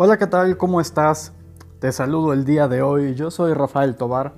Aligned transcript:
Hola, 0.00 0.16
¿qué 0.16 0.28
tal? 0.28 0.56
¿Cómo 0.56 0.80
estás? 0.80 1.32
Te 1.80 1.90
saludo 1.90 2.32
el 2.32 2.44
día 2.44 2.68
de 2.68 2.82
hoy. 2.82 3.16
Yo 3.16 3.32
soy 3.32 3.52
Rafael 3.52 3.96
Tobar 3.96 4.34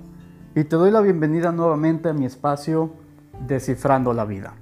y 0.55 0.65
te 0.65 0.75
doy 0.75 0.91
la 0.91 1.03
bienvenida 1.03 1.53
nuevamente 1.53 2.09
a 2.09 2.15
mi 2.15 2.25
espacio 2.25 2.95
Descifrando 3.47 4.15
la 4.15 4.25
Vida. 4.25 4.55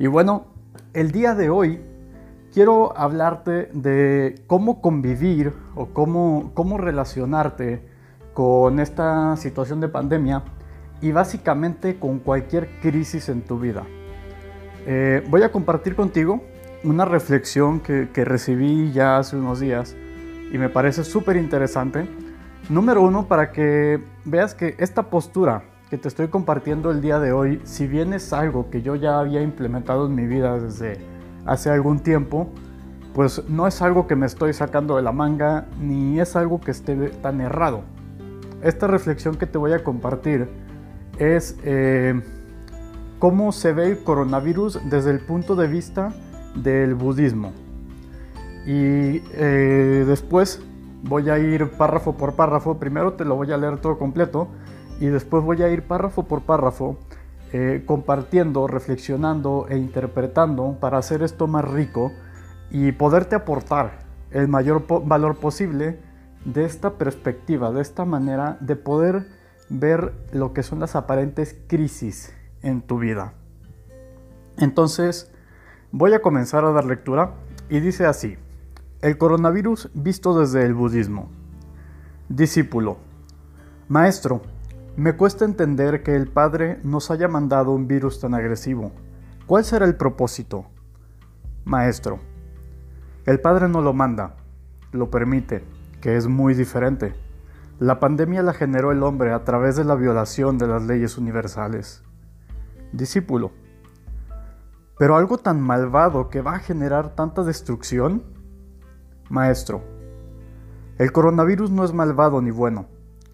Y 0.00 0.08
bueno, 0.08 0.46
el 0.94 1.12
día 1.12 1.36
de 1.36 1.48
hoy 1.48 1.80
quiero 2.52 2.92
hablarte 2.98 3.70
de 3.72 4.42
cómo 4.48 4.82
convivir 4.82 5.52
o 5.76 5.90
cómo, 5.90 6.50
cómo 6.54 6.76
relacionarte 6.76 7.88
con 8.34 8.80
esta 8.80 9.36
situación 9.36 9.80
de 9.80 9.90
pandemia 9.90 10.42
y 11.00 11.12
básicamente 11.12 12.00
con 12.00 12.18
cualquier 12.18 12.80
crisis 12.80 13.28
en 13.28 13.42
tu 13.42 13.60
vida. 13.60 13.84
Eh, 14.86 15.22
voy 15.30 15.44
a 15.44 15.52
compartir 15.52 15.94
contigo 15.94 16.42
una 16.82 17.04
reflexión 17.04 17.80
que, 17.80 18.08
que, 18.12 18.24
recibí 18.24 18.92
ya 18.92 19.18
hace 19.18 19.36
unos 19.36 19.60
días 19.60 19.96
y 20.52 20.58
me 20.58 20.68
parece 20.68 21.04
súper 21.04 21.36
interesante. 21.36 22.06
Número 22.68 23.02
uno, 23.02 23.26
para 23.26 23.52
que 23.52 24.02
veas 24.24 24.54
que 24.54 24.76
esta 24.78 25.04
postura 25.04 25.62
que 25.90 25.98
te 25.98 26.08
estoy 26.08 26.28
compartiendo 26.28 26.90
el 26.90 27.00
día 27.00 27.18
de 27.18 27.32
hoy, 27.32 27.60
si 27.64 27.86
bien 27.86 28.12
es 28.12 28.32
algo 28.32 28.70
que 28.70 28.80
yo 28.80 28.94
ya 28.94 29.18
había 29.18 29.42
implementado 29.42 30.06
en 30.06 30.14
mi 30.14 30.26
vida 30.26 30.58
desde 30.58 30.98
hace 31.44 31.68
algún 31.68 31.98
tiempo, 31.98 32.48
pues 33.14 33.42
no 33.48 33.66
es 33.66 33.82
algo 33.82 34.06
que 34.06 34.14
me 34.14 34.26
estoy 34.26 34.52
sacando 34.52 34.96
de 34.96 35.02
la 35.02 35.10
manga 35.10 35.66
ni 35.80 36.20
es 36.20 36.36
algo 36.36 36.60
que 36.60 36.70
esté 36.70 36.94
tan 37.08 37.40
errado. 37.40 37.82
Esta 38.62 38.86
reflexión 38.86 39.36
que 39.36 39.46
te 39.46 39.58
voy 39.58 39.72
a 39.72 39.82
compartir 39.82 40.48
es 41.18 41.58
eh, 41.64 42.22
cómo 43.18 43.50
se 43.50 43.72
ve 43.72 43.86
el 43.86 44.04
coronavirus 44.04 44.78
desde 44.88 45.10
el 45.10 45.20
punto 45.20 45.56
de 45.56 45.66
vista 45.66 46.12
del 46.54 46.94
budismo. 46.94 47.52
Y 48.66 49.22
eh, 49.32 50.04
después 50.06 50.62
voy 51.02 51.30
a 51.30 51.38
ir 51.38 51.70
párrafo 51.70 52.16
por 52.16 52.34
párrafo. 52.34 52.78
Primero 52.78 53.14
te 53.14 53.24
lo 53.24 53.36
voy 53.36 53.52
a 53.52 53.56
leer 53.56 53.78
todo 53.78 53.98
completo 53.98 54.48
y 55.00 55.06
después 55.06 55.42
voy 55.42 55.62
a 55.62 55.70
ir 55.70 55.82
párrafo 55.82 56.24
por 56.24 56.42
párrafo 56.42 56.98
eh, 57.52 57.82
compartiendo, 57.86 58.66
reflexionando 58.66 59.66
e 59.68 59.76
interpretando 59.76 60.76
para 60.78 60.98
hacer 60.98 61.22
esto 61.22 61.46
más 61.46 61.64
rico 61.64 62.12
y 62.70 62.92
poderte 62.92 63.34
aportar 63.34 64.04
el 64.30 64.46
mayor 64.46 64.84
valor 65.04 65.36
posible 65.36 65.98
de 66.44 66.64
esta 66.64 66.96
perspectiva, 66.96 67.72
de 67.72 67.82
esta 67.82 68.04
manera 68.04 68.56
de 68.60 68.76
poder 68.76 69.26
ver 69.68 70.12
lo 70.32 70.52
que 70.52 70.62
son 70.62 70.80
las 70.80 70.94
aparentes 70.94 71.56
crisis 71.66 72.32
en 72.62 72.82
tu 72.82 72.98
vida. 72.98 73.34
Entonces, 74.58 75.32
voy 75.92 76.14
a 76.14 76.22
comenzar 76.22 76.64
a 76.64 76.72
dar 76.72 76.84
lectura 76.84 77.34
y 77.68 77.80
dice 77.80 78.06
así, 78.06 78.36
el 79.00 79.18
coronavirus 79.18 79.90
visto 79.94 80.38
desde 80.38 80.64
el 80.64 80.74
budismo. 80.74 81.28
Discípulo, 82.28 82.98
Maestro, 83.88 84.42
me 84.96 85.16
cuesta 85.16 85.44
entender 85.44 86.02
que 86.02 86.14
el 86.14 86.28
Padre 86.28 86.78
nos 86.84 87.10
haya 87.10 87.26
mandado 87.26 87.72
un 87.72 87.88
virus 87.88 88.20
tan 88.20 88.34
agresivo. 88.34 88.92
¿Cuál 89.46 89.64
será 89.64 89.84
el 89.86 89.96
propósito? 89.96 90.66
Maestro, 91.64 92.20
el 93.26 93.40
Padre 93.40 93.68
no 93.68 93.80
lo 93.80 93.92
manda, 93.92 94.36
lo 94.92 95.10
permite, 95.10 95.64
que 96.00 96.16
es 96.16 96.28
muy 96.28 96.54
diferente. 96.54 97.14
La 97.78 97.98
pandemia 97.98 98.42
la 98.42 98.52
generó 98.52 98.92
el 98.92 99.02
hombre 99.02 99.32
a 99.32 99.42
través 99.44 99.74
de 99.76 99.84
la 99.84 99.94
violación 99.94 100.58
de 100.58 100.66
las 100.66 100.82
leyes 100.82 101.18
universales. 101.18 102.02
Discípulo, 102.92 103.52
pero 105.00 105.16
algo 105.16 105.38
tan 105.38 105.62
malvado 105.62 106.28
que 106.28 106.42
va 106.42 106.56
a 106.56 106.58
generar 106.58 107.14
tanta 107.14 107.42
destrucción? 107.42 108.22
Maestro, 109.30 109.82
el 110.98 111.10
coronavirus 111.10 111.70
no 111.70 111.84
es 111.84 111.94
malvado 111.94 112.42
ni 112.42 112.50
bueno, 112.50 112.84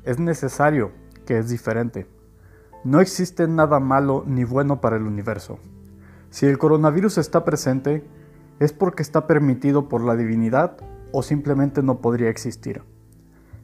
es 0.05 0.21
necesario, 0.21 0.93
que 1.27 1.39
es 1.39 1.49
diferente. 1.49 2.07
No 2.85 3.01
existe 3.01 3.49
nada 3.49 3.81
malo 3.81 4.23
ni 4.29 4.45
bueno 4.45 4.81
para 4.81 4.95
el 4.95 5.03
universo. 5.03 5.59
Si 6.31 6.47
el 6.47 6.57
coronavirus 6.57 7.19
está 7.19 7.45
presente, 7.45 8.09
es 8.61 8.73
porque 8.73 9.03
está 9.03 9.27
permitido 9.27 9.89
por 9.89 10.03
la 10.03 10.15
divinidad 10.15 10.77
o 11.11 11.25
simplemente 11.25 11.83
no 11.83 12.01
podría 12.01 12.31
existir. 12.31 12.85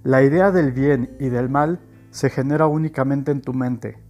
La 0.03 0.25
idea 0.25 0.51
del 0.51 0.73
bien 0.73 1.17
y 1.21 1.29
del 1.29 1.49
mal 1.49 1.79
se 2.11 2.31
genera 2.31 2.67
únicamente 2.67 3.31
en 3.31 3.43
tu 3.43 3.55
mente, 3.55 4.03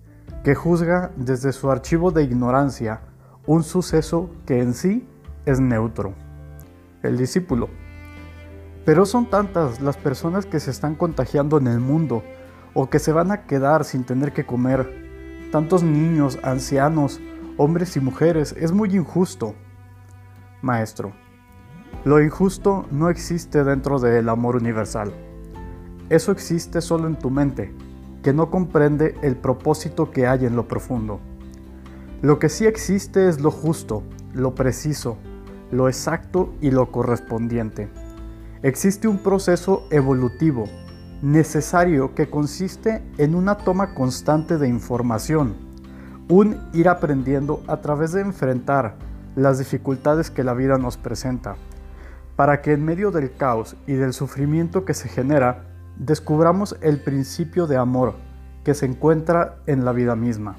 que 0.45 0.55
juzga 0.55 1.11
desde 1.17 1.53
su 1.53 1.71
archivo 1.71 2.11
de 2.11 2.23
ignorancia 2.23 3.03
un 3.47 3.65
suceso 3.65 4.31
que 4.47 4.61
en 4.61 4.75
sí 4.75 5.07
es 5.47 5.59
neutro. 5.59 6.15
El 7.03 7.17
discípulo. 7.19 7.69
Pero 8.85 9.05
son 9.07 9.27
tantas 9.27 9.81
las 9.81 9.97
personas 9.97 10.47
que 10.47 10.61
se 10.61 10.71
están 10.71 10.95
contagiando 10.95 11.59
en 11.59 11.67
el 11.67 11.81
mundo 11.81 12.23
o 12.75 12.89
que 12.89 12.99
se 12.99 13.13
van 13.13 13.33
a 13.33 13.47
quedar 13.47 13.85
sin 13.85 14.05
tener 14.05 14.33
que 14.33 14.47
comer. 14.47 15.49
Tantos 15.51 15.83
niños, 15.83 16.39
ancianos, 16.43 17.21
hombres 17.57 17.97
y 17.97 18.01
mujeres, 18.01 18.55
es 18.59 18.73
muy 18.73 18.95
injusto. 18.95 19.55
Maestro, 20.63 21.13
lo 22.05 22.23
injusto 22.23 22.87
no 22.91 23.11
existe 23.11 23.65
dentro 23.65 23.99
del 23.99 24.29
amor 24.29 24.57
universal. 24.57 25.13
Eso 26.09 26.31
existe 26.31 26.81
solo 26.81 27.09
en 27.09 27.17
tu 27.17 27.31
mente, 27.31 27.75
que 28.23 28.33
no 28.33 28.51
comprende 28.51 29.17
el 29.23 29.37
propósito 29.37 30.11
que 30.11 30.27
hay 30.27 30.47
en 30.47 30.57
lo 30.57 30.69
profundo. 30.69 31.21
Lo 32.23 32.39
que 32.39 32.49
sí 32.49 32.67
existe 32.67 33.29
es 33.29 33.41
lo 33.41 33.51
justo, 33.51 34.05
lo 34.33 34.55
preciso, 34.55 35.19
lo 35.73 35.89
exacto 35.89 36.55
y 36.61 36.71
lo 36.71 36.93
correspondiente. 36.93 37.89
Existe 38.63 39.09
un 39.09 39.19
proceso 39.19 39.89
evolutivo 39.91 40.67
necesario 41.21 42.15
que 42.15 42.31
consiste 42.31 43.03
en 43.19 43.35
una 43.35 43.57
toma 43.57 43.93
constante 43.93 44.57
de 44.57 44.69
información, 44.69 45.57
un 46.29 46.61
ir 46.73 46.89
aprendiendo 46.89 47.61
a 47.67 47.81
través 47.81 48.13
de 48.13 48.21
enfrentar 48.21 48.95
las 49.35 49.59
dificultades 49.59 50.31
que 50.31 50.45
la 50.45 50.55
vida 50.55 50.79
nos 50.79 50.97
presenta, 50.97 51.57
para 52.37 52.63
que 52.63 52.73
en 52.73 52.85
medio 52.85 53.11
del 53.11 53.35
caos 53.35 53.75
y 53.89 53.95
del 53.95 54.13
sufrimiento 54.13 54.85
que 54.85 54.95
se 54.95 55.09
genera, 55.09 55.65
descubramos 55.97 56.77
el 56.83 57.01
principio 57.01 57.67
de 57.67 57.79
amor 57.79 58.15
que 58.63 58.75
se 58.75 58.87
encuentra 58.87 59.57
en 59.67 59.85
la 59.85 59.91
vida 59.91 60.15
misma. 60.15 60.57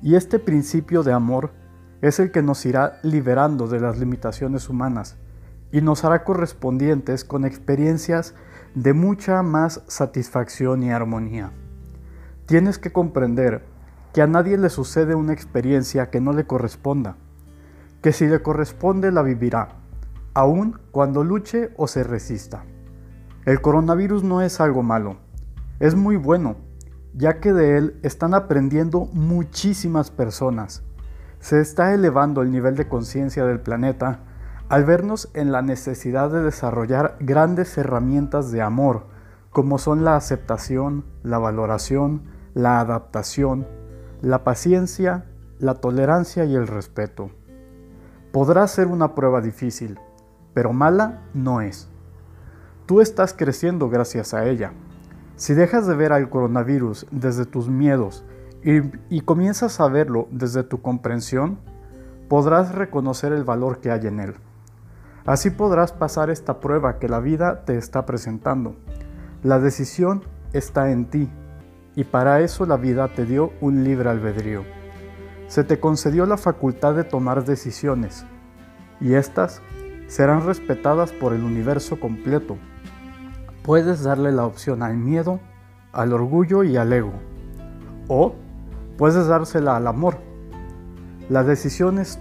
Y 0.00 0.14
este 0.14 0.38
principio 0.38 1.02
de 1.02 1.12
amor 1.12 1.50
es 2.02 2.20
el 2.20 2.30
que 2.30 2.42
nos 2.42 2.64
irá 2.64 3.00
liberando 3.02 3.66
de 3.66 3.80
las 3.80 3.98
limitaciones 3.98 4.68
humanas 4.68 5.16
y 5.72 5.80
nos 5.80 6.04
hará 6.04 6.22
correspondientes 6.22 7.24
con 7.24 7.44
experiencias 7.44 8.34
de 8.74 8.92
mucha 8.92 9.42
más 9.42 9.82
satisfacción 9.88 10.84
y 10.84 10.92
armonía. 10.92 11.50
Tienes 12.46 12.78
que 12.78 12.92
comprender 12.92 13.64
que 14.14 14.22
a 14.22 14.26
nadie 14.28 14.56
le 14.56 14.70
sucede 14.70 15.16
una 15.16 15.32
experiencia 15.32 16.10
que 16.10 16.20
no 16.20 16.32
le 16.32 16.46
corresponda, 16.46 17.16
que 18.00 18.12
si 18.12 18.26
le 18.26 18.40
corresponde 18.40 19.10
la 19.10 19.22
vivirá, 19.22 19.80
aun 20.32 20.78
cuando 20.92 21.24
luche 21.24 21.70
o 21.76 21.88
se 21.88 22.04
resista. 22.04 22.64
El 23.44 23.60
coronavirus 23.60 24.22
no 24.22 24.42
es 24.42 24.60
algo 24.60 24.82
malo, 24.82 25.16
es 25.80 25.96
muy 25.96 26.16
bueno 26.16 26.67
ya 27.18 27.40
que 27.40 27.52
de 27.52 27.76
él 27.76 27.98
están 28.04 28.32
aprendiendo 28.32 29.08
muchísimas 29.12 30.12
personas. 30.12 30.84
Se 31.40 31.60
está 31.60 31.92
elevando 31.92 32.42
el 32.42 32.52
nivel 32.52 32.76
de 32.76 32.88
conciencia 32.88 33.44
del 33.44 33.60
planeta 33.60 34.20
al 34.68 34.84
vernos 34.84 35.28
en 35.34 35.50
la 35.50 35.60
necesidad 35.60 36.30
de 36.30 36.42
desarrollar 36.42 37.16
grandes 37.18 37.76
herramientas 37.76 38.52
de 38.52 38.62
amor, 38.62 39.06
como 39.50 39.78
son 39.78 40.04
la 40.04 40.14
aceptación, 40.14 41.04
la 41.24 41.38
valoración, 41.38 42.22
la 42.54 42.78
adaptación, 42.78 43.66
la 44.22 44.44
paciencia, 44.44 45.24
la 45.58 45.74
tolerancia 45.74 46.44
y 46.44 46.54
el 46.54 46.68
respeto. 46.68 47.30
Podrá 48.30 48.68
ser 48.68 48.86
una 48.86 49.16
prueba 49.16 49.40
difícil, 49.40 49.98
pero 50.54 50.72
mala 50.72 51.22
no 51.34 51.62
es. 51.62 51.88
Tú 52.86 53.00
estás 53.00 53.34
creciendo 53.34 53.88
gracias 53.88 54.34
a 54.34 54.46
ella. 54.46 54.72
Si 55.38 55.54
dejas 55.54 55.86
de 55.86 55.94
ver 55.94 56.12
al 56.12 56.30
coronavirus 56.30 57.06
desde 57.12 57.46
tus 57.46 57.68
miedos 57.68 58.24
y, 58.64 59.20
comienzas 59.20 59.78
a 59.78 59.86
verlo 59.86 60.26
desde 60.32 60.64
tu 60.64 60.82
comprensión, 60.82 61.60
podrás 62.28 62.74
reconocer 62.74 63.32
el 63.32 63.44
valor 63.44 63.78
que 63.78 63.92
hay 63.92 64.08
en 64.08 64.18
él. 64.18 64.34
Así 65.26 65.50
podrás 65.50 65.92
pasar 65.92 66.28
esta 66.28 66.58
prueba 66.58 66.98
que 66.98 67.08
la 67.08 67.20
vida 67.20 67.64
te 67.64 67.78
está 67.78 68.04
presentando. 68.04 68.74
La 69.44 69.60
decisión 69.60 70.24
está 70.52 70.90
en 70.90 71.08
ti 71.08 71.30
y 71.94 72.02
para 72.02 72.40
eso 72.40 72.66
la 72.66 72.76
vida 72.76 73.06
te 73.14 73.24
dio 73.24 73.52
un 73.60 73.84
libre 73.84 74.10
albedrío. 74.10 74.64
Se 75.46 75.62
te 75.62 75.78
concedió 75.78 76.26
la 76.26 76.36
facultad 76.36 76.96
de 76.96 77.04
tomar 77.04 77.44
decisiones 77.44 78.26
y 79.00 79.14
éstas 79.14 79.62
serán 80.08 80.44
respetadas 80.44 81.12
por 81.12 81.32
el 81.32 81.44
universo 81.44 82.00
completo 82.00 82.56
puedes 83.68 84.02
darle 84.02 84.32
la 84.32 84.46
opción 84.46 84.82
al 84.82 84.96
miedo, 84.96 85.40
al 85.92 86.14
orgullo 86.14 86.64
y 86.64 86.78
al 86.78 86.90
ego. 86.90 87.12
O 88.08 88.32
puedes 88.96 89.26
dársela 89.26 89.76
al 89.76 89.86
amor. 89.86 90.16
La 91.28 91.44
decisión 91.44 91.98
es, 91.98 92.18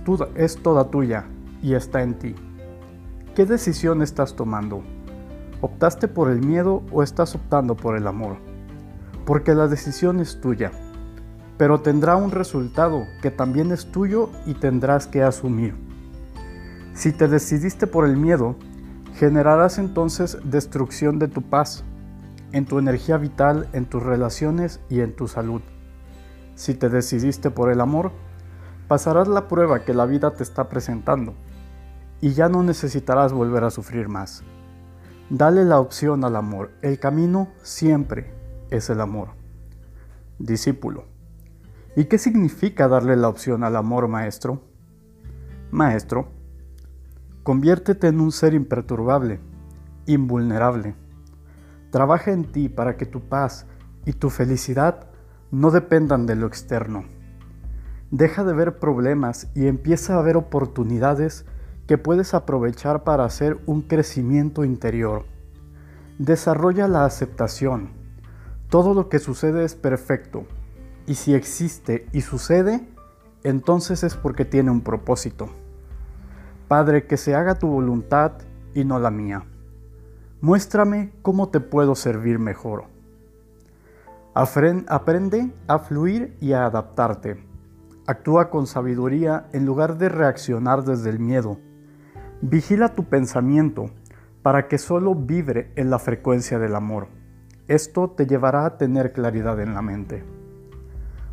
toda 0.61 0.91
tuya 0.91 1.23
y 1.63 1.75
está 1.75 2.03
en 2.03 2.19
ti. 2.19 2.35
¿Qué 3.33 3.45
decisión 3.45 4.01
estás 4.01 4.35
tomando? 4.35 4.83
¿Optaste 5.61 6.09
por 6.09 6.29
el 6.29 6.45
miedo 6.45 6.83
o 6.91 7.01
estás 7.01 7.33
optando 7.33 7.77
por 7.77 7.95
el 7.95 8.07
amor? 8.07 8.35
Porque 9.25 9.55
la 9.55 9.69
decisión 9.69 10.19
es 10.19 10.41
tuya, 10.41 10.73
pero 11.57 11.79
tendrá 11.79 12.17
un 12.17 12.31
resultado 12.31 13.05
que 13.21 13.31
también 13.31 13.71
es 13.71 13.89
tuyo 13.89 14.31
y 14.45 14.53
tendrás 14.53 15.07
que 15.07 15.23
asumir. 15.23 15.75
Si 16.93 17.13
te 17.13 17.29
decidiste 17.29 17.87
por 17.87 18.05
el 18.05 18.17
miedo, 18.17 18.57
generarás 19.17 19.79
entonces 19.79 20.37
destrucción 20.43 21.17
de 21.17 21.27
tu 21.27 21.41
paz, 21.41 21.83
en 22.51 22.65
tu 22.65 22.77
energía 22.77 23.17
vital, 23.17 23.67
en 23.73 23.85
tus 23.85 24.03
relaciones 24.03 24.79
y 24.89 25.01
en 25.01 25.15
tu 25.15 25.27
salud. 25.27 25.61
Si 26.55 26.75
te 26.75 26.89
decidiste 26.89 27.49
por 27.49 27.71
el 27.71 27.81
amor, 27.81 28.11
pasarás 28.87 29.27
la 29.27 29.47
prueba 29.47 29.83
que 29.83 29.93
la 29.93 30.05
vida 30.05 30.33
te 30.33 30.43
está 30.43 30.69
presentando 30.69 31.33
y 32.21 32.33
ya 32.33 32.47
no 32.47 32.63
necesitarás 32.63 33.33
volver 33.33 33.63
a 33.63 33.71
sufrir 33.71 34.07
más. 34.07 34.43
Dale 35.29 35.65
la 35.65 35.79
opción 35.79 36.23
al 36.23 36.35
amor. 36.35 36.71
El 36.81 36.99
camino 36.99 37.49
siempre 37.61 38.33
es 38.69 38.89
el 38.89 39.01
amor. 39.01 39.29
Discípulo. 40.39 41.05
¿Y 41.95 42.05
qué 42.05 42.17
significa 42.17 42.87
darle 42.87 43.15
la 43.17 43.27
opción 43.27 43.63
al 43.63 43.75
amor, 43.75 44.07
maestro? 44.07 44.61
Maestro, 45.71 46.29
conviértete 47.47 48.07
en 48.07 48.19
un 48.19 48.33
ser 48.33 48.53
imperturbable, 48.53 49.39
invulnerable. 50.05 50.95
Trabaja 51.91 52.33
en 52.33 52.43
ti 52.43 52.67
para 52.67 52.97
que 52.97 53.05
tu 53.05 53.21
paz 53.21 53.65
y 54.05 54.11
tu 54.11 54.29
felicidad 54.29 55.07
no 55.49 55.71
dependan 55.71 56.25
de 56.25 56.35
lo 56.35 56.45
externo. 56.45 57.05
Deja 58.11 58.43
de 58.43 58.51
ver 58.51 58.79
problemas 58.79 59.47
y 59.55 59.67
empieza 59.67 60.19
a 60.19 60.21
ver 60.21 60.35
oportunidades 60.35 61.45
que 61.87 61.97
puedes 61.97 62.33
aprovechar 62.33 63.05
para 63.05 63.23
hacer 63.23 63.57
un 63.65 63.81
crecimiento 63.83 64.65
interior. 64.65 65.23
Desarrolla 66.19 66.89
la 66.89 67.05
aceptación. 67.05 67.91
Todo 68.67 68.93
lo 68.93 69.07
que 69.07 69.19
sucede 69.19 69.63
es 69.63 69.73
perfecto. 69.73 70.43
Y 71.05 71.15
si 71.15 71.33
existe 71.33 72.09
y 72.11 72.19
sucede, 72.19 72.85
entonces 73.45 74.03
es 74.03 74.15
porque 74.15 74.43
tiene 74.43 74.69
un 74.69 74.81
propósito. 74.81 75.49
Padre, 76.67 77.07
que 77.07 77.17
se 77.17 77.35
haga 77.35 77.55
tu 77.55 77.67
voluntad 77.67 78.33
y 78.73 78.85
no 78.85 78.99
la 78.99 79.11
mía. 79.11 79.43
Muéstrame 80.41 81.13
cómo 81.21 81.49
te 81.49 81.59
puedo 81.59 81.95
servir 81.95 82.39
mejor. 82.39 82.85
Aprende 84.33 85.51
a 85.67 85.79
fluir 85.79 86.37
y 86.39 86.53
a 86.53 86.65
adaptarte. 86.65 87.43
Actúa 88.05 88.49
con 88.49 88.67
sabiduría 88.67 89.47
en 89.51 89.65
lugar 89.65 89.97
de 89.97 90.09
reaccionar 90.09 90.83
desde 90.83 91.09
el 91.09 91.19
miedo 91.19 91.57
Vigila 92.41 92.93
tu 92.93 93.05
pensamiento 93.05 93.89
para 94.43 94.67
que 94.67 94.77
solo 94.77 95.15
vibre 95.15 95.71
en 95.75 95.89
la 95.89 95.97
frecuencia 95.97 96.59
del 96.59 96.75
amor. 96.75 97.07
Esto 97.67 98.11
te 98.11 98.27
llevará 98.27 98.65
a 98.65 98.77
tener 98.77 99.11
claridad 99.11 99.59
en 99.59 99.73
la 99.73 99.81
mente. 99.81 100.23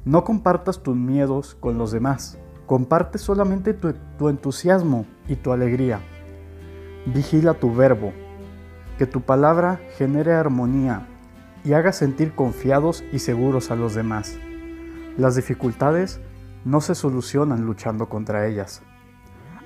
No 0.06 0.24
compartas 0.24 0.82
tus 0.82 0.96
miedos 0.96 1.56
con 1.56 1.76
los 1.76 1.92
demás. 1.92 2.38
Comparte 2.66 3.18
solamente 3.18 3.74
tu, 3.74 3.92
tu, 4.18 4.28
entusiasmo 4.28 5.04
y 5.28 5.36
tu 5.36 5.52
alegría. 5.52 6.00
Vigila 7.06 7.54
tu 7.54 7.74
verbo. 7.74 8.12
Que 8.98 9.06
tu 9.06 9.20
palabra 9.20 9.80
genere 9.96 10.32
armonía 10.32 11.06
y 11.64 11.72
haga 11.72 11.92
sentir 11.92 12.34
confiados 12.34 13.04
y 13.12 13.18
seguros 13.18 13.70
a 13.70 13.76
los 13.76 13.94
demás. 13.94 14.38
Las 15.18 15.36
dificultades 15.36 16.20
no 16.64 16.80
se 16.80 16.94
solucionan 16.94 17.66
luchando 17.66 18.08
contra 18.08 18.46
ellas. 18.46 18.82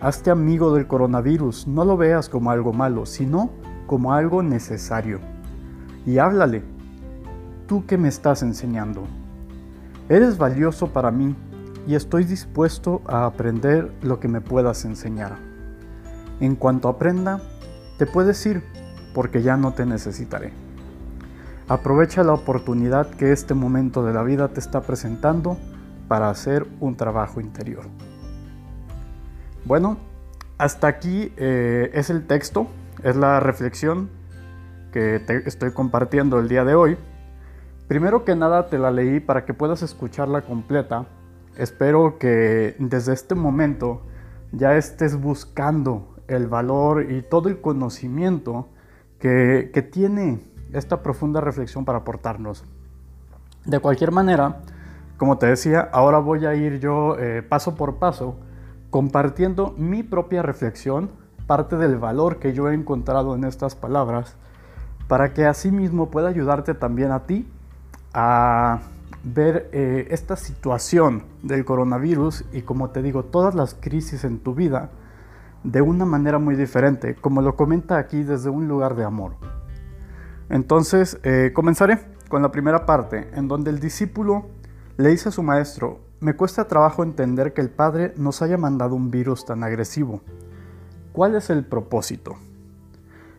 Hazte 0.00 0.30
amigo 0.30 0.74
del 0.74 0.86
coronavirus, 0.86 1.66
no 1.66 1.84
lo 1.84 1.96
veas 1.96 2.28
como 2.28 2.50
algo 2.50 2.72
malo, 2.72 3.06
sino 3.06 3.50
como 3.86 4.12
algo 4.12 4.42
necesario. 4.42 5.20
Y 6.06 6.18
háblale, 6.18 6.62
tú 7.66 7.84
que 7.86 7.98
me 7.98 8.08
estás 8.08 8.42
enseñando. 8.42 9.04
Eres 10.08 10.38
valioso 10.38 10.88
para 10.88 11.10
mí 11.10 11.34
y 11.88 11.94
estoy 11.94 12.24
dispuesto 12.24 13.00
a 13.06 13.24
aprender 13.24 13.90
lo 14.02 14.20
que 14.20 14.28
me 14.28 14.42
puedas 14.42 14.84
enseñar. 14.84 15.38
En 16.38 16.54
cuanto 16.54 16.86
aprenda, 16.86 17.40
te 17.96 18.04
puedes 18.04 18.44
ir 18.44 18.62
porque 19.14 19.40
ya 19.40 19.56
no 19.56 19.72
te 19.72 19.86
necesitaré. 19.86 20.52
Aprovecha 21.66 22.22
la 22.24 22.34
oportunidad 22.34 23.08
que 23.08 23.32
este 23.32 23.54
momento 23.54 24.04
de 24.04 24.12
la 24.12 24.22
vida 24.22 24.48
te 24.48 24.60
está 24.60 24.82
presentando 24.82 25.56
para 26.08 26.28
hacer 26.28 26.66
un 26.78 26.94
trabajo 26.94 27.40
interior. 27.40 27.84
Bueno, 29.64 29.96
hasta 30.58 30.88
aquí 30.88 31.32
eh, 31.38 31.90
es 31.94 32.10
el 32.10 32.26
texto, 32.26 32.66
es 33.02 33.16
la 33.16 33.40
reflexión 33.40 34.10
que 34.92 35.20
te 35.20 35.48
estoy 35.48 35.72
compartiendo 35.72 36.38
el 36.38 36.48
día 36.48 36.66
de 36.66 36.74
hoy. 36.74 36.98
Primero 37.86 38.26
que 38.26 38.36
nada 38.36 38.68
te 38.68 38.76
la 38.76 38.90
leí 38.90 39.20
para 39.20 39.46
que 39.46 39.54
puedas 39.54 39.82
escucharla 39.82 40.42
completa. 40.42 41.06
Espero 41.56 42.18
que 42.18 42.76
desde 42.78 43.12
este 43.12 43.34
momento 43.34 44.02
ya 44.52 44.76
estés 44.76 45.20
buscando 45.20 46.14
el 46.28 46.46
valor 46.46 47.10
y 47.10 47.22
todo 47.22 47.48
el 47.48 47.60
conocimiento 47.60 48.68
que, 49.18 49.88
tiene 49.92 50.40
esta 50.72 51.02
profunda 51.02 51.40
reflexión 51.40 51.84
para 51.84 51.98
aportarnos. 51.98 52.64
De 53.64 53.80
cualquier 53.80 54.12
manera, 54.12 54.60
como 55.16 55.38
te 55.38 55.46
decía, 55.46 55.88
ahora 55.92 56.18
voy 56.18 56.46
a 56.46 56.54
ir 56.54 56.78
yo 56.78 57.16
eh, 57.18 57.42
paso 57.42 57.74
por 57.74 57.96
paso 57.96 58.36
compartiendo 58.90 59.74
mi 59.76 60.02
propia 60.02 60.42
reflexión, 60.42 61.10
parte 61.46 61.76
del 61.76 61.96
valor 61.96 62.38
que 62.38 62.52
yo 62.52 62.68
he 62.68 62.74
encontrado 62.74 63.34
en 63.34 63.44
estas 63.44 63.74
palabras, 63.74 64.36
para 65.08 65.32
que 65.32 65.46
asimismo 65.46 66.10
pueda 66.10 66.28
ayudarte 66.28 66.74
también 66.74 67.10
a 67.10 67.20
ti 67.20 67.48
a 68.12 68.80
ver 69.34 69.68
eh, 69.72 70.08
esta 70.10 70.36
situación 70.36 71.24
del 71.42 71.64
coronavirus 71.64 72.44
y 72.52 72.62
como 72.62 72.90
te 72.90 73.02
digo, 73.02 73.24
todas 73.24 73.54
las 73.54 73.74
crisis 73.74 74.24
en 74.24 74.38
tu 74.38 74.54
vida 74.54 74.90
de 75.64 75.82
una 75.82 76.04
manera 76.04 76.38
muy 76.38 76.54
diferente, 76.54 77.14
como 77.14 77.42
lo 77.42 77.56
comenta 77.56 77.98
aquí 77.98 78.22
desde 78.22 78.50
un 78.50 78.68
lugar 78.68 78.94
de 78.94 79.04
amor. 79.04 79.32
Entonces, 80.48 81.18
eh, 81.24 81.52
comenzaré 81.54 81.98
con 82.28 82.42
la 82.42 82.50
primera 82.50 82.86
parte, 82.86 83.28
en 83.34 83.48
donde 83.48 83.70
el 83.70 83.80
discípulo 83.80 84.46
le 84.96 85.10
dice 85.10 85.28
a 85.28 85.32
su 85.32 85.42
maestro, 85.42 86.00
me 86.20 86.34
cuesta 86.34 86.66
trabajo 86.66 87.02
entender 87.02 87.52
que 87.52 87.60
el 87.60 87.70
Padre 87.70 88.12
nos 88.16 88.42
haya 88.42 88.56
mandado 88.56 88.94
un 88.94 89.10
virus 89.10 89.44
tan 89.44 89.62
agresivo. 89.62 90.20
¿Cuál 91.12 91.34
es 91.34 91.50
el 91.50 91.64
propósito? 91.64 92.36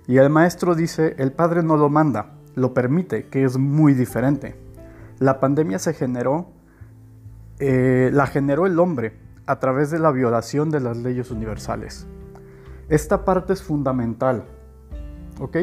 Y 0.08 0.18
el 0.18 0.30
maestro 0.30 0.76
dice, 0.76 1.16
el 1.18 1.32
Padre 1.32 1.62
no 1.62 1.78
lo 1.78 1.90
manda, 1.90 2.34
lo 2.56 2.74
permite, 2.74 3.28
que 3.28 3.44
es 3.44 3.58
muy 3.58 3.94
diferente. 3.94 4.56
La 5.20 5.42
pandemia 5.42 5.80
se 5.80 5.94
generó, 5.94 6.48
eh, 7.60 8.10
la 8.14 8.26
generó 8.26 8.66
el 8.66 8.80
hombre 8.80 9.20
a 9.46 9.60
través 9.60 9.92
de 9.92 10.00
la 10.00 10.12
violación 10.12 10.70
de 10.70 10.80
las 10.80 10.96
leyes 10.96 11.30
universales. 11.30 12.08
Esta 12.88 13.26
parte 13.26 13.52
es 13.52 13.62
fundamental. 13.62 14.46
¿Ok? 15.42 15.58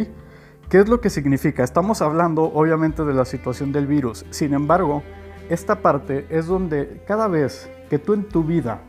¿Qué 0.69 0.79
es 0.79 0.89
lo 0.89 1.01
que 1.01 1.09
significa? 1.09 1.65
Estamos 1.65 2.03
hablando 2.03 2.43
obviamente 2.43 3.05
de 3.05 3.15
la 3.15 3.25
situación 3.25 3.73
del 3.73 3.87
virus. 3.87 4.27
Sin 4.31 4.53
embargo, 4.53 5.03
esta 5.49 5.81
parte 5.81 6.27
es 6.29 6.47
donde 6.47 7.03
cada 7.07 7.27
vez 7.27 7.71
que 7.89 7.99
tú 7.99 8.13
en 8.13 8.29
tu 8.29 8.45
vida 8.45 8.83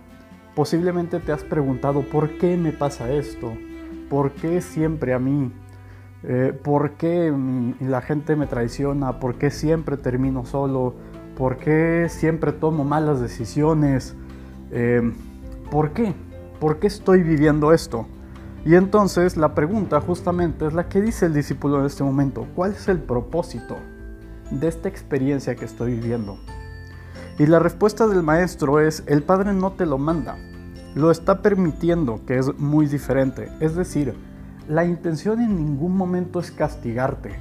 posiblemente 0.53 1.19
te 1.19 1.31
has 1.31 1.43
preguntado 1.43 2.01
por 2.01 2.37
qué 2.39 2.57
me 2.57 2.73
pasa 2.73 3.09
esto, 3.11 3.53
por 4.09 4.31
qué 4.31 4.59
siempre 4.59 5.13
a 5.13 5.19
mí, 5.19 5.53
eh, 6.23 6.57
por 6.63 6.91
qué 6.91 7.33
la 7.79 8.01
gente 8.01 8.35
me 8.35 8.47
traiciona, 8.47 9.19
por 9.19 9.35
qué 9.35 9.51
siempre 9.51 9.97
termino 9.97 10.45
solo, 10.45 10.95
por 11.37 11.57
qué 11.57 12.07
siempre 12.09 12.51
tomo 12.51 12.83
malas 12.83 13.21
decisiones, 13.21 14.15
eh, 14.71 15.13
por 15.69 15.91
qué, 15.91 16.13
por 16.59 16.79
qué 16.79 16.87
estoy 16.87 17.23
viviendo 17.23 17.73
esto. 17.73 18.07
Y 18.65 18.75
entonces 18.75 19.37
la 19.37 19.53
pregunta 19.53 20.01
justamente 20.01 20.65
es 20.65 20.73
la 20.73 20.89
que 20.89 21.01
dice 21.01 21.27
el 21.27 21.33
discípulo 21.33 21.79
en 21.79 21.85
este 21.85 22.03
momento, 22.03 22.47
¿cuál 22.55 22.71
es 22.71 22.87
el 22.87 22.99
propósito? 22.99 23.77
de 24.51 24.67
esta 24.67 24.87
experiencia 24.87 25.55
que 25.55 25.65
estoy 25.65 25.93
viviendo? 25.93 26.37
Y 27.39 27.45
la 27.45 27.59
respuesta 27.59 28.07
del 28.07 28.23
maestro 28.23 28.79
es, 28.79 29.03
el 29.05 29.23
Padre 29.23 29.53
no 29.53 29.73
te 29.73 29.85
lo 29.85 29.97
manda, 29.97 30.37
lo 30.95 31.11
está 31.11 31.41
permitiendo, 31.41 32.25
que 32.25 32.37
es 32.37 32.57
muy 32.57 32.87
diferente. 32.87 33.51
Es 33.59 33.75
decir, 33.75 34.15
la 34.67 34.83
intención 34.83 35.41
en 35.41 35.55
ningún 35.55 35.95
momento 35.95 36.39
es 36.39 36.51
castigarte. 36.51 37.31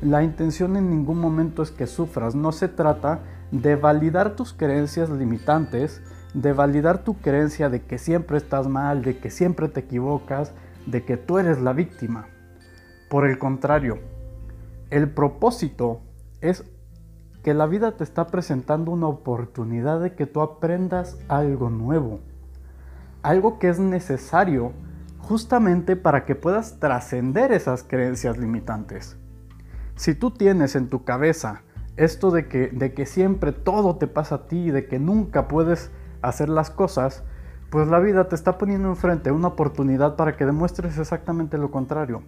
La 0.00 0.22
intención 0.22 0.76
en 0.76 0.88
ningún 0.88 1.18
momento 1.18 1.62
es 1.62 1.70
que 1.70 1.86
sufras. 1.86 2.34
No 2.34 2.52
se 2.52 2.68
trata 2.68 3.20
de 3.50 3.76
validar 3.76 4.34
tus 4.34 4.52
creencias 4.54 5.10
limitantes, 5.10 6.02
de 6.32 6.52
validar 6.52 7.04
tu 7.04 7.14
creencia 7.18 7.68
de 7.68 7.82
que 7.82 7.98
siempre 7.98 8.38
estás 8.38 8.66
mal, 8.66 9.02
de 9.02 9.18
que 9.18 9.30
siempre 9.30 9.68
te 9.68 9.80
equivocas, 9.80 10.52
de 10.86 11.04
que 11.04 11.16
tú 11.16 11.38
eres 11.38 11.60
la 11.60 11.74
víctima. 11.74 12.26
Por 13.10 13.26
el 13.26 13.38
contrario, 13.38 13.98
el 14.90 15.10
propósito 15.10 16.00
es 16.40 16.64
que 17.42 17.52
la 17.52 17.66
vida 17.66 17.92
te 17.92 18.04
está 18.04 18.28
presentando 18.28 18.90
una 18.90 19.06
oportunidad 19.06 20.00
de 20.00 20.14
que 20.14 20.26
tú 20.26 20.40
aprendas 20.40 21.18
algo 21.28 21.68
nuevo, 21.68 22.20
algo 23.22 23.58
que 23.58 23.68
es 23.68 23.78
necesario 23.78 24.72
justamente 25.24 25.96
para 25.96 26.24
que 26.26 26.34
puedas 26.34 26.78
trascender 26.78 27.50
esas 27.50 27.82
creencias 27.82 28.36
limitantes. 28.36 29.16
Si 29.96 30.14
tú 30.14 30.30
tienes 30.30 30.76
en 30.76 30.88
tu 30.88 31.04
cabeza 31.04 31.62
esto 31.96 32.30
de 32.30 32.46
que, 32.48 33.06
siempre 33.06 33.52
todo 33.52 33.96
te 33.96 34.06
pasa 34.06 34.34
a 34.34 34.46
ti, 34.48 34.70
de 34.70 34.86
que 34.86 34.98
nunca 34.98 35.48
puedes 35.48 35.90
hacer 36.22 36.48
las 36.48 36.70
cosas, 36.70 37.22
pues 37.70 37.88
la 37.88 38.00
vida 38.00 38.28
te 38.28 38.34
está 38.34 38.58
poniendo 38.58 38.88
enfrente 38.88 39.30
una 39.30 39.48
oportunidad 39.48 40.16
para 40.16 40.36
que 40.36 40.44
demuestres 40.44 40.98
exactamente 40.98 41.56
lo 41.56 41.70
contrario. 41.70 42.22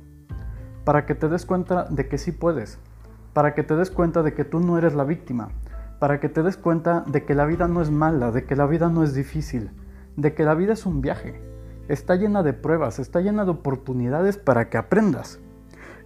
Para 0.85 1.05
que 1.05 1.15
te 1.15 1.29
des 1.29 1.45
cuenta 1.45 1.85
de 1.85 2.09
que 2.09 2.17
sí 2.17 2.33
puedes. 2.33 2.79
Para 3.33 3.55
que 3.55 3.63
te 3.63 3.77
des 3.77 3.91
cuenta 3.91 4.23
de 4.23 4.33
que 4.33 4.45
tú 4.45 4.61
no 4.61 4.79
eres 4.79 4.95
la 4.95 5.05
víctima. 5.05 5.49
Para 5.99 6.19
que 6.21 6.29
te 6.29 6.43
des 6.43 6.57
cuenta 6.57 7.05
de 7.07 7.25
que 7.25 7.35
la 7.35 7.45
vida 7.45 7.69
no 7.69 7.83
es 7.83 7.91
mala, 7.91 8.31
de 8.31 8.45
que 8.45 8.57
la 8.57 8.67
vida 8.67 8.89
no 8.89 9.03
es 9.03 9.15
difícil, 9.15 9.71
de 10.17 10.35
que 10.35 10.45
la 10.45 10.55
vida 10.55 10.73
es 10.73 10.87
un 10.87 11.01
viaje. 11.01 11.56
Está 11.89 12.17
llena 12.17 12.43
de 12.43 12.53
pruebas, 12.53 12.99
está 12.99 13.21
llena 13.21 13.45
de 13.45 13.53
oportunidades 13.53 14.37
para 14.37 14.69
que 14.69 14.79
aprendas. 14.79 15.39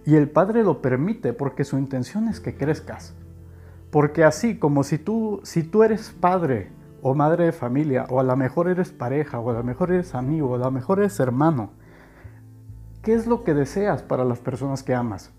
Y 0.05 0.15
el 0.15 0.29
Padre 0.29 0.63
lo 0.63 0.81
permite 0.81 1.33
porque 1.33 1.63
su 1.63 1.77
intención 1.77 2.27
es 2.27 2.39
que 2.39 2.55
crezcas. 2.55 3.15
Porque 3.91 4.23
así 4.23 4.57
como 4.57 4.83
si 4.83 4.97
tú, 4.97 5.41
si 5.43 5.63
tú 5.63 5.83
eres 5.83 6.11
padre 6.11 6.71
o 7.01 7.13
madre 7.13 7.45
de 7.45 7.51
familia, 7.51 8.05
o 8.09 8.19
a 8.19 8.23
lo 8.23 8.35
mejor 8.37 8.69
eres 8.69 8.91
pareja, 8.91 9.39
o 9.39 9.49
a 9.49 9.53
lo 9.53 9.63
mejor 9.63 9.91
eres 9.91 10.15
amigo, 10.15 10.51
o 10.51 10.55
a 10.55 10.59
lo 10.59 10.71
mejor 10.71 10.99
eres 10.99 11.19
hermano, 11.19 11.71
¿qué 13.01 13.13
es 13.13 13.27
lo 13.27 13.43
que 13.43 13.53
deseas 13.53 14.01
para 14.01 14.23
las 14.23 14.39
personas 14.39 14.81
que 14.81 14.95
amas? 14.95 15.31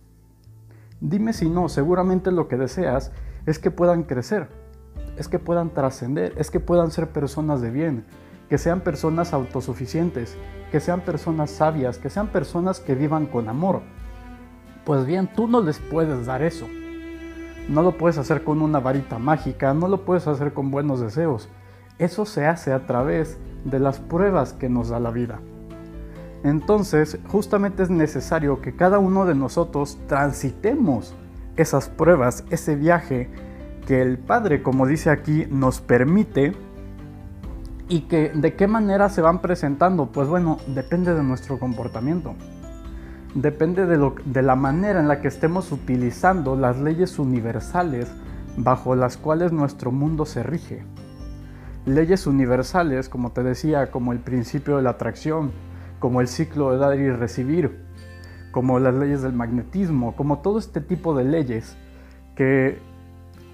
Dime 1.01 1.33
si 1.33 1.49
no, 1.49 1.69
seguramente 1.69 2.31
lo 2.31 2.47
que 2.47 2.57
deseas 2.57 3.11
es 3.47 3.59
que 3.59 3.71
puedan 3.71 4.03
crecer, 4.03 4.49
es 5.17 5.29
que 5.29 5.39
puedan 5.39 5.71
trascender, 5.71 6.35
es 6.37 6.51
que 6.51 6.61
puedan 6.61 6.91
ser 6.91 7.09
personas 7.09 7.61
de 7.61 7.71
bien, 7.71 8.05
que 8.53 8.59
sean 8.59 8.83
personas 8.83 9.33
autosuficientes, 9.33 10.37
que 10.71 10.79
sean 10.79 11.01
personas 11.01 11.51
sabias, 11.51 11.97
que 11.97 12.11
sean 12.11 12.27
personas 12.27 12.81
que 12.81 12.95
vivan 12.95 13.25
con 13.25 13.49
amor. 13.49 13.81
Pues 14.85 15.07
bien, 15.07 15.31
tú 15.35 15.49
no 15.49 15.63
les 15.63 15.79
puedes 15.79 16.27
dar 16.27 16.43
eso. 16.43 16.69
No 17.71 17.81
lo 17.81 17.97
puedes 17.97 18.19
hacer 18.19 18.45
con 18.45 18.61
una 18.61 18.79
varita 18.79 19.19
mágica, 19.19 19.73
no 19.73 19.89
lo 19.89 20.05
puedes 20.05 20.27
hacer 20.27 20.53
con 20.53 20.71
buenos 20.71 21.01
deseos. 21.01 21.49
Eso 21.97 22.27
se 22.27 22.45
hace 22.45 22.75
a 22.75 22.87
través 22.87 23.39
de 23.65 23.79
las 23.79 24.01
pruebas 24.01 24.53
que 24.53 24.69
nos 24.69 24.91
da 24.91 25.01
la 25.01 25.13
vida. 25.13 25.41
Entonces, 26.45 27.19
justamente 27.29 27.83
es 27.83 27.89
necesario 27.89 28.61
que 28.61 28.77
cada 28.77 28.99
uno 28.99 29.25
de 29.25 29.35
nosotros 29.35 29.99
transitemos 30.09 31.15
esas 31.57 31.89
pruebas, 31.89 32.45
ese 32.51 32.77
viaje 32.77 33.31
que 33.87 34.03
el 34.03 34.19
Padre, 34.19 34.63
como 34.63 34.87
dice 34.87 35.09
aquí, 35.09 35.47
nos 35.49 35.81
permite 35.81 36.53
y 37.93 38.03
que 38.03 38.31
de 38.35 38.55
qué 38.55 38.67
manera 38.67 39.09
se 39.09 39.21
van 39.21 39.41
presentando. 39.41 40.07
Pues 40.07 40.29
bueno, 40.29 40.59
depende 40.67 41.15
de 41.15 41.23
nuestro 41.23 41.59
comportamiento 41.59 42.35
depende 43.35 43.87
de, 43.87 43.97
lo, 43.97 44.15
de 44.25 44.43
la 44.43 44.57
manera 44.57 45.01
en 45.01 45.09
la 45.09 45.21
que 45.21 45.29
estemos 45.29 45.73
utilizando 45.73 46.57
las 46.57 46.79
leyes 46.79 47.19
universales 47.19 48.11
bajo 48.57 48.95
las 48.95 49.17
cuales 49.17 49.53
nuestro 49.53 49.91
mundo 49.91 50.27
se 50.27 50.43
rige. 50.43 50.85
Leyes 51.87 52.27
universales, 52.27 53.09
como 53.09 53.33
te 53.33 53.43
decía, 53.43 53.91
como 53.91 54.13
el 54.13 54.19
principio 54.21 54.77
de 54.77 54.83
la 54.83 54.91
atracción, 54.91 55.51
como 55.99 56.21
el 56.21 56.29
ciclo 56.29 56.73
de 56.73 56.79
dar 56.79 56.99
y 56.99 57.11
recibir, 57.11 57.83
como 58.51 58.79
las 58.79 58.95
leyes 58.95 59.23
del 59.23 59.33
magnetismo, 59.33 60.15
como 60.15 60.41
todo 60.41 60.59
este 60.59 60.81
tipo 60.81 61.17
de 61.17 61.25
leyes 61.25 61.77
que, 62.37 62.79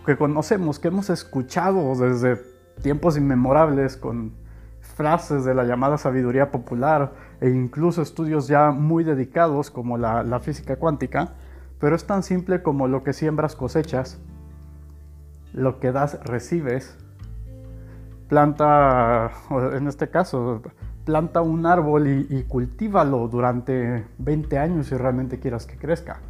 que 0.04 0.16
conocemos, 0.16 0.78
que 0.78 0.88
hemos 0.88 1.08
escuchado 1.08 1.94
desde 1.94 2.57
tiempos 2.78 3.16
inmemorables 3.16 3.96
con 3.96 4.32
frases 4.80 5.44
de 5.44 5.54
la 5.54 5.64
llamada 5.64 5.96
sabiduría 5.96 6.50
popular 6.50 7.12
e 7.40 7.50
incluso 7.50 8.02
estudios 8.02 8.48
ya 8.48 8.72
muy 8.72 9.04
dedicados 9.04 9.70
como 9.70 9.96
la, 9.96 10.40
física 10.40 10.76
cuántica, 10.76 11.34
pero 11.78 11.94
es 11.94 12.04
tan 12.04 12.24
simple 12.24 12.62
como 12.62 12.88
lo 12.88 13.04
que 13.04 13.12
siembras 13.12 13.54
cosechas, 13.54 14.18
lo 15.52 15.78
que 15.78 15.92
das 15.92 16.18
recibes, 16.24 16.96
planta, 18.28 19.30
en 19.72 19.86
este 19.86 20.08
caso, 20.10 20.62
planta 21.04 21.42
un 21.42 21.64
árbol 21.64 22.08
y, 22.08 22.42
cultívalo 22.48 23.28
durante 23.28 24.04
20 24.18 24.58
años 24.58 24.88
si 24.88 24.96
realmente 24.96 25.38
quieras 25.38 25.64
que 25.64 25.76
crezca. 25.76 26.20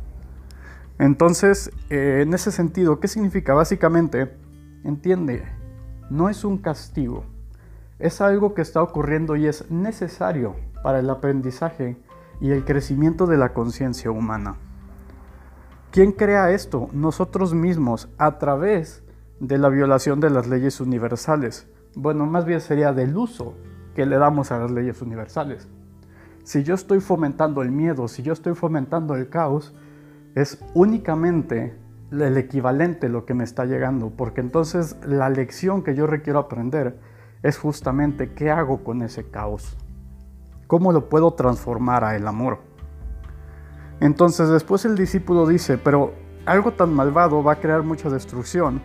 Entonces, 0.99 1.71
eh, 1.91 2.21
en 2.23 2.35
ese 2.35 2.53
sentido, 2.53 3.01
¿qué 3.01 3.09
significa? 3.09 3.55
Básicamente, 3.55 4.31
entiende, 4.85 5.43
no 6.11 6.29
es 6.29 6.45
un 6.45 6.59
castigo, 6.59 7.25
es 7.99 8.21
algo 8.21 8.55
que 8.55 8.63
está 8.63 8.83
ocurriendo 8.83 9.37
y 9.37 9.47
es 9.47 9.71
necesario 9.71 10.55
para 10.83 11.01
el 11.01 11.11
aprendizaje 11.11 11.97
y 12.41 12.51
el 12.51 12.65
crecimiento 12.65 13.27
de 13.27 13.37
la 13.37 13.53
conciencia 13.53 14.11
humana. 14.11 14.57
¿Quién 15.91 16.13
crea 16.13 16.51
esto? 16.51 16.89
Nosotros 16.93 17.55
mismos, 17.55 18.09
a 18.19 18.39
través 18.39 19.03
de 19.41 19.59
la 19.59 19.69
violación 19.69 20.21
de 20.21 20.31
las 20.31 20.47
leyes 20.47 20.81
universales. 20.81 21.67
Bueno, 21.95 22.27
más 22.27 22.45
bien 22.45 22.61
sería 22.61 22.93
del 22.93 23.17
uso 23.17 23.55
que 23.95 24.07
le 24.07 24.19
damos 24.19 24.53
a 24.53 24.59
las 24.59 24.71
leyes 24.71 25.01
universales. 25.03 25.67
Si 26.45 26.63
yo 26.63 26.75
estoy 26.75 27.01
fomentando 27.01 27.63
el 27.63 27.71
miedo, 27.71 28.07
si 28.09 28.23
yo 28.23 28.33
estoy 28.33 28.55
fomentando 28.55 29.15
el 29.15 29.29
caos, 29.29 29.75
es 30.35 30.63
únicamente 30.75 31.77
el 32.11 32.37
equivalente 32.37 33.09
lo 33.09 33.25
que 33.25 33.35
me 33.35 33.45
está 33.45 33.65
llegando, 33.65 34.11
porque 34.11 34.41
entonces 34.41 34.97
la 35.07 35.29
lección 35.29 35.83
que 35.83 35.95
yo 35.95 36.07
requiero 36.07 36.39
aprender 36.39 36.99
es 37.43 37.59
justamente 37.59 38.33
qué 38.33 38.51
hago 38.51 38.83
con 38.83 39.03
ese 39.03 39.31
caos. 39.31 39.77
¿Cómo 40.67 40.93
lo 40.93 41.09
puedo 41.09 41.33
transformar 41.35 42.05
a 42.05 42.17
el 42.17 42.27
amor? 42.27 42.59
Entonces 44.01 44.49
después 44.49 44.85
el 44.85 44.97
discípulo 44.97 45.47
dice, 45.47 45.79
pero 45.79 46.13
algo 46.47 46.73
tan 46.73 46.95
malvado 46.95 47.43
va 47.43 47.53
a 47.53 47.61
crear 47.61 47.83
mucha 47.83 48.09
destrucción. 48.09 48.81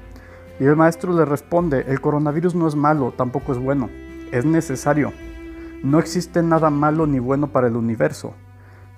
Y 0.59 0.65
el 0.65 0.75
maestro 0.75 1.13
le 1.13 1.25
responde, 1.25 1.85
el 1.87 2.01
coronavirus 2.01 2.55
no 2.55 2.67
es 2.67 2.75
malo, 2.75 3.13
tampoco 3.15 3.53
es 3.53 3.59
bueno, 3.59 3.89
es 4.31 4.45
necesario. 4.45 5.11
No 5.83 5.99
existe 5.99 6.41
nada 6.41 6.69
malo 6.69 7.07
ni 7.07 7.19
bueno 7.19 7.47
para 7.47 7.67
el 7.67 7.75
universo. 7.75 8.33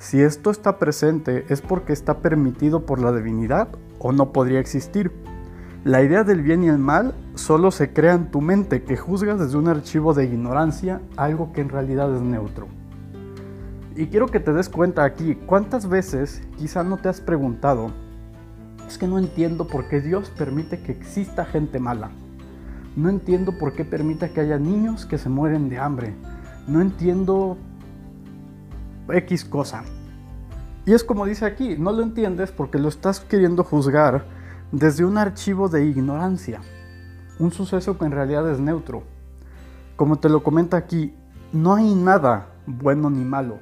Si 0.05 0.21
esto 0.21 0.51
está 0.51 0.77
presente 0.77 1.47
es 1.49 1.61
porque 1.61 1.91
está 1.91 2.19
permitido 2.19 2.85
por 2.85 3.01
la 3.01 3.11
divinidad 3.11 3.69
o 3.97 4.11
no 4.11 4.33
podría 4.33 4.59
existir. 4.59 5.11
La 5.83 6.03
idea 6.03 6.23
del 6.23 6.43
bien 6.43 6.63
y 6.63 6.67
el 6.67 6.77
mal 6.77 7.15
solo 7.33 7.71
se 7.71 7.91
crea 7.91 8.13
en 8.13 8.29
tu 8.29 8.39
mente 8.39 8.83
que 8.83 8.97
juzgas 8.97 9.39
desde 9.39 9.57
un 9.57 9.67
archivo 9.67 10.13
de 10.13 10.25
ignorancia 10.25 11.01
algo 11.17 11.51
que 11.53 11.61
en 11.61 11.69
realidad 11.69 12.15
es 12.15 12.21
neutro. 12.21 12.67
Y 13.95 14.05
quiero 14.05 14.27
que 14.27 14.39
te 14.39 14.53
des 14.53 14.69
cuenta 14.69 15.05
aquí, 15.05 15.39
¿cuántas 15.47 15.89
veces 15.89 16.43
quizá 16.55 16.83
no 16.83 16.97
te 16.97 17.09
has 17.09 17.19
preguntado, 17.19 17.89
es 18.87 18.99
que 18.99 19.07
no 19.07 19.17
entiendo 19.17 19.65
por 19.65 19.87
qué 19.87 20.01
Dios 20.01 20.29
permite 20.37 20.81
que 20.81 20.91
exista 20.91 21.45
gente 21.45 21.79
mala? 21.79 22.11
No 22.95 23.09
entiendo 23.09 23.57
por 23.57 23.73
qué 23.73 23.83
permite 23.83 24.29
que 24.29 24.41
haya 24.41 24.59
niños 24.59 25.07
que 25.07 25.17
se 25.17 25.29
mueren 25.29 25.67
de 25.67 25.79
hambre. 25.79 26.13
No 26.67 26.79
entiendo 26.79 27.57
X 29.09 29.45
cosa. 29.45 29.83
Y 30.85 30.93
es 30.93 31.03
como 31.03 31.25
dice 31.25 31.45
aquí, 31.45 31.77
no 31.77 31.91
lo 31.91 32.03
entiendes 32.03 32.51
porque 32.51 32.77
lo 32.77 32.89
estás 32.89 33.19
queriendo 33.19 33.63
juzgar 33.63 34.25
desde 34.71 35.03
un 35.03 35.17
archivo 35.17 35.67
de 35.67 35.85
ignorancia, 35.85 36.61
un 37.39 37.51
suceso 37.51 37.97
que 37.97 38.05
en 38.05 38.11
realidad 38.11 38.49
es 38.51 38.59
neutro. 38.59 39.03
Como 39.95 40.17
te 40.17 40.29
lo 40.29 40.43
comenta 40.43 40.77
aquí, 40.77 41.15
no 41.51 41.73
hay 41.73 41.95
nada 41.95 42.49
bueno 42.67 43.09
ni 43.09 43.23
malo, 43.25 43.57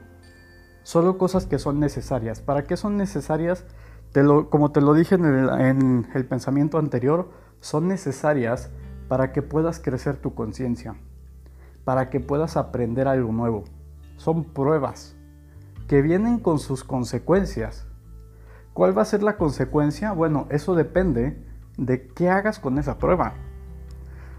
solo 0.84 1.18
cosas 1.18 1.46
que 1.46 1.60
son 1.60 1.80
necesarias. 1.80 2.42
¿Para 2.42 2.64
qué 2.64 2.78
son 2.78 2.98
necesarias? 2.98 3.66
como 4.52 4.72
te 4.72 4.80
lo 4.80 4.94
dije 4.94 5.16
en 5.16 5.26
el, 5.26 5.50
en 5.60 6.08
el 6.14 6.24
pensamiento 6.26 6.78
anterior, 6.78 7.32
son 7.62 7.88
necesarias 7.88 8.70
para 9.08 9.32
que 9.32 9.42
puedas 9.42 9.80
crecer 9.80 10.18
tu 10.18 10.36
conciencia, 10.36 10.96
para 11.84 12.12
que 12.12 12.20
puedas 12.20 12.56
aprender 12.56 13.08
algo 13.08 13.32
nuevo. 13.32 13.64
Son 14.18 14.44
pruebas 14.44 15.16
que 15.88 16.02
vienen 16.02 16.40
con 16.40 16.60
sus 16.60 16.84
consecuencias 16.84 17.88
¿Cuál 18.74 18.98
va 18.98 19.04
a 19.04 19.06
ser 19.06 19.22
la 19.22 19.38
consecuencia? 19.38 20.14
Bueno, 20.14 20.48
eso 20.50 20.74
depende 20.74 21.38
de 21.78 22.08
qué 22.08 22.30
hagas 22.30 22.60
con 22.60 22.80
esa 22.80 22.98
prueba. 22.98 23.34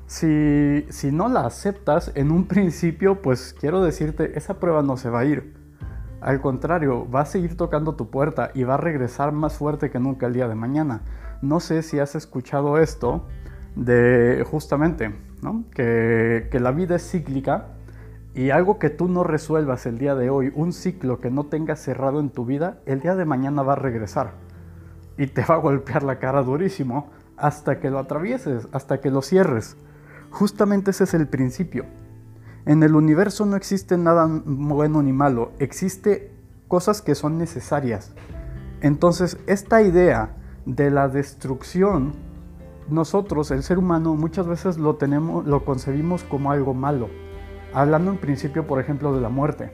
Si, 0.06 0.84
si, 0.90 1.12
no 1.12 1.28
la 1.28 1.46
aceptas 1.46 2.10
en 2.16 2.32
un 2.32 2.44
principio, 2.48 3.22
pues 3.22 3.54
quiero 3.58 3.82
decirte, 3.82 4.36
esa 4.36 4.58
prueba 4.58 4.82
no 4.82 4.96
se 4.96 5.08
va 5.08 5.20
a 5.20 5.24
ir. 5.24 5.54
Al 6.20 6.40
contrario, 6.40 7.08
va 7.08 7.20
a 7.20 7.26
seguir 7.26 7.56
tocando 7.56 7.94
tu 7.94 8.10
puerta 8.10 8.50
y 8.54 8.64
va 8.64 8.74
a 8.74 8.78
regresar 8.78 9.30
más 9.32 9.56
fuerte 9.56 9.90
que 9.90 10.00
nunca 10.00 10.26
el 10.26 10.32
día 10.32 10.48
de 10.48 10.54
mañana. 10.54 11.02
No 11.40 11.60
sé 11.60 11.82
si 11.82 12.00
has 12.00 12.14
escuchado 12.16 12.78
esto 12.78 13.26
de 13.76 14.44
justamente, 14.50 15.14
¿no? 15.42 15.64
que, 15.74 16.48
que 16.50 16.60
la 16.60 16.72
vida 16.72 16.96
es 16.96 17.08
cíclica 17.08 17.73
y 18.34 18.50
algo 18.50 18.80
que 18.80 18.90
tú 18.90 19.08
no 19.08 19.22
resuelvas 19.22 19.86
el 19.86 19.98
día 19.98 20.16
de 20.16 20.28
hoy, 20.28 20.52
un 20.54 20.72
ciclo 20.72 21.20
que 21.20 21.30
no 21.30 21.44
tengas 21.46 21.80
cerrado 21.80 22.18
en 22.18 22.30
tu 22.30 22.44
vida, 22.44 22.80
el 22.84 23.00
día 23.00 23.14
de 23.14 23.24
mañana 23.24 23.62
va 23.62 23.74
a 23.74 23.76
regresar. 23.76 24.32
Y 25.16 25.28
te 25.28 25.44
va 25.44 25.54
a 25.54 25.58
golpear 25.58 26.02
la 26.02 26.18
cara 26.18 26.42
durísimo 26.42 27.10
hasta 27.36 27.78
que 27.78 27.90
lo 27.90 28.00
atravieses, 28.00 28.66
hasta 28.72 29.00
que 29.00 29.12
lo 29.12 29.22
cierres. 29.22 29.76
Justamente 30.30 30.90
ese 30.90 31.04
es 31.04 31.14
el 31.14 31.28
principio. 31.28 31.86
En 32.66 32.82
el 32.82 32.96
universo 32.96 33.46
no 33.46 33.54
existe 33.54 33.96
nada 33.96 34.26
bueno 34.44 35.00
ni 35.02 35.12
malo, 35.12 35.52
existe 35.60 36.32
cosas 36.66 37.02
que 37.02 37.14
son 37.14 37.38
necesarias. 37.38 38.14
Entonces, 38.80 39.38
esta 39.46 39.82
idea 39.82 40.34
de 40.66 40.90
la 40.90 41.08
destrucción, 41.08 42.14
nosotros, 42.88 43.52
el 43.52 43.62
ser 43.62 43.78
humano, 43.78 44.16
muchas 44.16 44.48
veces 44.48 44.76
lo 44.76 44.96
tenemos, 44.96 45.46
lo 45.46 45.64
concebimos 45.64 46.24
como 46.24 46.50
algo 46.50 46.74
malo. 46.74 47.08
Hablando 47.74 48.12
en 48.12 48.18
principio, 48.18 48.68
por 48.68 48.80
ejemplo, 48.80 49.12
de 49.12 49.20
la 49.20 49.28
muerte. 49.28 49.72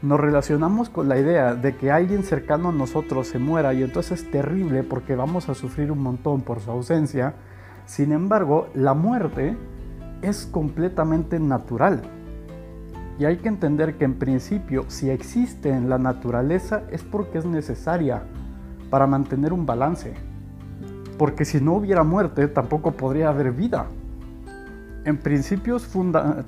Nos 0.00 0.18
relacionamos 0.18 0.88
con 0.88 1.10
la 1.10 1.18
idea 1.18 1.54
de 1.54 1.76
que 1.76 1.90
alguien 1.90 2.24
cercano 2.24 2.70
a 2.70 2.72
nosotros 2.72 3.28
se 3.28 3.38
muera 3.38 3.74
y 3.74 3.82
entonces 3.82 4.22
es 4.22 4.30
terrible 4.30 4.82
porque 4.82 5.14
vamos 5.14 5.50
a 5.50 5.54
sufrir 5.54 5.92
un 5.92 6.02
montón 6.02 6.40
por 6.40 6.60
su 6.60 6.70
ausencia. 6.70 7.34
Sin 7.84 8.12
embargo, 8.12 8.68
la 8.74 8.94
muerte 8.94 9.56
es 10.22 10.46
completamente 10.46 11.38
natural. 11.38 12.00
Y 13.18 13.26
hay 13.26 13.36
que 13.36 13.48
entender 13.48 13.98
que 13.98 14.06
en 14.06 14.14
principio, 14.14 14.86
si 14.88 15.10
existe 15.10 15.68
en 15.68 15.90
la 15.90 15.98
naturaleza 15.98 16.84
es 16.90 17.02
porque 17.02 17.38
es 17.38 17.44
necesaria 17.44 18.22
para 18.88 19.06
mantener 19.06 19.52
un 19.52 19.66
balance. 19.66 20.14
Porque 21.18 21.44
si 21.44 21.60
no 21.60 21.74
hubiera 21.74 22.04
muerte, 22.04 22.48
tampoco 22.48 22.92
podría 22.92 23.28
haber 23.28 23.52
vida. 23.52 23.86
En 25.04 25.16
principio 25.16 25.76
es 25.76 25.88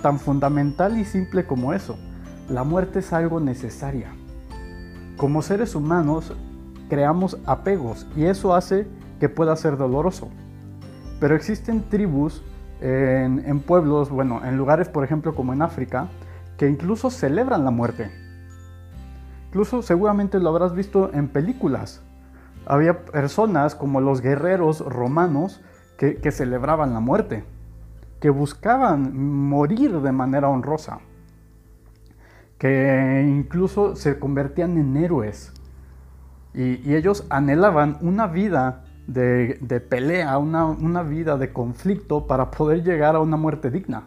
tan 0.00 0.20
fundamental 0.20 0.96
y 0.96 1.04
simple 1.04 1.44
como 1.44 1.72
eso. 1.72 1.96
La 2.48 2.62
muerte 2.62 3.00
es 3.00 3.12
algo 3.12 3.40
necesaria. 3.40 4.12
Como 5.16 5.42
seres 5.42 5.74
humanos, 5.74 6.32
creamos 6.88 7.38
apegos 7.46 8.06
y 8.16 8.24
eso 8.24 8.54
hace 8.54 8.86
que 9.18 9.28
pueda 9.28 9.56
ser 9.56 9.76
doloroso. 9.76 10.28
Pero 11.18 11.34
existen 11.34 11.88
tribus 11.88 12.42
en, 12.80 13.60
pueblos, 13.60 14.10
bueno, 14.10 14.44
en 14.44 14.56
lugares, 14.56 14.88
por 14.88 15.02
ejemplo, 15.04 15.34
como 15.34 15.52
en 15.52 15.62
África, 15.62 16.08
que 16.56 16.68
incluso 16.68 17.10
celebran 17.10 17.64
la 17.64 17.70
muerte. 17.70 18.10
Incluso 19.48 19.82
seguramente 19.82 20.38
lo 20.38 20.50
habrás 20.50 20.74
visto 20.74 21.10
en 21.12 21.28
películas. 21.28 22.02
Había 22.66 23.04
personas 23.04 23.74
como 23.74 24.00
los 24.00 24.20
guerreros 24.20 24.80
romanos 24.80 25.60
que 25.96 26.30
celebraban 26.30 26.92
la 26.92 27.00
muerte, 27.00 27.44
que 28.24 28.30
buscaban 28.30 29.18
morir 29.50 30.00
de 30.00 30.10
manera 30.10 30.48
honrosa, 30.48 31.00
que 32.56 33.22
incluso 33.28 33.96
se 33.96 34.18
convertían 34.18 34.78
en 34.78 34.96
héroes. 34.96 35.52
Y, 36.54 36.94
ellos 36.94 37.26
anhelaban 37.28 37.98
una 38.00 38.26
vida 38.26 38.84
de, 39.06 39.58
pelea, 39.90 40.38
una, 40.38 40.64
una 40.64 41.02
vida 41.02 41.36
de 41.36 41.52
conflicto 41.52 42.26
para 42.26 42.50
poder 42.50 42.82
llegar 42.82 43.14
a 43.14 43.20
una 43.20 43.36
muerte 43.36 43.70
digna. 43.70 44.04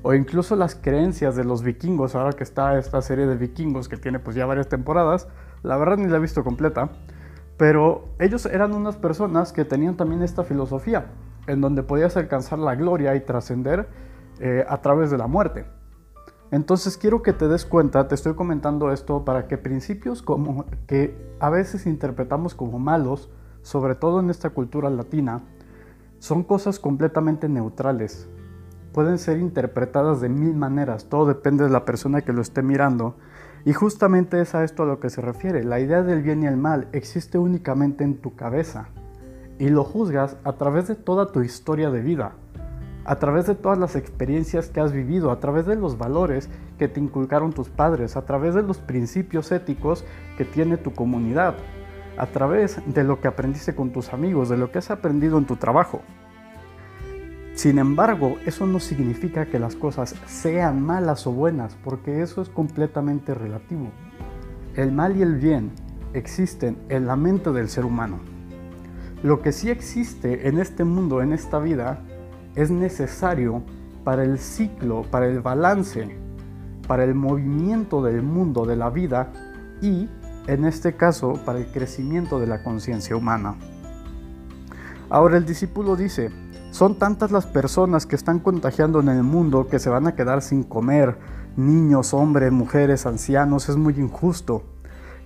O 0.00 0.14
incluso 0.14 0.56
las 0.56 0.74
creencias 0.74 1.36
de 1.36 1.44
los 1.44 1.62
vikingos, 1.62 2.14
ahora 2.14 2.32
que 2.32 2.44
está 2.44 2.78
esta 2.78 3.02
serie 3.02 3.26
de 3.26 3.36
vikingos 3.36 3.90
que 3.90 3.98
tiene 3.98 4.20
pues 4.20 4.36
ya 4.36 4.46
varias 4.46 4.70
temporadas, 4.70 5.28
la 5.62 5.76
verdad 5.76 5.98
ni 5.98 6.06
la 6.06 6.16
he 6.16 6.20
visto 6.20 6.42
completa, 6.42 6.92
pero 7.58 8.08
ellos 8.18 8.46
eran 8.46 8.72
unas 8.72 8.96
personas 8.96 9.52
que 9.52 9.66
tenían 9.66 9.98
también 9.98 10.22
esta 10.22 10.44
filosofía, 10.44 11.10
en 11.48 11.60
donde 11.60 11.82
podías 11.82 12.16
alcanzar 12.16 12.58
la 12.58 12.76
gloria 12.76 13.16
y 13.16 13.20
trascender 13.20 13.88
eh, 14.38 14.64
a 14.68 14.80
través 14.80 15.10
de 15.10 15.18
la 15.18 15.26
muerte. 15.26 15.66
Entonces 16.50 16.96
quiero 16.96 17.22
que 17.22 17.32
te 17.32 17.48
des 17.48 17.66
cuenta, 17.66 18.08
te 18.08 18.14
estoy 18.14 18.34
comentando 18.34 18.92
esto 18.92 19.24
para 19.24 19.48
que 19.48 19.58
principios 19.58 20.22
como 20.22 20.64
que 20.86 21.34
a 21.40 21.50
veces 21.50 21.86
interpretamos 21.86 22.54
como 22.54 22.78
malos, 22.78 23.30
sobre 23.62 23.94
todo 23.94 24.20
en 24.20 24.30
esta 24.30 24.50
cultura 24.50 24.88
latina, 24.88 25.42
son 26.18 26.44
cosas 26.44 26.78
completamente 26.78 27.48
neutrales. 27.48 28.28
Pueden 28.92 29.18
ser 29.18 29.38
interpretadas 29.38 30.20
de 30.20 30.28
mil 30.28 30.54
maneras, 30.54 31.06
todo 31.08 31.26
depende 31.26 31.64
de 31.64 31.70
la 31.70 31.84
persona 31.84 32.22
que 32.22 32.32
lo 32.32 32.40
esté 32.40 32.62
mirando. 32.62 33.16
Y 33.64 33.72
justamente 33.72 34.40
es 34.40 34.54
a 34.54 34.64
esto 34.64 34.84
a 34.84 34.86
lo 34.86 35.00
que 35.00 35.10
se 35.10 35.20
refiere. 35.20 35.64
La 35.64 35.80
idea 35.80 36.02
del 36.02 36.22
bien 36.22 36.42
y 36.42 36.46
el 36.46 36.56
mal 36.56 36.88
existe 36.92 37.38
únicamente 37.38 38.04
en 38.04 38.18
tu 38.20 38.34
cabeza. 38.34 38.88
Y 39.58 39.70
lo 39.70 39.84
juzgas 39.84 40.36
a 40.44 40.52
través 40.52 40.88
de 40.88 40.94
toda 40.94 41.32
tu 41.32 41.42
historia 41.42 41.90
de 41.90 42.00
vida, 42.00 42.32
a 43.04 43.16
través 43.16 43.46
de 43.46 43.54
todas 43.54 43.78
las 43.78 43.96
experiencias 43.96 44.68
que 44.68 44.80
has 44.80 44.92
vivido, 44.92 45.30
a 45.30 45.40
través 45.40 45.66
de 45.66 45.76
los 45.76 45.98
valores 45.98 46.48
que 46.78 46.88
te 46.88 47.00
inculcaron 47.00 47.52
tus 47.52 47.68
padres, 47.68 48.16
a 48.16 48.26
través 48.26 48.54
de 48.54 48.62
los 48.62 48.78
principios 48.78 49.50
éticos 49.50 50.04
que 50.36 50.44
tiene 50.44 50.76
tu 50.76 50.92
comunidad, 50.92 51.54
a 52.18 52.26
través 52.26 52.80
de 52.86 53.04
lo 53.04 53.20
que 53.20 53.28
aprendiste 53.28 53.74
con 53.74 53.90
tus 53.90 54.12
amigos, 54.12 54.48
de 54.48 54.58
lo 54.58 54.70
que 54.70 54.78
has 54.78 54.90
aprendido 54.90 55.38
en 55.38 55.46
tu 55.46 55.56
trabajo. 55.56 56.02
Sin 57.54 57.78
embargo, 57.78 58.36
eso 58.46 58.66
no 58.66 58.78
significa 58.78 59.46
que 59.46 59.58
las 59.58 59.74
cosas 59.74 60.14
sean 60.26 60.80
malas 60.80 61.26
o 61.26 61.32
buenas, 61.32 61.76
porque 61.82 62.22
eso 62.22 62.40
es 62.40 62.48
completamente 62.48 63.34
relativo. 63.34 63.88
El 64.76 64.92
mal 64.92 65.16
y 65.16 65.22
el 65.22 65.34
bien 65.36 65.72
existen 66.12 66.76
en 66.88 67.06
la 67.06 67.16
mente 67.16 67.50
del 67.50 67.68
ser 67.68 67.84
humano. 67.84 68.37
Lo 69.22 69.42
que 69.42 69.52
sí 69.52 69.68
existe 69.68 70.48
en 70.48 70.58
este 70.58 70.84
mundo, 70.84 71.22
en 71.22 71.32
esta 71.32 71.58
vida, 71.58 72.00
es 72.54 72.70
necesario 72.70 73.62
para 74.04 74.22
el 74.22 74.38
ciclo, 74.38 75.02
para 75.10 75.26
el 75.26 75.40
balance, 75.40 76.16
para 76.86 77.04
el 77.04 77.14
movimiento 77.14 78.02
del 78.02 78.22
mundo, 78.22 78.64
de 78.64 78.76
la 78.76 78.90
vida 78.90 79.32
y 79.82 80.08
en 80.46 80.64
este 80.64 80.94
caso 80.94 81.34
para 81.44 81.58
el 81.58 81.66
crecimiento 81.66 82.40
de 82.40 82.46
la 82.46 82.62
conciencia 82.62 83.16
humana. 83.16 83.56
Ahora 85.10 85.36
el 85.36 85.44
discípulo 85.44 85.96
dice, 85.96 86.30
son 86.70 86.98
tantas 86.98 87.30
las 87.32 87.46
personas 87.46 88.06
que 88.06 88.16
están 88.16 88.38
contagiando 88.38 89.00
en 89.00 89.08
el 89.08 89.22
mundo 89.22 89.66
que 89.66 89.78
se 89.78 89.90
van 89.90 90.06
a 90.06 90.14
quedar 90.14 90.42
sin 90.42 90.62
comer, 90.62 91.18
niños, 91.56 92.14
hombres, 92.14 92.52
mujeres, 92.52 93.04
ancianos, 93.04 93.68
es 93.68 93.76
muy 93.76 93.94
injusto. 93.94 94.62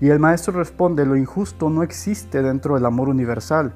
Y 0.02 0.10
el 0.10 0.18
maestro 0.18 0.58
responde, 0.58 1.06
lo 1.06 1.16
injusto 1.16 1.70
no 1.70 1.82
existe 1.82 2.42
dentro 2.42 2.74
del 2.74 2.84
amor 2.84 3.08
universal, 3.08 3.72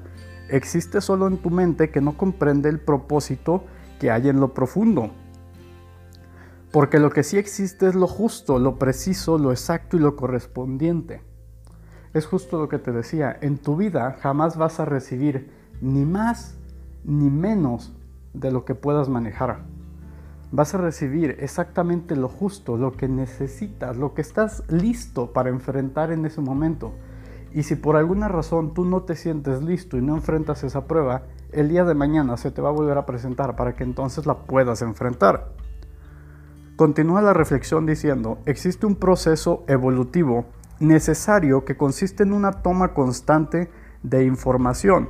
existe 0.47 1.01
solo 1.01 1.25
en 1.25 1.39
tu 1.39 1.49
mente 1.49 1.89
que 1.89 2.01
no 2.01 2.15
comprende 2.15 2.69
el 2.69 2.79
propósito 2.79 3.63
que 3.99 4.11
hay 4.11 4.29
en 4.29 4.39
lo 4.39 4.53
profundo. 4.53 5.09
Porque 6.71 6.99
lo 6.99 7.09
que 7.09 7.23
sí 7.23 7.39
existe 7.39 7.87
es 7.87 7.95
lo 7.95 8.05
justo, 8.05 8.59
lo 8.59 8.77
preciso, 8.77 9.39
lo 9.39 9.49
exacto 9.49 9.97
y 9.97 9.99
lo 9.99 10.15
correspondiente 10.15 11.21
es 12.17 12.25
justo 12.25 12.57
lo 12.57 12.69
que 12.69 12.79
te 12.79 12.91
decía, 12.91 13.37
en 13.41 13.57
tu 13.57 13.75
vida 13.75 14.17
jamás 14.21 14.57
vas 14.57 14.79
a 14.79 14.85
recibir 14.85 15.51
ni 15.81 16.05
más 16.05 16.57
ni 17.03 17.29
menos 17.29 17.93
de 18.33 18.51
lo 18.51 18.65
que 18.65 18.75
puedas 18.75 19.09
manejar. 19.09 19.59
Vas 20.51 20.73
a 20.73 20.77
recibir 20.77 21.37
exactamente 21.39 22.15
lo 22.15 22.29
justo, 22.29 22.77
lo 22.77 22.93
que 22.93 23.09
necesitas, 23.09 23.97
lo 23.97 24.13
que 24.13 24.21
estás 24.21 24.63
listo 24.69 25.33
para 25.33 25.49
enfrentar 25.49 26.11
en 26.11 26.25
ese 26.25 26.39
momento. 26.39 26.93
Y 27.53 27.63
si 27.63 27.75
por 27.75 27.97
alguna 27.97 28.29
razón 28.29 28.73
tú 28.73 28.85
no 28.85 29.03
te 29.03 29.15
sientes 29.15 29.61
listo 29.61 29.97
y 29.97 30.01
no 30.01 30.15
enfrentas 30.15 30.63
esa 30.63 30.87
prueba, 30.87 31.23
el 31.51 31.67
día 31.69 31.83
de 31.83 31.95
mañana 31.95 32.37
se 32.37 32.51
te 32.51 32.61
va 32.61 32.69
a 32.69 32.73
volver 32.73 32.97
a 32.97 33.05
presentar 33.05 33.55
para 33.55 33.75
que 33.75 33.83
entonces 33.83 34.25
la 34.25 34.45
puedas 34.45 34.81
enfrentar. 34.81 35.51
Continúa 36.77 37.21
la 37.21 37.33
reflexión 37.33 37.85
diciendo, 37.85 38.37
existe 38.45 38.85
un 38.85 38.95
proceso 38.95 39.65
evolutivo 39.67 40.45
necesario 40.79 41.65
que 41.65 41.75
consiste 41.75 42.23
en 42.23 42.31
una 42.31 42.51
toma 42.51 42.93
constante 42.93 43.69
de 44.03 44.23
información, 44.23 45.09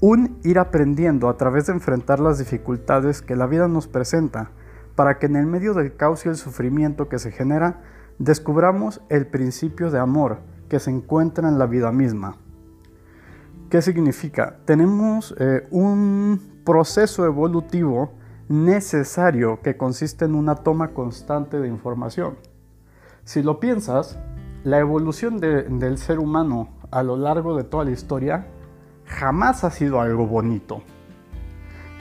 un 0.00 0.38
ir 0.44 0.58
aprendiendo 0.58 1.28
a 1.28 1.36
través 1.36 1.66
de 1.66 1.72
enfrentar 1.72 2.20
las 2.20 2.38
dificultades 2.38 3.20
que 3.20 3.36
la 3.36 3.46
vida 3.46 3.68
nos 3.68 3.88
presenta, 3.88 4.50
para 4.94 5.18
que 5.18 5.26
en 5.26 5.36
el 5.36 5.46
medio 5.46 5.74
del 5.74 5.96
caos 5.96 6.26
y 6.26 6.28
el 6.28 6.36
sufrimiento 6.36 7.08
que 7.08 7.18
se 7.18 7.32
genera, 7.32 7.80
descubramos 8.18 9.00
el 9.08 9.26
principio 9.26 9.90
de 9.90 9.98
amor 9.98 10.38
que 10.68 10.78
se 10.78 10.90
encuentra 10.90 11.48
en 11.48 11.58
la 11.58 11.66
vida 11.66 11.92
misma. 11.92 12.36
¿Qué 13.70 13.80
significa? 13.82 14.58
Tenemos 14.64 15.34
eh, 15.38 15.66
un 15.70 16.60
proceso 16.64 17.24
evolutivo 17.24 18.12
necesario 18.48 19.60
que 19.62 19.76
consiste 19.76 20.26
en 20.26 20.34
una 20.34 20.56
toma 20.56 20.88
constante 20.88 21.58
de 21.58 21.68
información. 21.68 22.36
Si 23.24 23.42
lo 23.42 23.60
piensas, 23.60 24.18
la 24.64 24.78
evolución 24.78 25.38
del 25.38 25.98
ser 25.98 26.18
humano 26.18 26.68
a 26.90 27.02
lo 27.02 27.16
largo 27.16 27.56
de 27.56 27.64
toda 27.64 27.84
la 27.84 27.90
historia 27.90 28.46
jamás 29.06 29.64
ha 29.64 29.70
sido 29.70 30.00
algo 30.00 30.26
bonito. 30.26 30.82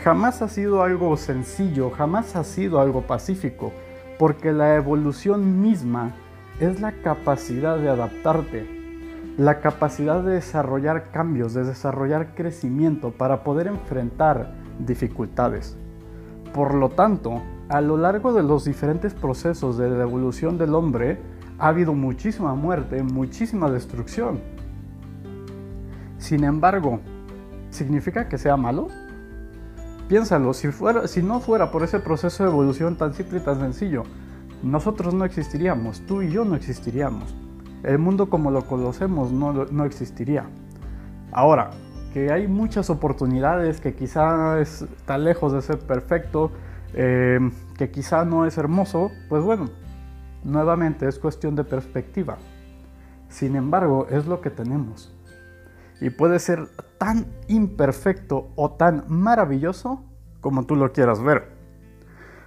Jamás 0.04 0.42
ha 0.42 0.48
sido 0.48 0.82
algo 0.82 1.16
sencillo, 1.16 1.92
jamás 1.92 2.36
ha 2.36 2.44
sido 2.44 2.82
algo 2.82 3.02
pacífico, 3.02 3.72
porque 4.18 4.52
la 4.52 4.76
evolución 4.76 5.62
misma 5.62 6.14
es 6.60 6.82
la 6.82 6.92
capacidad 7.04 7.78
de 7.78 7.90
adaptarte, 7.90 8.68
la 9.38 9.60
capacidad 9.60 10.24
de 10.24 10.34
desarrollar 10.34 11.12
cambios, 11.12 11.54
de 11.54 11.66
desarrollar 11.66 12.34
crecimiento 12.34 13.12
para 13.12 13.44
poder 13.44 13.68
enfrentar 13.68 14.56
dificultades. 14.80 15.78
Por 16.52 16.74
lo 16.74 16.90
tanto, 16.90 17.40
a 17.70 17.80
lo 17.80 17.96
largo 17.96 18.34
de 18.34 18.42
los 18.42 18.66
diferentes 18.66 19.14
procesos 19.14 19.78
de 19.78 19.88
la 19.88 20.02
evolución 20.02 20.58
del 20.58 20.74
hombre, 20.74 21.20
ha 21.60 21.68
habido 21.68 21.94
muchísima 21.94 22.56
muerte, 22.56 23.04
muchísima 23.04 23.70
destrucción. 23.70 24.40
Sin 26.18 26.44
embargo, 26.44 27.02
¿significa 27.70 28.28
que 28.28 28.40
sea 28.40 28.58
malo? 28.58 28.88
Piénsalo, 30.12 30.54
si, 30.54 31.24
no 31.24 31.39
fuera 31.39 31.71
por 31.71 31.84
ese 31.84 32.02
proceso 32.02 32.43
de 32.43 32.50
evolución 32.50 32.97
tan 32.97 33.13
simple 33.13 33.38
y 33.39 33.41
tan 33.43 33.62
sencillo, 33.62 34.04
nosotros 34.62 35.13
no 35.13 35.24
existiríamos, 35.24 36.02
tú 36.06 36.21
y 36.21 36.30
yo 36.30 36.43
no 36.43 36.56
existiríamos. 36.56 37.34
El 37.82 37.97
mundo 37.97 38.30
como 38.30 38.52
lo 38.52 38.65
conocemos 38.65 39.32
no, 39.32 39.54
no 39.54 39.86
existiría. 39.86 40.50
Ahora, 41.32 41.69
que 42.13 42.30
hay 42.30 42.50
muchas 42.50 42.89
oportunidades, 42.89 43.80
que 43.80 43.95
quizá 43.95 44.60
está 44.60 45.17
lejos 45.17 45.54
de 45.54 45.62
ser 45.62 45.80
perfecto, 45.80 46.52
eh, 46.93 47.39
que 47.78 47.89
quizá 47.89 48.26
no 48.26 48.45
es 48.45 48.58
hermoso, 48.58 49.12
pues 49.30 49.41
bueno, 49.45 49.69
nuevamente 50.43 51.08
es 51.08 51.19
cuestión 51.19 51.56
de 51.56 51.63
perspectiva. 51.63 52.38
Sin 53.30 53.56
embargo, 53.56 54.08
es 54.10 54.26
lo 54.26 54.41
que 54.41 54.50
tenemos. 54.50 55.15
Y 56.02 56.10
puede 56.10 56.40
ser 56.40 56.68
tan 56.98 57.28
imperfecto 57.48 58.50
o 58.56 58.72
tan 58.72 59.06
maravilloso 59.08 60.04
como 60.42 60.66
tú 60.66 60.76
lo 60.76 60.92
quieras 60.92 61.22
ver. 61.24 61.50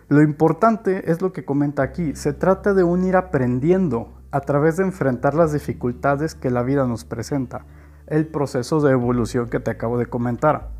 Lo 0.08 0.20
importante 0.20 1.10
es 1.10 1.22
lo 1.22 1.32
que 1.32 1.46
comenta 1.46 1.82
aquí. 1.82 2.14
Se 2.14 2.34
trata 2.34 2.74
de 2.74 2.84
un 2.84 3.04
ir 3.04 3.16
aprendiendo 3.16 4.12
a 4.30 4.40
través 4.40 4.76
de 4.76 4.82
enfrentar 4.82 5.34
las 5.34 5.52
dificultades 5.52 6.34
que 6.34 6.50
la 6.50 6.62
vida 6.62 6.86
nos 6.86 7.04
presenta 7.04 7.64
el 8.06 8.26
proceso 8.26 8.80
de 8.80 8.92
evolución 8.92 9.48
que 9.48 9.60
te 9.60 9.70
acabo 9.70 9.98
de 9.98 10.06
comentar, 10.06 10.70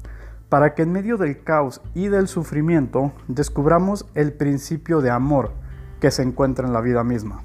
para 0.49 0.75
que 0.75 0.83
en 0.83 0.93
medio 0.93 1.17
del 1.17 1.43
caos 1.43 1.81
y 1.95 2.09
del 2.09 2.29
sufrimiento 2.29 3.13
descubramos 3.29 4.07
el 4.15 4.33
principio 4.33 5.01
de 5.01 5.11
amor 5.11 5.53
que 6.01 6.11
se 6.11 6.23
encuentra 6.23 6.67
en 6.67 6.75
la 6.75 6.81
vida 6.81 7.03
misma. 7.03 7.43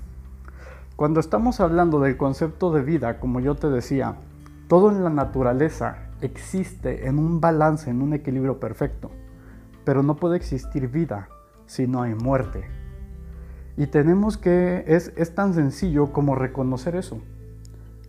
Cuando 0.95 1.21
estamos 1.21 1.61
hablando 1.61 2.01
del 2.01 2.17
concepto 2.17 2.73
de 2.73 2.81
vida, 2.81 3.19
como 3.19 3.39
yo 3.39 3.55
te 3.55 3.69
decía, 3.69 4.15
todo 4.69 4.89
en 4.91 5.03
la 5.03 5.09
naturaleza 5.09 5.97
existe 6.21 7.07
en 7.07 7.19
un 7.19 7.41
balance, 7.41 7.89
en 7.89 8.01
un 8.01 8.13
equilibrio 8.13 8.61
perfecto, 8.61 9.11
pero 9.83 10.03
no 10.03 10.15
puede 10.15 10.37
existir 10.37 10.87
vida 10.87 11.27
si 11.65 11.87
no 11.87 12.01
hay 12.01 12.15
muerte. 12.15 12.63
Y 13.75 13.87
tenemos 13.87 14.37
que, 14.37 14.85
es, 14.87 15.11
es 15.17 15.35
tan 15.35 15.53
sencillo 15.53 16.13
como 16.13 16.35
reconocer 16.35 16.95
eso 16.95 17.19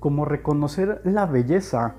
como 0.00 0.24
reconocer 0.24 1.00
la 1.04 1.26
belleza 1.26 1.94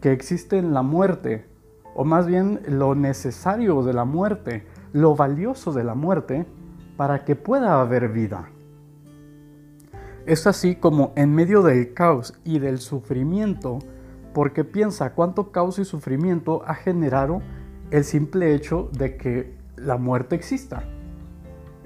que 0.00 0.12
existe 0.12 0.58
en 0.58 0.74
la 0.74 0.82
muerte, 0.82 1.46
o 1.94 2.04
más 2.04 2.26
bien 2.26 2.60
lo 2.68 2.94
necesario 2.94 3.82
de 3.82 3.94
la 3.94 4.04
muerte, 4.04 4.66
lo 4.92 5.14
valioso 5.14 5.72
de 5.72 5.84
la 5.84 5.94
muerte, 5.94 6.44
para 6.96 7.24
que 7.24 7.36
pueda 7.36 7.80
haber 7.80 8.08
vida. 8.10 8.50
Es 10.26 10.46
así 10.46 10.74
como 10.74 11.12
en 11.16 11.34
medio 11.34 11.62
del 11.62 11.94
caos 11.94 12.34
y 12.44 12.58
del 12.58 12.78
sufrimiento, 12.78 13.78
porque 14.34 14.64
piensa 14.64 15.14
cuánto 15.14 15.52
caos 15.52 15.78
y 15.78 15.84
sufrimiento 15.84 16.62
ha 16.66 16.74
generado 16.74 17.40
el 17.90 18.04
simple 18.04 18.54
hecho 18.54 18.90
de 18.92 19.16
que 19.16 19.54
la 19.76 19.96
muerte 19.96 20.34
exista, 20.34 20.84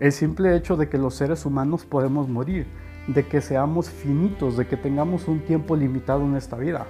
el 0.00 0.12
simple 0.12 0.56
hecho 0.56 0.76
de 0.76 0.88
que 0.88 0.96
los 0.96 1.14
seres 1.14 1.44
humanos 1.44 1.84
podemos 1.84 2.28
morir, 2.28 2.66
de 3.06 3.26
que 3.26 3.42
seamos 3.42 3.90
finitos, 3.90 4.56
de 4.56 4.66
que 4.66 4.76
tengamos 4.76 5.28
un 5.28 5.40
tiempo 5.40 5.76
limitado 5.76 6.24
en 6.24 6.36
esta 6.36 6.56
vida. 6.56 6.86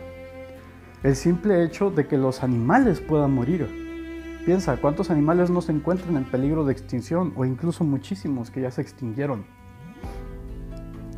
El 1.03 1.17
simple 1.17 1.65
hecho 1.65 1.91
de 1.91 2.07
que 2.07 2.19
los 2.19 2.43
animales 2.43 3.01
puedan 3.01 3.35
morir. 3.35 4.43
Piensa, 4.45 4.77
¿cuántos 4.77 5.11
animales 5.11 5.51
no 5.51 5.61
se 5.61 5.73
encuentran 5.73 6.17
en 6.17 6.25
peligro 6.25 6.65
de 6.65 6.73
extinción 6.73 7.33
o 7.37 7.45
incluso 7.45 7.85
muchísimos 7.85 8.51
que 8.51 8.63
ya 8.63 8.71
se 8.71 8.83
extinguieron? 8.83 9.45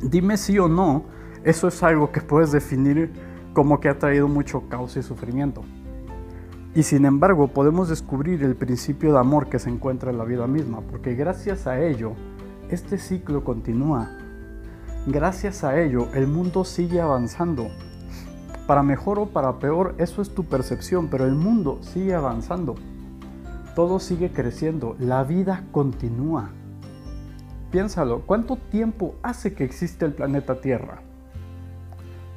Dime 0.03 0.37
sí 0.37 0.59
o 0.59 0.68
no, 0.68 1.05
eso 1.44 1.68
es 1.68 1.83
algo 1.83 2.11
que 2.11 2.20
puedes 2.20 2.53
definir 2.53 3.11
como 3.52 3.80
que 3.80 3.88
ha 3.88 3.98
traído 3.98 4.28
mucho 4.28 4.68
caos 4.68 4.96
y 4.96 5.02
sufrimiento. 5.02 5.62
Y 6.74 6.84
sin 6.84 7.04
embargo 7.04 7.48
podemos 7.48 7.88
descubrir 7.88 8.42
el 8.44 8.56
principio 8.56 9.12
de 9.12 9.18
amor 9.18 9.48
que 9.48 9.58
se 9.58 9.70
encuentra 9.70 10.10
en 10.10 10.18
la 10.18 10.24
vida 10.24 10.46
misma, 10.46 10.80
porque 10.80 11.14
gracias 11.14 11.66
a 11.66 11.80
ello, 11.80 12.12
este 12.70 12.98
ciclo 12.98 13.42
continúa 13.42 14.08
Gracias 15.06 15.64
a 15.64 15.80
ello, 15.80 16.08
el 16.12 16.26
mundo 16.26 16.62
sigue 16.62 17.00
avanzando. 17.00 17.70
Para 18.66 18.82
mejor 18.82 19.18
o 19.18 19.26
para 19.30 19.58
peor, 19.58 19.94
eso 19.96 20.20
es 20.20 20.34
tu 20.34 20.44
percepción, 20.44 21.08
pero 21.08 21.24
el 21.24 21.34
mundo 21.34 21.78
sigue 21.80 22.14
avanzando. 22.14 22.74
Todo 23.74 23.98
sigue 23.98 24.30
creciendo, 24.30 24.96
la 24.98 25.24
vida 25.24 25.64
continúa. 25.72 26.50
Piénsalo, 27.70 28.26
¿cuánto 28.26 28.56
tiempo 28.56 29.14
hace 29.22 29.54
que 29.54 29.64
existe 29.64 30.04
el 30.04 30.12
planeta 30.12 30.60
Tierra? 30.60 31.00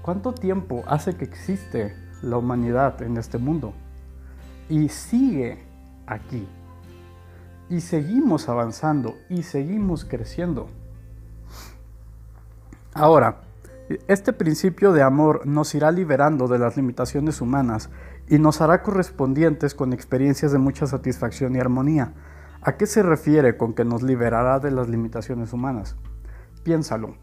¿Cuánto 0.03 0.33
tiempo 0.33 0.83
hace 0.85 1.15
que 1.15 1.23
existe 1.23 1.95
la 2.21 2.35
humanidad 2.35 3.01
en 3.01 3.15
este 3.15 3.37
mundo? 3.37 3.73
Y 4.67 4.89
sigue 4.89 5.63
aquí. 6.05 6.45
Y 7.69 7.79
seguimos 7.79 8.49
avanzando 8.49 9.15
y 9.29 9.43
seguimos 9.43 10.03
creciendo. 10.03 10.67
Ahora, 12.93 13.43
este 14.09 14.33
principio 14.33 14.91
de 14.91 15.01
amor 15.01 15.47
nos 15.47 15.73
irá 15.73 15.89
liberando 15.89 16.49
de 16.49 16.59
las 16.59 16.75
limitaciones 16.75 17.39
humanas 17.39 17.89
y 18.27 18.39
nos 18.39 18.59
hará 18.59 18.83
correspondientes 18.83 19.73
con 19.73 19.93
experiencias 19.93 20.51
de 20.51 20.57
mucha 20.57 20.85
satisfacción 20.85 21.55
y 21.55 21.59
armonía. 21.59 22.13
¿A 22.61 22.75
qué 22.75 22.87
se 22.87 23.03
refiere 23.03 23.55
con 23.55 23.73
que 23.73 23.85
nos 23.85 24.03
liberará 24.03 24.59
de 24.59 24.71
las 24.71 24.89
limitaciones 24.89 25.53
humanas? 25.53 25.95
Piénsalo. 26.65 27.15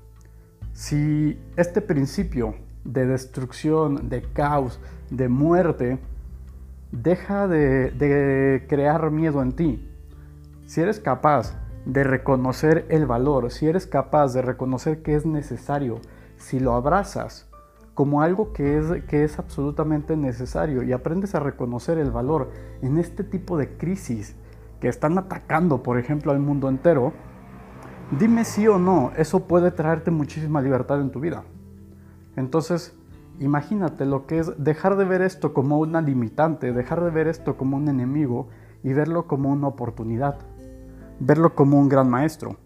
Si 0.73 1.38
este 1.57 1.83
principio 1.83 2.55
de 2.85 3.07
destrucción, 3.07 4.09
de 4.09 4.23
caos, 4.23 4.81
de 5.11 5.29
muerte, 5.29 5.99
deja 6.93 7.47
de, 7.49 7.90
de 7.90 8.66
crear 8.69 9.11
miedo 9.11 9.43
en 9.43 9.53
ti, 9.53 9.88
si 10.66 10.81
eres 10.81 11.01
capaz 11.01 11.57
de 11.85 12.05
reconocer 12.05 12.87
el 12.88 13.07
valor, 13.07 13.51
si 13.51 13.66
eres 13.66 13.87
capaz 13.87 14.33
de 14.33 14.43
reconocer 14.43 15.03
que 15.03 15.14
es 15.14 15.27
necesario, 15.27 16.01
si 16.37 16.61
lo 16.61 16.75
abrazas 16.75 17.51
como 17.95 18.23
algo 18.23 18.53
que 18.53 18.79
es, 18.79 19.05
que 19.05 19.25
es 19.25 19.38
absolutamente 19.38 20.16
necesario 20.16 20.83
y 20.83 20.93
aprendes 20.93 21.35
a 21.35 21.40
reconocer 21.40 21.99
el 21.99 22.11
valor 22.11 22.51
en 22.83 22.99
este 22.99 23.25
tipo 23.25 23.59
de 23.59 23.77
crisis 23.77 24.37
que 24.81 24.88
están 24.88 25.19
atacando, 25.19 25.83
por 25.83 25.99
ejemplo, 25.99 26.33
al 26.33 26.38
mundo 26.38 26.69
entero, 26.69 27.12
dime 28.19 28.45
sí 28.45 28.66
o 28.66 28.79
no, 28.79 29.12
eso 29.16 29.40
puede 29.40 29.71
traerte 29.71 30.11
muchísima 30.11 30.62
libertad 30.62 31.01
en 31.01 31.11
tu 31.11 31.21
vida. 31.21 31.45
Entonces, 32.40 32.96
imagínate 33.38 34.05
lo 34.05 34.26
que 34.26 34.40
es 34.40 34.53
dejar 34.62 34.96
de 34.96 35.05
ver 35.05 35.22
esto 35.22 35.55
como 35.55 35.79
una 35.79 36.00
limitante, 36.00 36.72
dejar 36.72 37.05
de 37.05 37.11
ver 37.11 37.29
esto 37.29 37.57
como 37.57 37.76
un 37.76 37.88
enemigo 37.88 38.48
y 38.83 38.92
verlo 38.92 39.29
como 39.29 39.50
una 39.50 39.68
oportunidad 39.68 40.38
verlo 41.20 41.55
como 41.55 41.79
un 41.79 41.88
gran 41.88 42.11
maestro. 42.11 42.57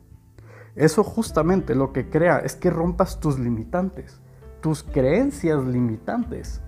Eso 0.77 1.05
justamente 1.05 1.75
lo 1.75 1.93
que 1.93 2.09
crea 2.09 2.39
es 2.39 2.57
que 2.57 2.71
rompas 2.71 3.21
tus 3.21 3.39
limitantes, 3.39 4.21
tus 4.61 4.83
creencias 4.83 5.63
limitantes. 5.65 6.63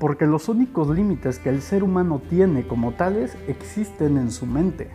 Porque 0.00 0.26
los 0.26 0.48
únicos 0.48 0.88
límites 0.88 1.38
que 1.38 1.50
el 1.50 1.60
ser 1.62 1.84
humano 1.84 2.20
tiene 2.28 2.66
como 2.66 2.94
tales 2.94 3.36
existen 3.46 4.16
en 4.16 4.30
su 4.30 4.46
mente. 4.46 4.90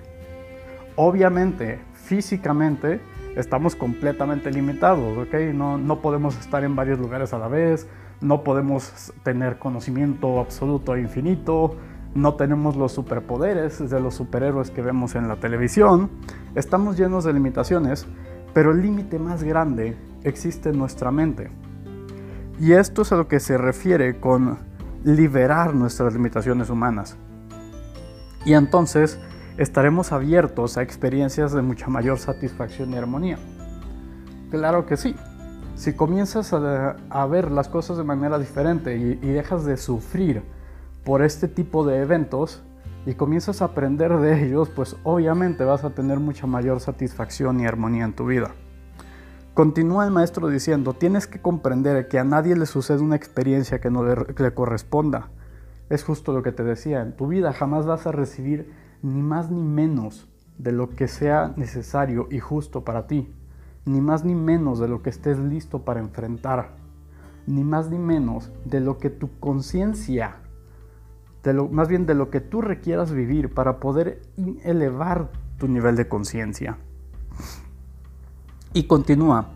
Obviamente, 0.95 1.79
físicamente, 1.93 2.99
estamos 3.39 3.75
completamente 3.75 4.51
limitados, 4.51 5.17
¿ok? 5.17 5.33
No, 5.53 5.77
no 5.77 6.01
podemos 6.01 6.37
estar 6.37 6.63
en 6.63 6.75
varios 6.75 6.99
lugares 6.99 7.33
a 7.33 7.39
la 7.39 7.47
vez, 7.47 7.87
no 8.21 8.43
podemos 8.43 9.13
tener 9.23 9.57
conocimiento 9.57 10.39
absoluto 10.39 10.95
e 10.95 11.01
infinito, 11.01 11.75
no 12.13 12.33
tenemos 12.35 12.75
los 12.75 12.91
superpoderes 12.91 13.89
de 13.89 13.99
los 13.99 14.15
superhéroes 14.15 14.71
que 14.71 14.81
vemos 14.81 15.15
en 15.15 15.27
la 15.27 15.37
televisión, 15.37 16.09
estamos 16.55 16.97
llenos 16.97 17.23
de 17.23 17.33
limitaciones, 17.33 18.07
pero 18.53 18.71
el 18.71 18.81
límite 18.81 19.19
más 19.19 19.43
grande 19.43 19.95
existe 20.23 20.69
en 20.69 20.77
nuestra 20.77 21.11
mente. 21.11 21.49
Y 22.59 22.73
esto 22.73 23.03
es 23.03 23.11
a 23.13 23.15
lo 23.15 23.29
que 23.29 23.39
se 23.39 23.57
refiere 23.57 24.19
con 24.19 24.57
liberar 25.05 25.73
nuestras 25.73 26.13
limitaciones 26.13 26.69
humanas. 26.69 27.15
Y 28.43 28.53
entonces 28.53 29.17
estaremos 29.59 30.11
abiertos 30.11 30.77
a 30.77 30.81
experiencias 30.81 31.53
de 31.53 31.61
mucha 31.61 31.87
mayor 31.87 32.17
satisfacción 32.17 32.91
y 32.93 32.97
armonía. 32.97 33.37
Claro 34.49 34.85
que 34.85 34.97
sí. 34.97 35.15
Si 35.75 35.93
comienzas 35.93 36.51
a, 36.51 37.25
ver 37.27 37.51
las 37.51 37.69
cosas 37.69 37.97
de 37.97 38.03
manera 38.03 38.39
diferente 38.39 38.97
y 38.97 39.15
dejas 39.15 39.63
de 39.63 39.77
sufrir, 39.77 40.43
por 41.03 41.23
este 41.23 41.47
tipo 41.47 41.85
de 41.85 42.01
eventos 42.01 42.61
y 43.05 43.13
comienzas 43.13 43.61
a 43.61 43.65
aprender 43.65 44.15
de 44.17 44.45
ellos, 44.45 44.69
pues 44.69 44.95
obviamente 45.03 45.63
vas 45.63 45.83
a 45.83 45.91
tener 45.91 46.19
mucha 46.19 46.45
mayor 46.45 46.79
satisfacción 46.79 47.59
y 47.59 47.65
armonía 47.65 48.05
en 48.05 48.13
tu 48.13 48.27
vida. 48.27 48.51
Continúa 49.53 50.05
el 50.05 50.11
maestro 50.11 50.47
diciendo, 50.47 50.93
tienes 50.93 51.27
que 51.27 51.41
comprender 51.41 52.07
que 52.07 52.19
a 52.19 52.23
nadie 52.23 52.55
le 52.55 52.65
sucede 52.65 52.99
una 52.99 53.15
experiencia 53.15 53.79
que 53.81 53.89
no 53.89 54.03
le, 54.03 54.53
corresponda. 54.53 55.29
Es 55.89 56.03
justo 56.03 56.31
lo 56.31 56.43
que 56.43 56.51
te 56.51 56.63
decía, 56.63 57.01
en 57.01 57.15
tu 57.15 57.27
vida 57.27 57.51
jamás 57.51 57.85
vas 57.85 58.05
a 58.05 58.11
recibir 58.11 58.71
ni 59.01 59.21
más 59.21 59.49
ni 59.49 59.61
menos 59.61 60.27
de 60.57 60.71
lo 60.71 60.89
que 60.89 61.07
sea 61.07 61.53
necesario 61.55 62.27
y 62.29 62.39
justo 62.39 62.83
para 62.83 63.07
ti, 63.07 63.33
ni 63.85 64.01
más 64.01 64.25
ni 64.25 64.35
menos 64.35 64.79
de 64.79 64.87
lo 64.87 65.01
que 65.01 65.09
estés 65.09 65.39
listo 65.39 65.83
para 65.83 65.99
enfrentar, 65.99 66.71
ni 67.47 67.63
más 67.63 67.89
ni 67.89 67.97
menos 67.97 68.51
de 68.65 68.79
lo 68.79 68.97
que 68.97 69.09
tu 69.09 69.29
conciencia 69.39 70.37
más 71.71 71.87
bien 71.87 72.05
de 72.05 72.15
lo 72.15 72.29
que 72.29 72.41
tú 72.41 72.61
requieras 72.61 73.11
vivir 73.11 73.53
para 73.53 73.79
poder 73.79 74.21
elevar 74.63 75.29
tu 75.57 75.67
nivel 75.67 75.95
de 75.95 76.07
conciencia. 76.07 76.77
Y 78.73 78.83
continúa, 78.83 79.49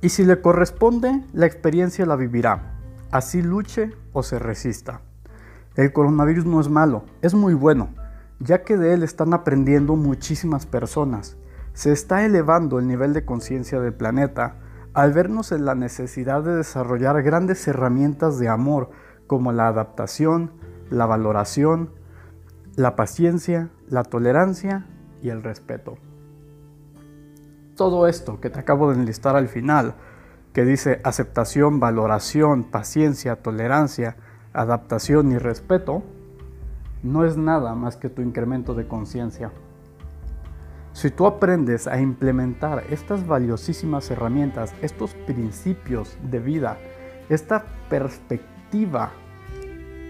y 0.00 0.10
si 0.10 0.24
le 0.24 0.40
corresponde, 0.40 1.24
la 1.32 1.46
experiencia 1.46 2.06
la 2.06 2.16
vivirá, 2.16 2.74
así 3.10 3.42
luche 3.42 3.92
o 4.12 4.22
se 4.22 4.38
resista. 4.38 5.00
El 5.76 5.92
coronavirus 5.92 6.46
no 6.46 6.60
es 6.60 6.68
malo, 6.68 7.04
es 7.22 7.34
muy 7.34 7.54
bueno, 7.54 7.88
ya 8.40 8.64
que 8.64 8.76
de 8.76 8.94
él 8.94 9.02
están 9.02 9.34
aprendiendo 9.34 9.94
muchísimas 9.96 10.66
personas. 10.66 11.36
Se 11.74 11.92
está 11.92 12.24
elevando 12.24 12.78
el 12.78 12.88
nivel 12.88 13.12
de 13.12 13.24
conciencia 13.24 13.80
del 13.80 13.94
planeta 13.94 14.56
al 14.92 15.12
vernos 15.12 15.52
en 15.52 15.64
la 15.64 15.74
necesidad 15.74 16.42
de 16.42 16.56
desarrollar 16.56 17.22
grandes 17.22 17.68
herramientas 17.68 18.38
de 18.38 18.48
amor 18.48 18.90
como 19.26 19.52
la 19.52 19.68
adaptación, 19.68 20.50
la 20.90 21.06
valoración, 21.06 21.90
la 22.74 22.96
paciencia, 22.96 23.70
la 23.88 24.02
tolerancia 24.02 24.86
y 25.22 25.28
el 25.28 25.42
respeto. 25.42 25.98
Todo 27.76 28.08
esto 28.08 28.40
que 28.40 28.50
te 28.50 28.58
acabo 28.58 28.90
de 28.90 28.98
enlistar 28.98 29.36
al 29.36 29.48
final, 29.48 29.94
que 30.52 30.64
dice 30.64 31.00
aceptación, 31.04 31.78
valoración, 31.78 32.64
paciencia, 32.64 33.36
tolerancia, 33.36 34.16
adaptación 34.52 35.30
y 35.30 35.38
respeto, 35.38 36.02
no 37.02 37.24
es 37.24 37.36
nada 37.36 37.74
más 37.74 37.96
que 37.96 38.08
tu 38.08 38.22
incremento 38.22 38.74
de 38.74 38.86
conciencia. 38.86 39.50
Si 40.92 41.10
tú 41.10 41.26
aprendes 41.26 41.86
a 41.86 42.00
implementar 42.00 42.84
estas 42.90 43.26
valiosísimas 43.26 44.10
herramientas, 44.10 44.74
estos 44.82 45.14
principios 45.14 46.18
de 46.30 46.40
vida, 46.40 46.78
esta 47.28 47.64
perspectiva, 47.88 49.12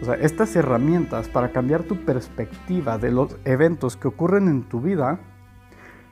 o 0.00 0.04
sea, 0.06 0.14
estas 0.14 0.56
herramientas 0.56 1.28
para 1.28 1.52
cambiar 1.52 1.82
tu 1.82 2.04
perspectiva 2.04 2.96
de 2.96 3.10
los 3.10 3.36
eventos 3.44 3.96
que 3.96 4.08
ocurren 4.08 4.48
en 4.48 4.62
tu 4.62 4.80
vida, 4.80 5.20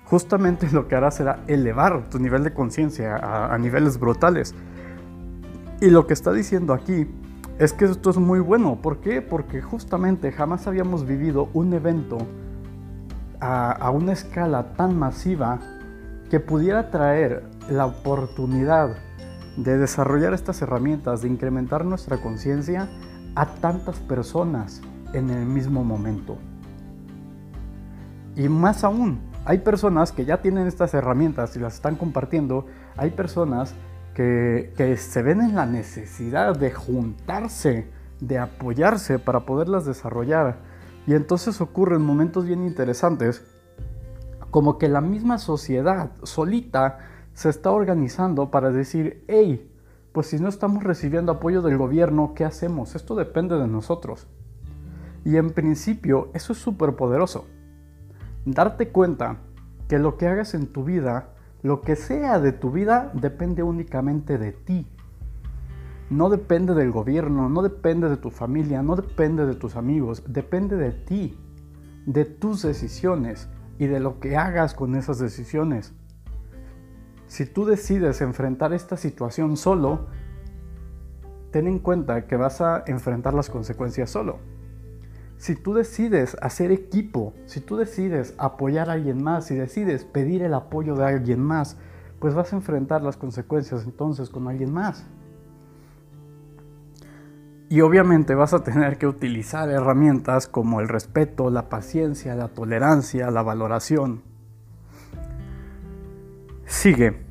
justamente 0.04 0.68
lo 0.70 0.86
que 0.86 0.94
hará 0.94 1.10
será 1.10 1.42
elevar 1.46 2.08
tu 2.10 2.18
nivel 2.18 2.44
de 2.44 2.52
conciencia 2.52 3.16
a, 3.16 3.54
a, 3.54 3.58
niveles 3.58 3.98
brutales. 3.98 4.54
Y 5.80 5.90
lo 5.90 6.06
que 6.06 6.12
está 6.12 6.32
diciendo 6.32 6.74
aquí 6.74 7.06
es 7.58 7.72
que 7.72 7.86
esto 7.86 8.10
es 8.10 8.16
muy 8.16 8.40
bueno. 8.40 8.76
¿Por 8.80 8.98
qué? 9.00 9.20
Porque 9.20 9.60
justamente 9.60 10.30
jamás 10.30 10.66
habíamos 10.66 11.06
vivido 11.06 11.48
un 11.54 11.72
evento 11.74 12.18
a, 13.40 13.90
una 13.90 14.12
escala 14.12 14.74
tan 14.74 14.98
masiva 14.98 15.58
que 16.30 16.40
pudiera 16.40 16.90
traer 16.90 17.44
la 17.70 17.86
oportunidad 17.86 18.96
de 19.56 19.76
desarrollar 19.76 20.34
estas 20.34 20.62
herramientas, 20.62 21.22
de 21.22 21.28
incrementar 21.28 21.84
nuestra 21.84 22.18
conciencia 22.18 22.88
a 23.34 23.46
tantas 23.46 23.98
personas 24.00 24.80
en 25.12 25.30
el 25.30 25.44
mismo 25.44 25.84
momento. 25.84 26.38
Y 28.36 28.48
más 28.48 28.84
aún, 28.84 29.20
hay 29.44 29.58
personas 29.58 30.12
que 30.12 30.24
ya 30.24 30.42
tienen 30.42 30.68
estas 30.68 30.94
herramientas 30.94 31.56
y 31.56 31.58
las 31.58 31.74
están 31.74 31.96
compartiendo, 31.96 32.66
hay 32.96 33.10
personas 33.10 33.74
que, 34.18 34.96
se 34.96 35.22
ven 35.22 35.40
en 35.40 35.54
la 35.54 35.64
necesidad 35.64 36.58
de 36.58 36.72
juntarse, 36.72 37.86
de 38.18 38.38
apoyarse 38.38 39.20
para 39.20 39.46
poderlas 39.46 39.86
desarrollar 39.86 40.56
y 41.06 41.14
entonces 41.14 41.60
ocurren 41.60 42.02
momentos 42.02 42.44
bien 42.44 42.66
interesantes, 42.66 43.44
como 44.50 44.76
que 44.76 44.88
la 44.88 45.00
misma 45.00 45.38
sociedad 45.38 46.10
solita 46.24 46.98
se 47.32 47.48
está 47.48 47.70
organizando 47.70 48.50
para 48.50 48.72
decir, 48.72 49.22
hey, 49.28 49.70
pues 50.10 50.26
si 50.26 50.40
no 50.40 50.48
estamos 50.48 50.82
recibiendo 50.82 51.30
apoyo 51.30 51.62
del 51.62 51.78
gobierno, 51.78 52.32
¿qué 52.34 52.44
hacemos? 52.44 52.96
Esto 52.96 53.14
depende 53.14 53.56
de 53.56 53.68
nosotros. 53.68 54.26
Y 55.24 55.36
en 55.36 55.50
principio 55.50 56.30
eso 56.34 56.54
es 56.54 56.58
súper 56.58 56.96
poderoso. 56.96 57.46
Darte 58.44 58.88
cuenta 58.88 59.36
que 59.86 60.00
lo 60.00 60.16
que 60.16 60.26
hagas 60.26 60.54
en 60.54 60.66
tu 60.66 60.82
vida, 60.82 61.34
lo 61.62 61.80
que 61.80 61.96
sea 61.96 62.38
de 62.40 62.52
tu 62.52 62.70
vida, 62.70 63.10
depende 63.14 63.62
únicamente 63.62 64.38
de 64.38 64.52
ti 64.52 64.86
no 66.10 66.30
depende 66.30 66.74
del 66.74 66.90
gobierno, 66.90 67.48
no 67.48 67.62
depende 67.62 68.08
de 68.08 68.16
tu 68.16 68.30
familia, 68.30 68.82
no 68.82 68.96
depende 68.96 69.44
de 69.44 69.54
tus 69.54 69.76
amigos, 69.76 70.24
depende 70.26 70.76
de 70.76 70.92
ti, 70.92 71.38
de 72.06 72.24
tus 72.24 72.62
decisiones 72.62 73.48
y 73.78 73.86
de 73.86 74.00
lo 74.00 74.18
que 74.18 74.36
hagas 74.36 74.74
con 74.74 74.94
esas 74.94 75.18
decisiones. 75.18 75.92
Si 77.26 77.44
tú 77.44 77.66
decides 77.66 78.22
enfrentar 78.22 78.72
esta 78.72 78.96
situación 78.96 79.58
solo, 79.58 80.06
ten 81.50 81.66
en 81.66 81.78
cuenta 81.78 82.26
que 82.26 82.36
vas 82.36 82.62
a 82.62 82.84
enfrentar 82.86 83.34
las 83.34 83.50
consecuencias 83.50 84.08
solo. 84.08 84.38
Si 85.38 85.54
tú 85.54 85.72
decides 85.72 86.36
hacer 86.42 86.72
equipo, 86.72 87.32
si 87.46 87.60
tú 87.60 87.76
decides 87.76 88.34
apoyar 88.38 88.90
a 88.90 88.94
alguien 88.94 89.22
más, 89.22 89.46
si 89.46 89.54
decides 89.54 90.04
pedir 90.04 90.42
el 90.42 90.52
apoyo 90.52 90.96
de 90.96 91.04
alguien 91.04 91.40
más, 91.40 91.76
pues 92.18 92.34
vas 92.34 92.52
a 92.52 92.56
enfrentar 92.56 93.02
las 93.02 93.16
consecuencias 93.16 93.84
entonces 93.84 94.30
con 94.30 94.48
alguien 94.48 94.72
más. 94.72 95.06
Y 97.68 97.82
obviamente 97.82 98.34
vas 98.34 98.52
a 98.52 98.64
tener 98.64 98.98
que 98.98 99.06
utilizar 99.06 99.68
herramientas 99.68 100.48
como 100.48 100.80
el 100.80 100.88
respeto, 100.88 101.50
la 101.50 101.68
paciencia, 101.68 102.34
la 102.34 102.48
tolerancia, 102.48 103.30
la 103.30 103.42
valoración. 103.42 104.22
Sigue. 106.66 107.24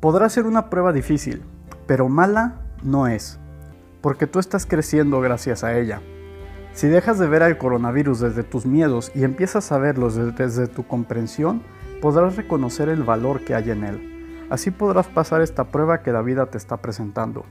Podrá 0.00 0.28
ser 0.28 0.46
una 0.46 0.68
prueba 0.68 0.92
difícil, 0.92 1.42
pero 1.86 2.08
mala 2.08 2.62
no 2.82 3.06
es, 3.06 3.38
porque 4.00 4.26
tú 4.26 4.40
estás 4.40 4.66
creciendo 4.66 5.20
gracias 5.20 5.62
a 5.62 5.78
ella. 5.78 6.02
Si 6.74 6.88
dejas 6.88 7.18
de 7.18 7.28
ver 7.28 7.42
al 7.42 7.58
coronavirus 7.58 8.20
desde 8.20 8.44
tus 8.44 8.64
miedos 8.64 9.12
y 9.14 9.24
empiezas 9.24 9.70
a 9.72 9.78
verlo 9.78 10.10
desde 10.10 10.66
tu 10.68 10.86
comprensión, 10.86 11.62
podrás 12.00 12.36
reconocer 12.36 12.88
el 12.88 13.02
valor 13.02 13.44
que 13.44 13.54
hay 13.54 13.70
en 13.70 13.84
él. 13.84 14.46
Así 14.48 14.70
podrás 14.70 15.06
pasar 15.06 15.42
esta 15.42 15.64
prueba 15.64 16.02
que 16.02 16.12
la 16.12 16.22
vida 16.22 16.46
te 16.46 16.56
está 16.56 16.78
presentando. 16.78 17.44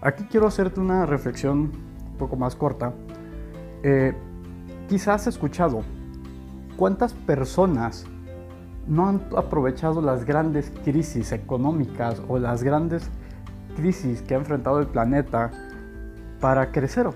Aquí 0.00 0.24
quiero 0.24 0.46
hacerte 0.46 0.80
una 0.80 1.04
reflexión 1.04 1.70
un 2.10 2.16
poco 2.18 2.36
más 2.36 2.56
corta. 2.56 2.94
Eh, 3.82 4.14
quizás 4.88 5.22
has 5.22 5.26
escuchado 5.26 5.82
cuántas 6.76 7.12
personas 7.12 8.06
no 8.86 9.06
han 9.06 9.20
aprovechado 9.36 10.00
las 10.00 10.24
grandes 10.24 10.72
crisis 10.82 11.32
económicas 11.32 12.22
o 12.26 12.38
las 12.38 12.62
grandes 12.62 13.10
crisis 13.76 14.22
que 14.22 14.34
ha 14.34 14.38
enfrentado 14.38 14.80
el 14.80 14.86
planeta 14.86 15.50
para 16.40 16.72
crecer, 16.72 17.08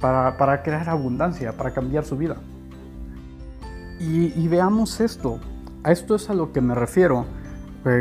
para, 0.00 0.36
para 0.36 0.62
crear 0.62 0.88
abundancia, 0.88 1.56
para 1.56 1.72
cambiar 1.72 2.04
su 2.04 2.16
vida. 2.16 2.36
Y, 3.98 4.32
y 4.38 4.48
veamos 4.48 5.00
esto, 5.00 5.40
a 5.82 5.92
esto 5.92 6.14
es 6.16 6.28
a 6.28 6.34
lo 6.34 6.52
que 6.52 6.60
me 6.60 6.74
refiero 6.74 7.24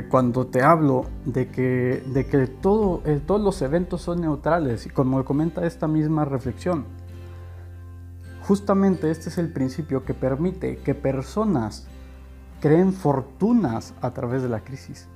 cuando 0.09 0.47
te 0.47 0.63
hablo 0.63 1.05
de 1.25 1.49
que, 1.49 2.03
de 2.07 2.25
que 2.25 2.47
todo, 2.47 3.01
eh, 3.05 3.21
todos 3.23 3.41
los 3.41 3.61
eventos 3.61 4.01
son 4.01 4.21
neutrales, 4.21 4.87
y 4.87 4.89
como 4.89 5.23
comenta 5.23 5.65
esta 5.65 5.87
misma 5.87 6.25
reflexión, 6.25 6.85
justamente 8.41 9.11
este 9.11 9.29
es 9.29 9.37
el 9.37 9.53
principio 9.53 10.03
que 10.03 10.15
permite 10.15 10.77
que 10.77 10.95
personas 10.95 11.87
creen 12.61 12.93
fortunas 12.93 13.93
a 14.01 14.11
través 14.11 14.41
de 14.41 14.49
la 14.49 14.61
crisis. 14.61 15.07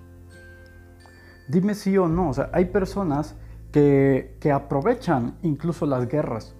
Dime 1.48 1.74
sí 1.74 1.98
o 1.98 2.08
no, 2.08 2.30
o 2.30 2.34
sea, 2.36 2.52
hay 2.54 2.66
personas 2.66 3.36
que, 3.72 4.38
que 4.40 4.52
aprovechan 4.52 5.36
incluso 5.42 5.88
las 5.88 6.08
guerras. 6.08 6.54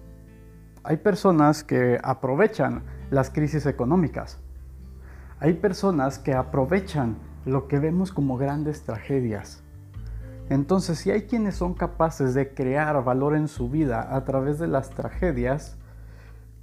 Hay 0.82 0.96
personas 0.96 1.62
que 1.62 2.00
aprovechan 2.02 2.84
las 3.10 3.30
crisis 3.30 3.66
económicas. 3.66 4.38
Hay 5.38 5.54
personas 5.54 6.18
que 6.18 6.32
aprovechan 6.32 7.18
lo 7.44 7.68
que 7.68 7.78
vemos 7.78 8.12
como 8.12 8.38
grandes 8.38 8.82
tragedias. 8.82 9.62
Entonces, 10.48 10.98
si 10.98 11.10
hay 11.10 11.22
quienes 11.22 11.54
son 11.54 11.74
capaces 11.74 12.34
de 12.34 12.54
crear 12.54 13.02
valor 13.04 13.36
en 13.36 13.46
su 13.46 13.68
vida 13.68 14.14
a 14.14 14.24
través 14.24 14.58
de 14.58 14.68
las 14.68 14.90
tragedias, 14.90 15.76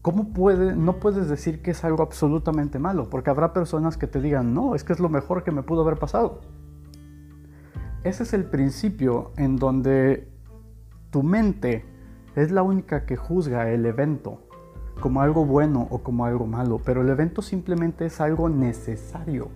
¿cómo 0.02 0.34
puede, 0.34 0.76
no 0.76 1.00
puedes 1.00 1.30
decir 1.30 1.62
que 1.62 1.72
es 1.72 1.84
algo 1.84 2.04
absolutamente 2.04 2.80
malo? 2.80 3.10
Porque 3.10 3.30
habrá 3.30 3.54
personas 3.54 3.98
que 3.98 4.08
te 4.08 4.20
digan, 4.20 4.54
no, 4.54 4.76
es 4.76 4.84
que 4.84 4.94
es 4.94 5.00
lo 5.00 5.10
mejor 5.10 5.44
que 5.44 5.52
me 5.52 5.64
pudo 5.64 5.84
haber 5.84 6.00
pasado. 6.00 6.42
Ese 8.04 8.24
es 8.24 8.34
el 8.34 8.46
principio 8.46 9.32
en 9.38 9.58
donde 9.58 10.28
tu 11.12 11.24
mente 11.24 11.86
es 12.38 12.52
la 12.52 12.62
única 12.62 13.08
que 13.08 13.16
juzga 13.16 13.72
el 13.72 13.84
evento 13.88 14.38
como 15.00 15.22
algo 15.22 15.44
bueno 15.44 15.88
o 15.90 16.04
como 16.04 16.26
algo 16.26 16.46
malo, 16.46 16.80
pero 16.86 17.02
el 17.02 17.10
evento 17.10 17.42
simplemente 17.42 18.06
es 18.06 18.22
algo 18.22 18.48
necesario. 18.48 19.50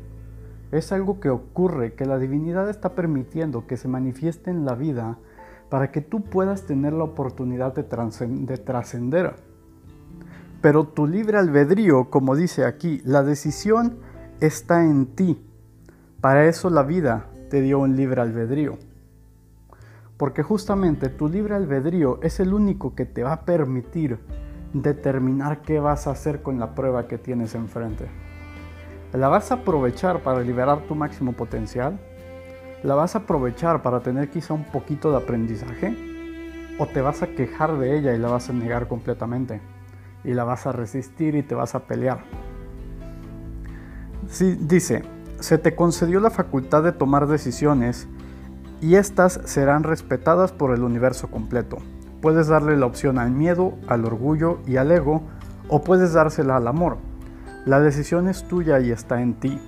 Es 0.72 0.92
algo 0.92 1.20
que 1.20 1.30
ocurre, 1.30 1.94
que 1.94 2.06
la 2.06 2.18
divinidad 2.18 2.68
está 2.70 2.96
permitiendo 2.96 3.68
que 3.68 3.78
se 3.78 3.88
manifieste 3.88 4.50
en 4.50 4.66
la 4.66 4.74
vida 4.74 5.20
para 5.70 5.92
que 5.92 6.02
tú 6.02 6.24
puedas 6.24 6.64
tener 6.64 6.94
la 6.94 7.04
oportunidad 7.04 7.76
de 7.76 7.84
trascender. 8.58 9.36
Pero 10.62 10.88
tu 10.88 11.06
libre 11.06 11.38
albedrío, 11.38 12.10
como 12.10 12.36
dice 12.36 12.66
aquí, 12.66 13.00
la 13.06 13.22
decisión 13.22 14.00
está 14.40 14.84
en 14.84 15.06
ti. 15.06 15.40
Para 16.20 16.48
eso 16.48 16.72
la 16.72 16.82
vida 16.82 17.28
te 17.52 17.62
dio 17.62 17.78
un 17.78 17.96
libre 17.96 18.22
albedrío. 18.22 18.80
Porque 20.22 20.44
justamente 20.44 21.10
tu 21.10 21.28
libre 21.28 21.56
albedrío 21.56 22.20
es 22.22 22.40
el 22.40 22.54
único 22.54 22.94
que 22.94 23.08
te 23.08 23.24
va 23.24 23.34
a 23.34 23.42
permitir 23.42 24.20
determinar 24.72 25.64
qué 25.64 25.80
vas 25.80 26.06
a 26.06 26.12
hacer 26.12 26.44
con 26.44 26.60
la 26.60 26.76
prueba 26.76 27.08
que 27.08 27.18
tienes 27.18 27.56
enfrente. 27.56 28.06
¿La 29.14 29.30
vas 29.30 29.50
a 29.50 29.56
aprovechar 29.56 30.20
para 30.20 30.42
liberar 30.42 30.82
tu 30.82 30.94
máximo 30.94 31.34
potencial? 31.34 32.00
¿La 32.84 32.94
vas 32.94 33.16
a 33.16 33.20
aprovechar 33.24 33.82
para 33.82 34.02
tener 34.02 34.30
quizá 34.30 34.54
un 34.54 34.66
poquito 34.66 35.10
de 35.10 35.18
aprendizaje? 35.18 35.98
¿O 36.78 36.86
te 36.86 37.02
vas 37.02 37.24
a 37.24 37.28
quejar 37.30 37.80
de 37.80 37.98
ella 37.98 38.14
y 38.14 38.20
la 38.20 38.28
vas 38.28 38.48
a 38.48 38.54
negar 38.54 38.88
completamente? 38.88 39.60
Y 40.24 40.36
la 40.36 40.44
vas 40.44 40.68
a 40.68 40.72
resistir 40.72 41.34
y 41.34 41.42
te 41.42 41.56
vas 41.56 41.74
a 41.74 41.88
pelear. 41.88 42.20
Sí, 44.28 44.56
dice, 44.62 45.02
se 45.40 45.58
te 45.58 45.74
concedió 45.74 46.20
la 46.20 46.30
facultad 46.30 46.84
de 46.84 46.92
tomar 46.92 47.26
decisiones 47.26 48.08
y 48.82 48.96
estas 48.96 49.40
serán 49.46 49.84
respetadas 49.84 50.52
por 50.52 50.74
el 50.74 50.84
universo 50.84 51.30
completo. 51.30 51.78
Puedes 52.22 52.48
darle 52.48 52.76
la 52.76 52.88
opción 52.88 53.20
al 53.20 53.32
miedo, 53.32 53.76
al 53.88 54.06
orgullo 54.06 54.60
y 54.66 54.78
al 54.78 54.92
ego, 54.92 55.22
o 55.70 55.84
puedes 55.84 56.14
dársela 56.14 56.58
al 56.58 56.68
amor. 56.68 56.98
La 57.66 57.80
decisión 57.80 58.28
es 58.28 58.48
tuya 58.48 58.80
y 58.80 58.92
está 58.92 59.22
en 59.22 59.36
ti. 59.36 59.60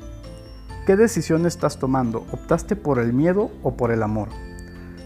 ¿Qué 0.88 0.96
decisión 0.96 1.46
estás 1.46 1.78
tomando? 1.78 2.26
¿Optaste 2.32 2.76
por 2.76 3.00
el 3.00 3.14
miedo 3.14 3.52
o 3.62 3.78
por 3.78 3.92
el 3.92 4.04
amor? 4.04 4.30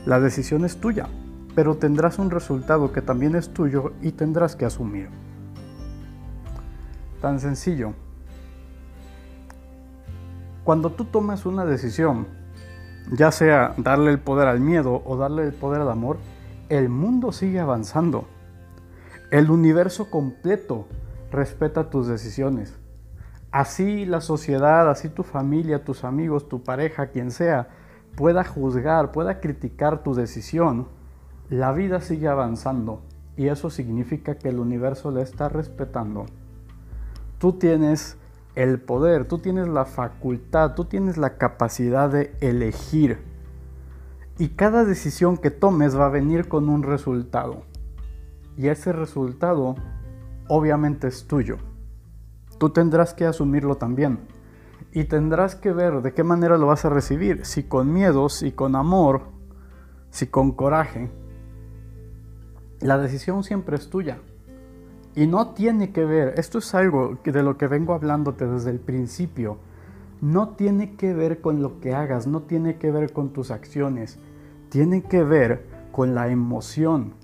La 0.06 0.20
decisión 0.22 0.63
es 0.63 0.78
tuya, 0.78 1.08
pero 1.54 1.76
tendrás 1.76 2.17
un 2.17 2.32
resultado 2.32 2.93
que 2.93 3.02
también 3.02 3.36
es 3.36 3.54
tuyo 3.54 3.93
y 4.02 4.13
tendrás 4.13 4.56
que 4.56 4.65
asumir. 4.65 5.10
Tan 7.22 7.39
sencillo. 7.39 7.93
Cuando 10.63 10.91
tú 10.91 11.06
tomas 11.06 11.46
una 11.46 11.65
decisión, 11.65 12.28
ya 13.12 13.32
sea 13.32 13.74
darle 13.78 14.12
el 14.12 14.20
poder 14.20 14.48
al 14.48 14.60
miedo 14.60 15.02
o 15.06 15.17
darle 15.17 15.43
el 15.43 15.54
poder 15.54 15.82
al 15.82 15.89
amor, 15.89 16.17
el 16.70 16.89
mundo 16.89 17.32
sigue 17.32 17.60
avanzando. 17.60 18.28
El 19.32 19.50
universo 19.50 20.10
completo 20.10 20.88
respeta 21.32 21.89
tus 21.89 22.08
decisiones. 22.08 22.76
Así 23.52 24.06
la 24.06 24.22
sociedad, 24.22 24.89
así 24.89 25.10
tu 25.10 25.24
familia, 25.24 25.84
tus 25.84 26.04
amigos, 26.04 26.50
tu 26.50 26.63
pareja, 26.63 27.08
quien 27.08 27.32
sea, 27.32 27.70
pueda 28.15 28.43
juzgar, 28.43 29.12
pueda 29.12 29.39
criticar 29.39 30.04
tu 30.04 30.13
decisión, 30.13 30.88
la 31.50 31.72
vida 31.72 32.02
sigue 32.02 32.28
avanzando 32.28 33.02
y 33.38 33.48
eso 33.48 33.70
significa 33.70 34.36
que 34.36 34.50
el 34.50 34.60
universo 34.60 35.12
le 35.12 35.22
está 35.22 35.48
respetando. 35.48 36.26
Tú 37.39 37.54
tienes 37.54 38.16
el 38.58 38.80
poder, 38.80 39.28
tú 39.28 39.38
tienes 39.38 39.67
la 39.67 39.86
facultad, 39.86 40.74
tú 40.74 40.86
tienes 40.86 41.15
la 41.17 41.38
capacidad 41.38 42.10
de 42.10 42.36
elegir. 42.41 43.20
Y 44.39 44.50
cada 44.50 44.84
decisión 44.84 45.38
que 45.38 45.52
tomes 45.52 45.96
va 45.96 46.08
a 46.08 46.10
venir 46.10 46.48
con 46.48 46.67
un 46.67 46.82
resultado. 46.82 47.62
Y 48.58 48.70
ese 48.70 48.93
resultado 48.93 49.76
obviamente 50.48 51.08
es 51.08 51.28
tuyo. 51.28 51.58
Tú 52.58 52.72
tendrás 52.72 53.13
que 53.13 53.28
asumirlo 53.28 53.76
también. 53.76 54.22
Y 54.91 55.04
tendrás 55.04 55.56
que 55.56 55.72
ver 55.72 56.02
de 56.02 56.15
qué 56.15 56.24
manera 56.24 56.58
lo 56.58 56.65
vas 56.65 56.84
a 56.84 56.89
recibir. 56.89 57.46
Si 57.46 57.62
con 57.62 57.93
miedo, 57.93 58.28
si 58.28 58.52
con 58.54 58.76
amor, 58.76 59.22
si 60.10 60.26
con 60.26 60.52
coraje. 60.52 61.12
La 62.80 62.98
decisión 62.98 63.43
siempre 63.43 63.76
es 63.76 63.91
tuya. 63.91 64.17
Y 65.17 65.25
no 65.25 65.47
tiene 65.47 65.91
que 65.91 66.06
ver, 66.06 66.36
esto 66.38 66.60
es 66.60 66.75
algo 66.75 67.17
de 67.23 67.41
lo 67.41 67.58
que 67.58 67.65
vengo 67.65 67.95
hablándote 67.95 68.45
desde 68.45 68.69
el 68.69 68.80
principio, 68.80 69.58
no 70.21 70.49
tiene 70.49 70.93
que 70.93 71.12
ver 71.15 71.41
con 71.41 71.63
lo 71.63 71.80
que 71.80 71.95
hagas, 71.95 72.27
no 72.27 72.43
tiene 72.43 72.75
que 72.77 72.91
ver 72.91 73.12
con 73.12 73.34
tus 73.34 73.49
acciones, 73.49 74.19
tiene 74.69 75.01
que 75.01 75.23
ver 75.23 75.65
con 75.91 76.13
la 76.13 76.27
emoción 76.27 77.15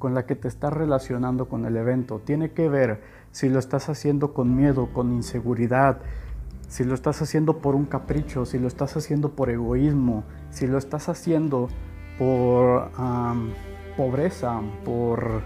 con 0.00 0.14
la 0.14 0.26
que 0.26 0.34
te 0.34 0.48
estás 0.48 0.72
relacionando 0.72 1.48
con 1.48 1.64
el 1.64 1.76
evento, 1.76 2.20
tiene 2.24 2.50
que 2.50 2.68
ver 2.68 3.02
si 3.30 3.48
lo 3.48 3.60
estás 3.60 3.88
haciendo 3.88 4.34
con 4.34 4.56
miedo, 4.56 4.88
con 4.92 5.12
inseguridad, 5.12 6.00
si 6.66 6.82
lo 6.82 6.94
estás 6.94 7.22
haciendo 7.22 7.58
por 7.58 7.76
un 7.76 7.84
capricho, 7.84 8.46
si 8.46 8.58
lo 8.58 8.66
estás 8.66 8.96
haciendo 8.96 9.30
por 9.30 9.48
egoísmo, 9.48 10.24
si 10.50 10.66
lo 10.66 10.76
estás 10.76 11.08
haciendo 11.08 11.68
por 12.18 12.90
pobreza, 13.96 14.60
por 14.84 15.42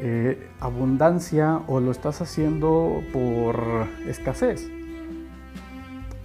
eh, 0.00 0.50
abundancia 0.60 1.62
o 1.66 1.80
lo 1.80 1.90
estás 1.90 2.20
haciendo 2.20 3.02
por 3.12 3.58
escasez. 4.06 4.70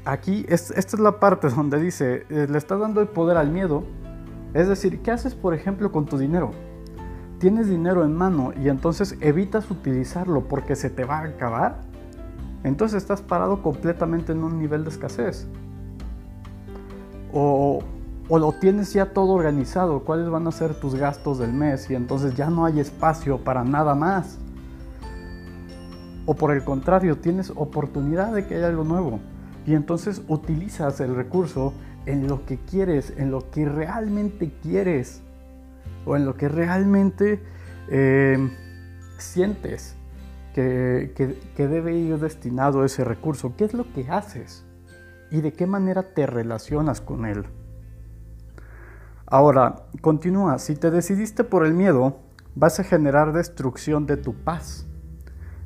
Aquí, 0.06 0.46
esta 0.50 0.78
es 0.78 1.00
la 1.00 1.20
parte 1.20 1.50
donde 1.50 1.80
dice, 1.80 2.26
eh, 2.30 2.48
le 2.50 2.58
estás 2.58 2.80
dando 2.80 3.02
el 3.02 3.08
poder 3.08 3.38
al 3.38 3.50
miedo. 3.50 3.84
Es 4.54 4.68
decir, 4.68 5.02
¿qué 5.02 5.12
haces 5.12 5.34
por 5.34 5.54
ejemplo 5.54 5.92
con 5.92 6.06
tu 6.06 6.18
dinero? 6.18 6.52
Tienes 7.40 7.68
dinero 7.68 8.04
en 8.04 8.16
mano 8.16 8.54
y 8.62 8.70
entonces 8.70 9.18
evitas 9.22 9.72
utilizarlo 9.72 10.48
porque 10.48 10.76
se 10.76 10.90
te 10.90 11.04
va 11.04 11.20
a 11.20 11.24
acabar. 11.24 11.82
Entonces 12.64 13.02
estás 13.02 13.22
parado 13.22 13.64
completamente 13.64 14.34
en 14.34 14.44
un 14.44 14.60
nivel 14.60 14.84
de 14.84 14.92
escasez. 14.92 15.48
O 17.34 17.80
o 18.30 18.40
lo 18.40 18.54
tienes 18.54 18.94
ya 18.94 19.08
todo 19.08 19.34
organizado, 19.34 20.04
cuáles 20.04 20.30
van 20.30 20.48
a 20.48 20.52
ser 20.52 20.76
tus 20.76 20.96
gastos 20.96 21.40
del 21.40 21.54
mes 21.54 21.90
y 21.90 21.96
entonces 21.96 22.36
ya 22.36 22.50
no 22.50 22.66
hay 22.66 22.80
espacio 22.80 23.44
para 23.44 23.64
nada 23.64 23.96
más. 23.96 24.40
O 26.26 26.36
por 26.36 26.52
el 26.52 26.64
contrario, 26.64 27.18
tienes 27.18 27.52
oportunidad 27.56 28.34
de 28.34 28.48
que 28.48 28.56
haya 28.56 28.68
algo 28.68 28.86
nuevo 28.86 29.20
y 29.66 29.74
entonces 29.74 30.22
utilizas 30.28 31.00
el 31.02 31.16
recurso 31.16 31.74
en 32.06 32.28
lo 32.28 32.46
que 32.46 32.58
quieres, 32.58 33.14
en 33.18 33.30
lo 33.30 33.50
que 33.52 33.66
realmente 33.66 34.54
quieres 34.62 35.22
o 36.06 36.16
en 36.16 36.26
lo 36.26 36.36
que 36.36 36.48
realmente 36.48 37.42
eh, 37.90 38.38
sientes 39.18 39.96
que, 40.54 41.14
que 41.56 41.68
debe 41.68 41.96
ir 41.96 42.20
destinado 42.20 42.86
ese 42.86 43.04
recurso. 43.04 43.56
¿Qué 43.58 43.66
es 43.66 43.74
lo 43.74 43.92
que 43.92 44.10
haces? 44.10 44.64
¿Y 45.30 45.42
de 45.42 45.52
qué 45.52 45.66
manera 45.66 46.14
te 46.14 46.26
relacionas 46.26 47.02
con 47.02 47.26
él? 47.26 47.46
Ahora, 49.34 49.88
continúa, 50.02 50.60
si 50.60 50.76
te 50.76 50.91
decidiste 50.91 51.43
por 51.43 51.65
el 51.65 51.74
miedo, 51.74 52.19
vas 52.54 52.80
a 52.80 52.84
generar 52.84 53.34
destrucción 53.34 54.06
de 54.06 54.15
tu 54.15 54.36
paz, 54.36 54.86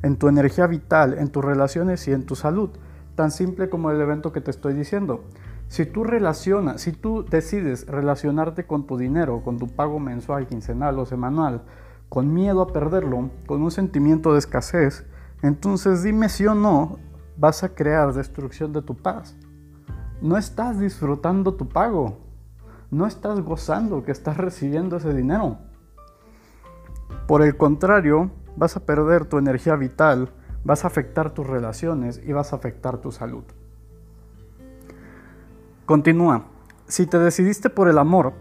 en 0.04 0.16
tu 0.16 0.30
energía 0.30 0.68
vital, 0.68 1.18
en 1.18 1.28
tus 1.28 1.44
relaciones 1.44 2.08
y 2.08 2.14
en 2.14 2.26
tu 2.26 2.38
salud, 2.38 2.70
tan 3.16 3.30
simple 3.30 3.70
como 3.70 3.92
el 3.92 4.00
evento 4.00 4.32
que 4.32 4.40
te 4.40 4.52
estoy 4.52 4.74
diciendo. 4.74 5.26
Si 5.68 5.86
tú 5.86 6.06
relacionas, 6.06 6.80
si 6.80 6.94
tú 6.94 7.26
decides 7.30 7.86
relacionarte 7.88 8.66
con 8.66 8.88
tu 8.88 8.96
dinero, 8.96 9.42
con 9.44 9.58
tu 9.58 9.68
pago 9.68 10.00
mensual, 10.00 10.48
quincenal 10.48 10.98
o 10.98 11.06
semanal, 11.06 11.64
con 12.08 12.34
miedo 12.34 12.62
a 12.62 12.72
perderlo, 12.72 13.32
con 13.48 13.62
un 13.62 13.72
sentimiento 13.72 14.32
de 14.32 14.40
escasez, 14.40 15.06
entonces 15.42 16.04
dime 16.04 16.30
si 16.30 16.48
o 16.48 16.56
no 16.56 17.00
vas 17.36 17.66
a 17.66 17.76
crear 17.76 18.14
destrucción 18.14 18.72
de 18.72 18.82
tu 18.82 18.96
paz. 18.96 19.36
No 20.22 20.38
estás 20.38 20.80
disfrutando 20.80 21.56
tu 21.56 21.68
pago, 21.68 22.27
no 22.92 23.06
estás 23.06 23.42
gozando 23.42 24.04
que 24.04 24.12
estás 24.12 24.38
recibiendo 24.38 24.98
ese 24.98 25.14
dinero. 25.14 25.58
Por 27.28 27.42
el 27.42 27.58
contrario, 27.58 28.32
vas 28.56 28.78
a 28.78 28.86
perder 28.86 29.26
tu 29.26 29.38
energía 29.38 29.76
vital, 29.76 30.32
vas 30.64 30.84
a 30.84 30.88
afectar 30.88 31.32
tus 31.32 31.46
relaciones 31.46 32.22
y 32.26 32.32
vas 32.34 32.54
a 32.54 32.58
afectar 32.58 32.98
tu 33.00 33.12
salud. 33.12 33.44
Continúa. 35.86 36.46
Si 36.88 37.06
te 37.06 37.20
decidiste 37.20 37.70
por 37.70 37.88
el 37.88 37.98
amor, 37.98 38.34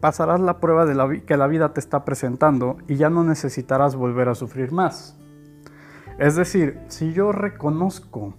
pasarás 0.00 0.40
la 0.40 0.60
prueba 0.60 0.84
de 0.84 0.94
la 0.94 1.08
que 1.20 1.36
la 1.36 1.46
vida 1.46 1.72
te 1.72 1.80
está 1.80 2.04
presentando 2.04 2.78
y 2.86 2.96
ya 2.96 3.10
no 3.10 3.24
necesitarás 3.24 3.96
volver 3.96 4.28
a 4.28 4.34
sufrir 4.34 4.72
más. 4.72 5.16
Es 6.18 6.36
decir, 6.36 6.80
si 6.88 7.12
yo 7.12 7.32
reconozco 7.32 8.34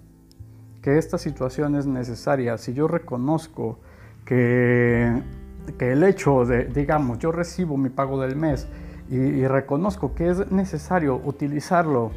que 0.81 0.97
esta 0.97 1.17
situación 1.17 1.75
es 1.75 1.85
necesaria, 1.85 2.57
si 2.57 2.73
yo 2.73 2.87
reconozco 2.87 3.79
que, 4.25 5.21
el 5.79 6.03
hecho 6.03 6.45
de, 6.45 6.65
digamos, 6.65 7.19
yo 7.19 7.31
recibo 7.31 7.77
mi 7.77 7.89
pago 7.89 8.21
del 8.21 8.35
mes 8.35 8.67
y, 9.09 9.45
reconozco 9.47 10.13
que 10.13 10.29
es 10.29 10.51
necesario 10.51 11.19
utilizarlo 11.23 12.11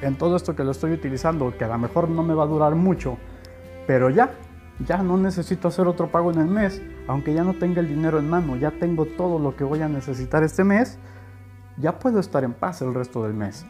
en 0.00 0.16
todo 0.16 0.36
esto 0.36 0.56
que 0.56 0.64
lo 0.64 0.72
estoy 0.72 0.92
utilizando, 0.92 1.56
que 1.56 1.64
a 1.64 1.68
lo 1.68 1.78
mejor 1.78 2.08
no 2.08 2.22
me 2.22 2.34
va 2.34 2.44
a 2.44 2.46
durar 2.46 2.74
mucho, 2.74 3.16
pero 3.86 4.10
ya, 4.10 4.32
ya 4.86 5.02
no 5.02 5.16
necesito 5.16 5.68
hacer 5.68 5.86
otro 5.86 6.10
pago 6.10 6.32
en 6.32 6.40
el 6.40 6.48
mes, 6.48 6.82
aunque 7.06 7.32
ya 7.32 7.44
no 7.44 7.54
tenga 7.54 7.80
el 7.80 7.88
dinero 7.88 8.18
en 8.18 8.28
mano, 8.28 8.56
ya 8.56 8.72
tengo 8.72 9.06
todo 9.06 9.38
lo 9.38 9.54
que 9.54 9.64
voy 9.64 9.80
a 9.82 9.88
necesitar 9.88 10.42
este 10.42 10.64
mes, 10.64 10.98
ya 11.76 11.98
puedo 11.98 12.20
estar 12.20 12.44
en 12.44 12.52
paz 12.52 12.82
el 12.82 12.94
resto 12.94 13.22
del 13.22 13.34
mes. 13.34 13.64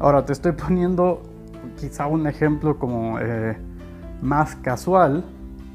Ahora 0.00 0.24
te 0.24 0.32
estoy 0.32 0.52
poniendo 0.66 1.22
quizá 1.78 2.06
un 2.06 2.26
ejemplo 2.26 2.78
como 2.78 3.18
eh, 3.20 3.56
más 4.22 4.56
casual, 4.56 5.24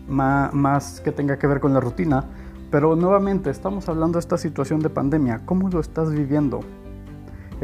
más, 0.08 1.02
que 1.02 1.12
tenga 1.12 1.38
que 1.38 1.48
ver 1.48 1.60
con 1.60 1.74
la 1.74 1.80
rutina. 1.80 2.26
Pero 2.72 2.96
nuevamente 2.96 3.50
estamos 3.50 3.88
hablando 3.88 4.18
de 4.18 4.22
esta 4.22 4.38
situación 4.38 4.80
de 4.80 4.90
pandemia. 4.90 5.42
¿Cómo 5.46 5.70
lo 5.70 5.80
estás 5.80 6.12
viviendo? 6.12 6.62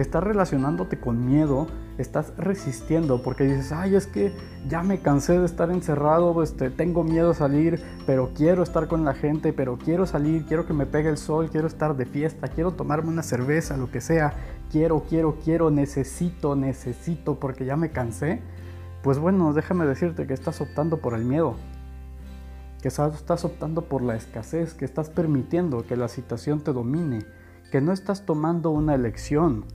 estás 0.02 0.24
relacionándote 0.24 1.00
con 1.00 1.26
miedo, 1.26 1.68
estás 1.98 2.34
resistiendo 2.38 3.22
porque 3.22 3.44
dices, 3.44 3.72
ay, 3.72 3.96
es 3.96 4.08
que 4.08 4.34
ya 4.68 4.84
me 4.84 5.00
cansé 5.00 5.38
de 5.38 5.46
estar 5.46 5.70
encerrado, 5.72 6.42
este, 6.42 6.70
tengo 6.70 7.04
miedo 7.04 7.32
a 7.32 7.34
salir, 7.34 7.82
pero 8.06 8.32
quiero 8.34 8.64
estar 8.64 8.88
con 8.88 9.04
la 9.04 9.14
gente, 9.14 9.54
pero 9.54 9.78
quiero 9.78 10.06
salir, 10.06 10.46
quiero 10.46 10.66
que 10.66 10.74
me 10.74 10.86
pegue 10.86 11.10
el 11.10 11.18
sol, 11.18 11.50
quiero 11.50 11.68
estar 11.68 11.96
de 11.96 12.06
fiesta, 12.06 12.48
quiero 12.48 12.72
tomarme 12.72 13.10
una 13.10 13.24
cerveza, 13.24 13.78
lo 13.78 13.92
que 13.92 14.02
sea, 14.02 14.34
quiero, 14.72 15.04
quiero, 15.10 15.38
quiero, 15.44 15.70
necesito, 15.72 16.56
necesito, 16.56 17.40
porque 17.40 17.66
ya 17.66 17.76
me 17.76 17.92
cansé. 17.92 18.42
Pues 19.04 19.18
bueno, 19.18 19.54
déjame 19.54 19.86
decirte 19.86 20.28
que 20.28 20.34
estás 20.34 20.60
optando 20.60 20.98
por 20.98 21.14
el 21.14 21.24
miedo, 21.24 21.56
que 22.82 22.88
estás 22.88 23.46
optando 23.46 23.84
por 23.84 24.02
la 24.02 24.16
escasez, 24.16 24.74
que 24.74 24.86
estás 24.86 25.10
permitiendo 25.10 25.86
que 25.86 25.98
la 25.98 26.08
situación 26.08 26.62
te 26.62 26.72
domine, 26.72 27.26
que 27.72 27.82
no 27.82 27.92
estás 27.92 28.26
tomando 28.26 28.72
una 28.72 28.96
elección, 28.96 29.66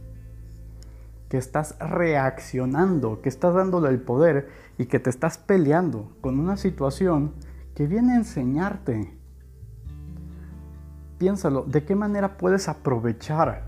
que 1.29 1.37
estás 1.37 1.77
reaccionando, 1.79 3.21
que 3.21 3.29
estás 3.29 3.55
dándole 3.55 3.89
el 3.89 4.01
poder 4.01 4.49
y 4.79 4.87
que 4.87 4.99
te 4.99 5.11
estás 5.11 5.37
peleando 5.37 6.13
con 6.21 6.39
una 6.39 6.57
situación 6.57 7.33
que 7.75 7.87
viene 7.87 8.13
a 8.13 8.17
enseñarte. 8.17 9.17
Piénsalo, 11.19 11.65
¿de 11.65 11.85
qué 11.85 11.95
manera 11.95 12.37
puedes 12.37 12.69
aprovechar 12.69 13.65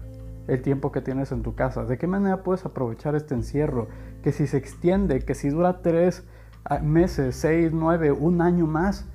el 0.47 0.63
tiempo 0.63 0.93
que 0.93 1.01
tienes 1.01 1.33
en 1.33 1.43
tu 1.43 1.55
casa? 1.55 1.85
¿De 1.85 1.99
qué 1.99 2.07
manera 2.07 2.43
puedes 2.43 2.65
aprovechar 2.65 3.15
este 3.15 3.35
encierro? 3.35 3.89
Que 4.23 4.33
si 4.33 4.47
se 4.47 4.57
extiende, 4.57 5.21
que 5.21 5.35
si 5.35 5.49
dura 5.49 5.83
tres 5.83 6.25
ah, 6.65 6.79
meses, 6.79 7.37
seis, 7.37 7.71
nueve, 7.73 8.13
un 8.13 8.41
año 8.41 8.67
más, 8.67 9.07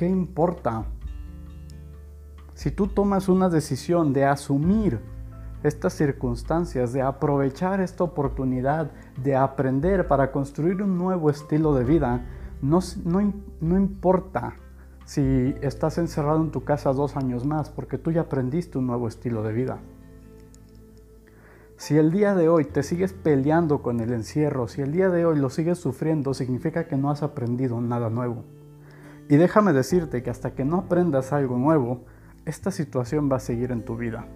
¿qué 0.00 0.08
importa? 0.08 0.86
Si 2.54 2.70
tú 2.70 2.86
tomas 2.86 3.28
una 3.28 3.50
decisión 3.50 4.14
de 4.14 4.24
asumir 4.24 4.98
estas 5.62 5.92
circunstancias, 5.92 6.94
de 6.94 7.02
aprovechar 7.02 7.82
esta 7.82 8.04
oportunidad, 8.04 8.92
de 9.22 9.36
aprender 9.36 10.08
para 10.08 10.32
construir 10.32 10.80
un 10.80 10.96
nuevo 10.96 11.28
estilo 11.28 11.74
de 11.74 11.84
vida, 11.84 12.24
no, 12.62 12.78
no, 13.04 13.34
no 13.60 13.76
importa 13.76 14.54
si 15.04 15.54
estás 15.60 15.98
encerrado 15.98 16.40
en 16.40 16.50
tu 16.50 16.64
casa 16.64 16.94
dos 16.94 17.14
años 17.18 17.44
más, 17.44 17.68
porque 17.68 17.98
tú 17.98 18.10
ya 18.10 18.22
aprendiste 18.22 18.78
un 18.78 18.86
nuevo 18.86 19.06
estilo 19.06 19.42
de 19.42 19.52
vida. 19.52 19.80
Si 21.76 21.98
el 21.98 22.10
día 22.10 22.34
de 22.34 22.48
hoy 22.48 22.64
te 22.64 22.82
sigues 22.82 23.12
peleando 23.12 23.82
con 23.82 24.00
el 24.00 24.14
encierro, 24.14 24.66
si 24.66 24.80
el 24.80 24.92
día 24.92 25.10
de 25.10 25.26
hoy 25.26 25.38
lo 25.38 25.50
sigues 25.50 25.76
sufriendo, 25.76 26.32
significa 26.32 26.88
que 26.88 26.96
no 26.96 27.10
has 27.10 27.22
aprendido 27.22 27.82
nada 27.82 28.08
nuevo. 28.08 28.44
Y 29.30 29.36
déjame 29.36 29.72
decirte 29.72 30.24
que 30.24 30.30
hasta 30.30 30.56
que 30.56 30.64
no 30.64 30.78
aprendas 30.78 31.32
algo 31.32 31.56
nuevo, 31.56 32.04
esta 32.46 32.72
situación 32.72 33.30
va 33.30 33.36
a 33.36 33.40
seguir 33.40 33.70
en 33.70 33.84
tu 33.84 33.96
vida. 33.96 34.26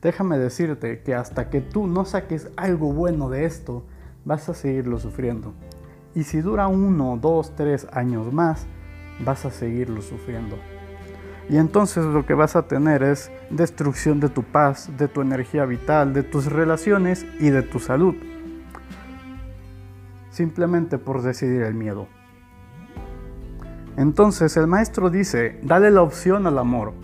Déjame 0.00 0.38
decirte 0.38 1.02
que 1.02 1.16
hasta 1.16 1.50
que 1.50 1.60
tú 1.60 1.88
no 1.88 2.04
saques 2.04 2.48
algo 2.56 2.92
bueno 2.92 3.28
de 3.28 3.46
esto, 3.46 3.84
vas 4.24 4.48
a 4.48 4.54
seguirlo 4.54 5.00
sufriendo. 5.00 5.52
Y 6.14 6.22
si 6.22 6.40
dura 6.40 6.68
uno, 6.68 7.18
dos, 7.20 7.56
tres 7.56 7.88
años 7.92 8.32
más, 8.32 8.66
vas 9.24 9.44
a 9.44 9.50
seguirlo 9.50 10.00
sufriendo. 10.00 10.56
Y 11.48 11.56
entonces 11.56 12.04
lo 12.04 12.24
que 12.24 12.34
vas 12.34 12.54
a 12.54 12.68
tener 12.68 13.02
es 13.02 13.32
destrucción 13.50 14.20
de 14.20 14.28
tu 14.28 14.44
paz, 14.44 14.96
de 14.96 15.08
tu 15.08 15.22
energía 15.22 15.64
vital, 15.64 16.14
de 16.14 16.22
tus 16.22 16.46
relaciones 16.46 17.26
y 17.40 17.50
de 17.50 17.62
tu 17.62 17.80
salud. 17.80 18.14
Simplemente 20.30 20.98
por 20.98 21.22
decidir 21.22 21.62
el 21.62 21.74
miedo. 21.74 22.06
Entonces 24.00 24.56
el 24.56 24.66
maestro 24.66 25.10
dice, 25.10 25.60
dale 25.62 25.90
la 25.90 26.00
opción 26.00 26.46
al 26.46 26.56
amor. 26.56 26.94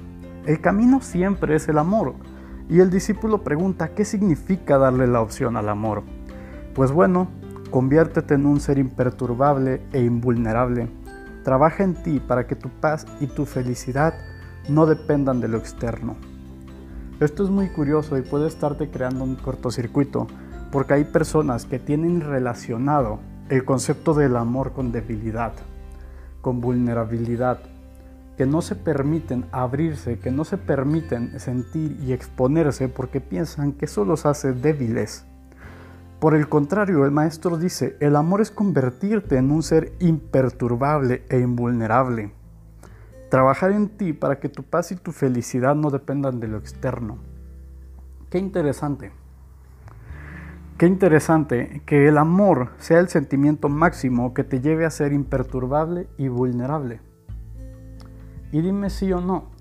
El 0.46 0.62
camino 0.62 1.02
siempre 1.02 1.54
es 1.54 1.68
el 1.68 1.76
amor. 1.76 2.14
Y 2.70 2.80
el 2.80 2.88
discípulo 2.88 3.44
pregunta, 3.44 3.88
¿qué 3.88 4.06
significa 4.06 4.78
darle 4.78 5.06
la 5.06 5.20
opción 5.20 5.58
al 5.58 5.68
amor? 5.68 6.04
Pues 6.74 6.92
bueno, 6.92 7.28
conviértete 7.70 8.32
en 8.32 8.46
un 8.46 8.60
ser 8.60 8.78
imperturbable 8.78 9.82
e 9.92 10.00
invulnerable. 10.00 10.88
Trabaja 11.44 11.84
en 11.84 12.02
ti 12.02 12.18
para 12.18 12.46
que 12.46 12.56
tu 12.56 12.70
paz 12.70 13.04
y 13.20 13.26
tu 13.26 13.44
felicidad 13.44 14.14
no 14.70 14.86
dependan 14.86 15.42
de 15.42 15.48
lo 15.48 15.58
externo. 15.58 16.16
Esto 17.20 17.44
es 17.44 17.50
muy 17.50 17.68
curioso 17.68 18.16
y 18.16 18.22
puede 18.22 18.46
estarte 18.46 18.88
creando 18.88 19.22
un 19.22 19.36
cortocircuito, 19.36 20.28
porque 20.72 20.94
hay 20.94 21.04
personas 21.04 21.66
que 21.66 21.78
tienen 21.78 22.22
relacionado 22.22 23.20
el 23.50 23.66
concepto 23.66 24.14
del 24.14 24.34
amor 24.34 24.72
con 24.72 24.92
debilidad, 24.92 25.52
con 26.46 26.60
vulnerabilidad, 26.60 27.58
que 28.36 28.46
no 28.46 28.62
se 28.62 28.76
permiten 28.76 29.46
abrirse, 29.50 30.20
que 30.20 30.30
no 30.30 30.44
se 30.44 30.58
permiten 30.58 31.40
sentir 31.40 31.98
y 32.00 32.12
exponerse 32.12 32.88
porque 32.88 33.20
piensan 33.20 33.72
que 33.72 33.86
eso 33.86 34.04
los 34.04 34.26
hace 34.26 34.52
débiles. 34.52 35.24
Por 36.20 36.36
el 36.36 36.48
contrario, 36.48 37.04
el 37.04 37.10
maestro 37.10 37.58
dice, 37.58 37.96
el 37.98 38.14
amor 38.14 38.42
es 38.42 38.52
convertirte 38.52 39.38
en 39.38 39.50
un 39.50 39.64
ser 39.64 39.92
imperturbable 39.98 41.24
e 41.30 41.40
invulnerable. 41.40 42.30
Trabajar 43.28 43.72
en 43.72 43.88
ti 43.88 44.12
para 44.12 44.38
que 44.38 44.48
tu 44.48 44.62
paz 44.62 44.92
y 44.92 44.94
tu 44.94 45.10
felicidad 45.10 45.74
no 45.74 45.90
dependan 45.90 46.38
de 46.38 46.46
lo 46.46 46.58
externo. 46.58 47.18
Qué 48.30 48.38
interesante. 48.38 49.10
Qué 50.78 50.84
interesante 50.84 51.80
que 51.86 52.06
el 52.06 52.18
amor 52.18 52.72
sea 52.76 53.00
el 53.00 53.08
sentimiento 53.08 53.70
máximo 53.70 54.34
que 54.34 54.44
te 54.44 54.60
lleve 54.60 54.84
a 54.84 54.90
ser 54.90 55.14
imperturbable 55.14 56.06
y 56.18 56.28
vulnerable. 56.28 57.00
Y 58.52 58.60
dime 58.60 58.90
sí 58.90 59.10
o 59.10 59.22
no. 59.22 59.52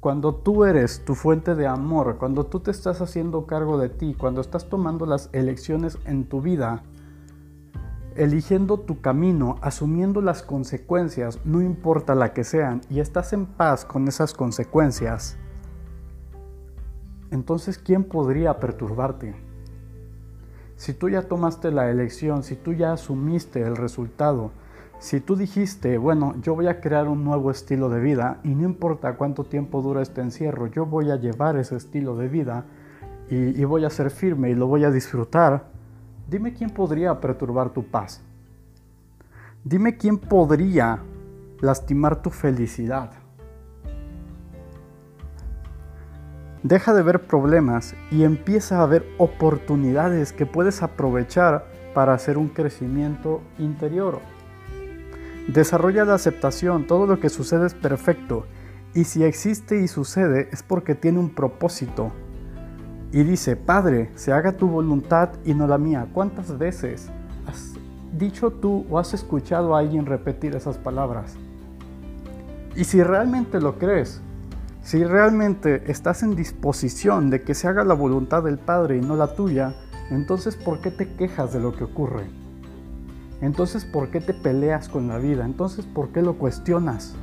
Cuando 0.00 0.34
tú 0.34 0.64
eres 0.64 1.04
tu 1.04 1.14
fuente 1.14 1.54
de 1.54 1.66
amor, 1.66 2.16
cuando 2.16 2.46
tú 2.46 2.60
te 2.60 2.70
estás 2.70 3.02
haciendo 3.02 3.46
cargo 3.46 3.76
de 3.76 3.90
ti, 3.90 4.14
cuando 4.14 4.40
estás 4.40 4.70
tomando 4.70 5.04
las 5.04 5.28
elecciones 5.34 5.98
en 6.06 6.24
tu 6.24 6.40
vida, 6.40 6.84
eligiendo 8.16 8.80
tu 8.80 9.02
camino, 9.02 9.56
asumiendo 9.60 10.22
las 10.22 10.42
consecuencias, 10.42 11.38
no 11.44 11.60
importa 11.60 12.14
la 12.14 12.32
que 12.32 12.44
sean, 12.44 12.80
y 12.88 13.00
estás 13.00 13.34
en 13.34 13.44
paz 13.44 13.84
con 13.84 14.08
esas 14.08 14.32
consecuencias, 14.32 15.36
entonces 17.30 17.76
¿quién 17.76 18.04
podría 18.04 18.58
perturbarte? 18.58 19.49
Si 20.80 20.94
tú 20.94 21.10
ya 21.10 21.20
tomaste 21.20 21.70
la 21.70 21.90
elección, 21.90 22.42
si 22.42 22.56
tú 22.56 22.72
ya 22.72 22.94
asumiste 22.94 23.60
el 23.60 23.76
resultado, 23.76 24.50
si 24.98 25.20
tú 25.20 25.36
dijiste, 25.36 25.98
bueno, 25.98 26.36
yo 26.40 26.54
voy 26.54 26.68
a 26.68 26.80
crear 26.80 27.06
un 27.06 27.22
nuevo 27.22 27.50
estilo 27.50 27.90
de 27.90 28.00
vida 28.00 28.38
y 28.44 28.54
no 28.54 28.64
importa 28.64 29.16
cuánto 29.16 29.44
tiempo 29.44 29.82
dura 29.82 30.00
este 30.00 30.22
encierro, 30.22 30.68
yo 30.68 30.86
voy 30.86 31.10
a 31.10 31.16
llevar 31.16 31.58
ese 31.58 31.76
estilo 31.76 32.16
de 32.16 32.28
vida 32.28 32.64
y, 33.28 33.60
y 33.60 33.64
voy 33.64 33.84
a 33.84 33.90
ser 33.90 34.10
firme 34.10 34.48
y 34.48 34.54
lo 34.54 34.68
voy 34.68 34.84
a 34.84 34.90
disfrutar, 34.90 35.64
Dime 36.26 36.54
quién 36.54 36.70
podría 36.70 37.20
perturbar 37.20 37.68
tu 37.68 37.84
paz. 37.84 38.22
Dime 39.62 39.98
quién 39.98 40.16
podría 40.16 41.02
lastimar 41.60 42.22
tu 42.22 42.30
felicidad. 42.30 43.19
Deja 46.62 46.92
de 46.92 47.02
ver 47.02 47.22
problemas 47.22 47.94
y 48.10 48.24
empieza 48.24 48.82
a 48.82 48.86
ver 48.86 49.06
oportunidades 49.16 50.34
que 50.34 50.44
puedes 50.44 50.82
aprovechar 50.82 51.64
para 51.94 52.12
hacer 52.12 52.36
un 52.36 52.48
crecimiento 52.48 53.40
interior. 53.58 54.20
Desarrolla 55.48 56.04
la 56.04 56.14
aceptación, 56.14 56.86
todo 56.86 57.06
lo 57.06 57.18
que 57.18 57.30
sucede 57.30 57.66
es 57.66 57.74
perfecto 57.74 58.46
y 58.92 59.04
si 59.04 59.24
existe 59.24 59.80
y 59.80 59.88
sucede 59.88 60.48
es 60.52 60.62
porque 60.62 60.94
tiene 60.94 61.18
un 61.18 61.30
propósito 61.30 62.12
y 63.12 63.22
dice, 63.22 63.56
Padre, 63.56 64.10
se 64.14 64.32
haga 64.32 64.52
tu 64.52 64.68
voluntad 64.68 65.30
y 65.44 65.54
no 65.54 65.66
la 65.66 65.78
mía. 65.78 66.08
¿Cuántas 66.12 66.58
veces 66.58 67.08
has 67.46 67.72
dicho 68.12 68.50
tú 68.50 68.86
o 68.90 68.98
has 68.98 69.14
escuchado 69.14 69.74
a 69.74 69.78
alguien 69.78 70.06
repetir 70.06 70.54
esas 70.54 70.76
palabras? 70.76 71.36
Y 72.76 72.84
si 72.84 73.02
realmente 73.02 73.60
lo 73.60 73.78
crees, 73.78 74.20
si 74.90 75.04
realmente 75.04 75.88
estás 75.88 76.24
en 76.24 76.34
disposición 76.34 77.30
de 77.30 77.42
que 77.42 77.54
se 77.54 77.68
haga 77.68 77.84
la 77.84 77.94
voluntad 77.94 78.42
del 78.42 78.58
Padre 78.58 78.96
y 78.96 79.00
no 79.00 79.14
la 79.14 79.36
tuya, 79.36 79.76
entonces 80.10 80.56
¿por 80.56 80.80
qué 80.80 80.90
te 80.90 81.14
quejas 81.14 81.52
de 81.52 81.60
lo 81.60 81.72
que 81.76 81.84
ocurre? 81.84 82.24
Entonces 83.40 83.84
¿por 83.84 84.10
qué 84.10 84.20
te 84.20 84.34
peleas 84.34 84.88
con 84.88 85.06
la 85.06 85.18
vida? 85.18 85.44
Entonces 85.44 85.86
¿por 85.86 86.08
qué 86.08 86.22
lo 86.22 86.38
cuestionas? 86.38 87.14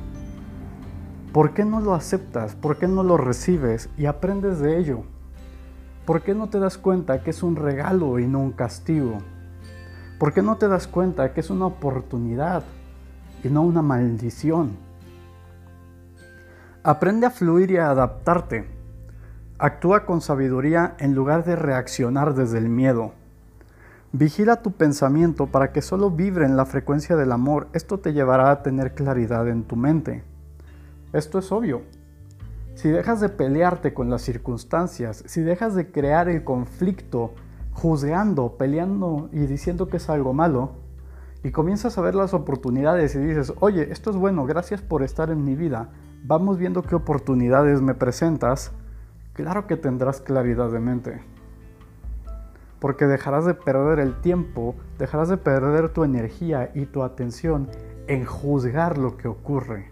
¿Por 1.30 1.52
qué 1.52 1.66
no 1.66 1.82
lo 1.82 1.92
aceptas? 1.92 2.54
¿Por 2.54 2.78
qué 2.78 2.88
no 2.88 3.02
lo 3.02 3.18
recibes 3.18 3.90
y 3.98 4.06
aprendes 4.06 4.60
de 4.60 4.78
ello? 4.78 5.02
¿Por 6.06 6.22
qué 6.22 6.34
no 6.34 6.48
te 6.48 6.58
das 6.60 6.78
cuenta 6.78 7.22
que 7.22 7.28
es 7.28 7.42
un 7.42 7.54
regalo 7.54 8.18
y 8.18 8.26
no 8.26 8.40
un 8.40 8.52
castigo? 8.52 9.18
¿Por 10.18 10.32
qué 10.32 10.40
no 10.40 10.56
te 10.56 10.68
das 10.68 10.86
cuenta 10.88 11.34
que 11.34 11.40
es 11.40 11.50
una 11.50 11.66
oportunidad 11.66 12.62
y 13.44 13.48
no 13.48 13.60
una 13.60 13.82
maldición? 13.82 14.87
Aprende 16.84 17.26
a 17.26 17.30
fluir 17.30 17.72
y 17.72 17.76
a 17.76 17.90
adaptarte. 17.90 18.64
Actúa 19.58 20.06
con 20.06 20.20
sabiduría 20.20 20.94
en 21.00 21.12
lugar 21.12 21.44
de 21.44 21.56
reaccionar 21.56 22.34
desde 22.34 22.58
el 22.58 22.68
miedo. 22.68 23.14
Vigila 24.12 24.62
tu 24.62 24.70
pensamiento 24.70 25.48
para 25.48 25.72
que 25.72 25.82
solo 25.82 26.12
vibre 26.12 26.44
en 26.44 26.56
la 26.56 26.66
frecuencia 26.66 27.16
del 27.16 27.32
amor. 27.32 27.66
Esto 27.72 27.98
te 27.98 28.12
llevará 28.12 28.52
a 28.52 28.62
tener 28.62 28.94
claridad 28.94 29.48
en 29.48 29.64
tu 29.64 29.74
mente. 29.74 30.22
Esto 31.12 31.40
es 31.40 31.50
obvio. 31.50 31.82
si 32.76 32.90
dejas 32.90 33.20
de 33.20 33.28
pelearte 33.28 33.92
con 33.92 34.08
las 34.08 34.22
circunstancias, 34.22 35.24
si 35.26 35.40
dejas 35.40 35.74
de 35.74 35.90
crear 35.90 36.28
el 36.28 36.44
conflicto 36.44 37.34
juzgando, 37.72 38.56
peleando 38.56 39.28
y 39.32 39.46
diciendo 39.46 39.88
que 39.88 39.96
es 39.96 40.08
algo 40.08 40.32
malo, 40.32 40.76
y 41.42 41.50
comienzas 41.50 41.98
a 41.98 42.02
ver 42.02 42.14
las 42.14 42.34
oportunidades 42.34 43.16
y 43.16 43.18
dices, 43.18 43.52
oye, 43.58 43.90
esto 43.90 44.10
es 44.10 44.16
bueno, 44.16 44.46
gracias 44.46 44.80
por 44.80 45.02
estar 45.02 45.30
en 45.30 45.42
mi 45.42 45.56
vida, 45.56 45.88
vamos 46.24 46.58
viendo 46.58 46.82
qué 46.82 46.94
oportunidades 46.94 47.80
me 47.80 47.94
presentas, 47.94 48.72
claro 49.32 49.66
que 49.66 49.76
tendrás 49.76 50.20
claridad 50.20 50.70
de 50.70 50.80
mente. 50.80 51.22
Porque 52.80 53.06
dejarás 53.06 53.44
de 53.44 53.54
perder 53.54 53.98
el 53.98 54.20
tiempo, 54.20 54.74
dejarás 54.98 55.28
de 55.28 55.36
perder 55.36 55.88
tu 55.88 56.04
energía 56.04 56.70
y 56.74 56.86
tu 56.86 57.02
atención 57.02 57.68
en 58.06 58.24
juzgar 58.24 58.98
lo 58.98 59.16
que 59.16 59.28
ocurre. 59.28 59.90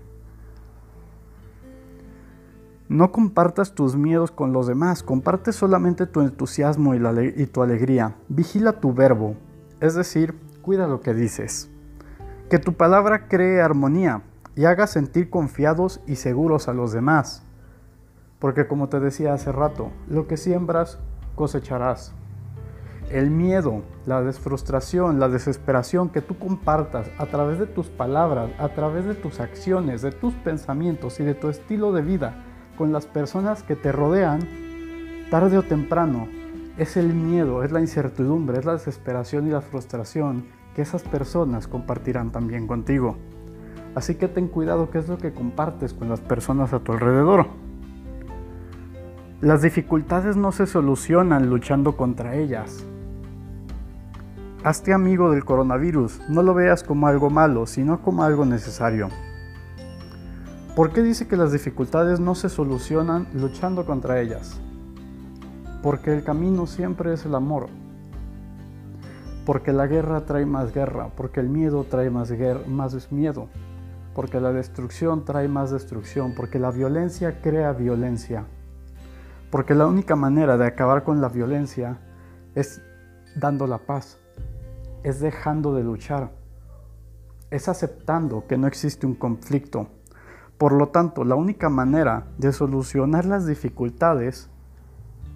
No 2.89 3.11
compartas 3.11 3.75
tus 3.75 3.97
miedos 3.97 4.31
con 4.31 4.53
los 4.53 4.69
demás, 4.69 5.03
comparte 5.03 5.53
solamente 5.53 6.07
tu 6.07 6.21
entusiasmo 6.21 6.95
y, 6.95 7.47
tu 7.47 7.63
alegría. 7.63 8.15
Vigila 8.29 8.75
tu 8.81 8.95
verbo, 8.95 9.35
es 9.81 9.97
decir, 9.97 10.37
cuida 10.63 10.87
lo 10.87 11.01
que 11.01 11.13
dices. 11.13 11.69
Que 12.49 12.61
tu 12.61 12.75
palabra 12.75 13.27
cree 13.27 13.61
armonía 13.61 14.23
y 14.57 14.65
haga 14.65 14.87
sentir 14.87 15.29
confiados 15.29 16.01
y 16.07 16.17
seguros 16.17 16.67
a 16.67 16.73
los 16.73 16.91
demás. 16.91 17.45
Porque 18.39 18.67
como 18.67 18.89
te 18.89 18.99
decía 18.99 19.35
hace 19.35 19.53
rato, 19.53 19.91
lo 20.09 20.27
que 20.27 20.39
siembras, 20.39 20.99
cosecharás. 21.35 22.15
El 23.11 23.31
miedo, 23.31 23.83
la 24.07 24.23
desfrustración, 24.23 25.21
la 25.21 25.29
desesperación 25.29 26.09
que 26.09 26.23
tú 26.23 26.39
compartas 26.39 27.09
a 27.19 27.27
través 27.27 27.59
de 27.59 27.67
tus 27.67 27.89
palabras, 27.89 28.51
a 28.59 28.71
través 28.71 29.05
de 29.05 29.15
tus 29.15 29.39
acciones, 29.39 30.03
de 30.03 30.11
tus 30.11 30.35
pensamientos 30.35 31.21
y 31.21 31.25
de 31.25 31.35
tu 31.35 31.49
estilo 31.49 31.93
de 31.93 32.03
vida, 32.03 32.43
con 32.77 32.93
las 32.93 33.07
personas 33.07 33.63
que 33.63 33.77
te 33.77 33.93
rodean, 33.93 34.41
tarde 35.31 35.59
o 35.59 35.63
temprano, 35.63 36.29
es 36.79 36.97
el 36.97 37.15
miedo, 37.15 37.63
es 37.63 37.73
la 37.73 37.81
incertidumbre, 37.81 38.59
es 38.59 38.65
la 38.65 38.73
desesperación 38.73 39.47
y 39.47 39.51
la 39.51 39.61
frustración 39.61 40.47
que 40.75 40.83
esas 40.83 41.03
personas 41.03 41.69
compartirán 41.69 42.33
también 42.33 42.67
contigo. 42.67 43.17
Así 43.97 44.17
que 44.17 44.29
ten 44.29 44.49
cuidado 44.49 44.91
qué 44.91 44.99
es 44.99 45.09
lo 45.09 45.17
que 45.17 45.33
compartes 45.33 45.95
con 45.95 46.11
las 46.11 46.21
personas 46.21 46.75
a 46.75 46.81
tu 46.81 46.93
alrededor. 46.93 47.47
Las 49.41 49.63
dificultades 49.63 50.37
no 50.37 50.53
se 50.53 50.67
solucionan 50.67 51.49
luchando 51.49 51.97
contra 51.97 52.35
ellas. 52.35 52.85
Hazte 54.63 54.93
amigo 54.93 55.31
del 55.31 55.47
coronavirus, 55.47 56.21
no 56.29 56.43
lo 56.43 56.53
veas 56.53 56.83
como 56.83 57.07
algo 57.07 57.31
malo, 57.31 57.65
sino 57.65 58.03
como 58.03 58.23
algo 58.23 58.45
necesario. 58.45 59.09
¿Por 60.75 60.93
qué 60.93 61.03
dice 61.03 61.27
que 61.27 61.39
las 61.39 61.53
dificultades 61.53 62.21
no 62.21 62.35
se 62.35 62.51
solucionan 62.51 63.27
luchando 63.33 63.87
contra 63.87 64.21
ellas? 64.21 64.61
Porque 65.83 66.13
el 66.13 66.23
camino 66.23 66.67
siempre 66.67 67.15
es 67.15 67.25
el 67.25 67.35
amor. 67.35 67.69
Porque 69.47 69.73
la 69.73 69.87
guerra 69.87 70.27
trae 70.27 70.45
más 70.45 70.75
guerra, 70.75 71.09
porque 71.17 71.41
el 71.41 71.49
miedo 71.49 71.85
trae 71.85 72.11
más, 72.11 72.31
más 72.67 73.11
miedo, 73.11 73.49
porque 74.17 74.41
la 74.41 74.51
destrucción 74.51 75.27
trae 75.27 75.47
más 75.47 75.71
destrucción, 75.71 76.33
porque 76.35 76.59
la 76.59 76.71
violencia 76.71 77.43
crea 77.43 77.75
violencia. 77.75 78.47
Porque 79.51 79.75
la 79.75 79.87
única 79.87 80.17
manera 80.17 80.57
de 80.57 80.67
acabar 80.67 81.05
con 81.05 81.21
la 81.21 81.29
violencia 81.29 81.99
es 82.55 82.81
dando 83.35 83.67
la 83.67 83.77
paz, 83.77 84.19
es 85.03 85.21
dejando 85.21 85.75
de 85.75 85.85
luchar, 85.85 86.31
es 87.51 87.69
aceptando 87.69 88.47
que 88.47 88.57
no 88.57 88.67
existe 88.67 89.07
un 89.07 89.17
conflicto, 89.17 89.91
por 90.57 90.73
lo 90.73 90.89
tanto, 90.89 91.23
la 91.23 91.35
única 91.35 91.69
manera 91.69 92.29
de 92.39 92.55
solucionar 92.55 93.27
las 93.27 93.47
dificultades 93.47 94.49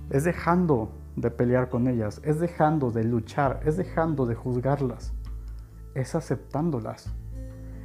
es 0.08 0.24
dejando 0.24 0.90
de 1.16 1.30
pelear 1.30 1.68
con 1.68 1.86
ellas, 1.86 2.22
es 2.24 2.40
dejando 2.40 2.90
de 2.90 3.04
luchar, 3.04 3.60
es 3.66 3.76
dejando 3.76 4.24
de 4.24 4.36
juzgarlas, 4.36 5.12
es 5.94 6.14
aceptándolas, 6.14 7.12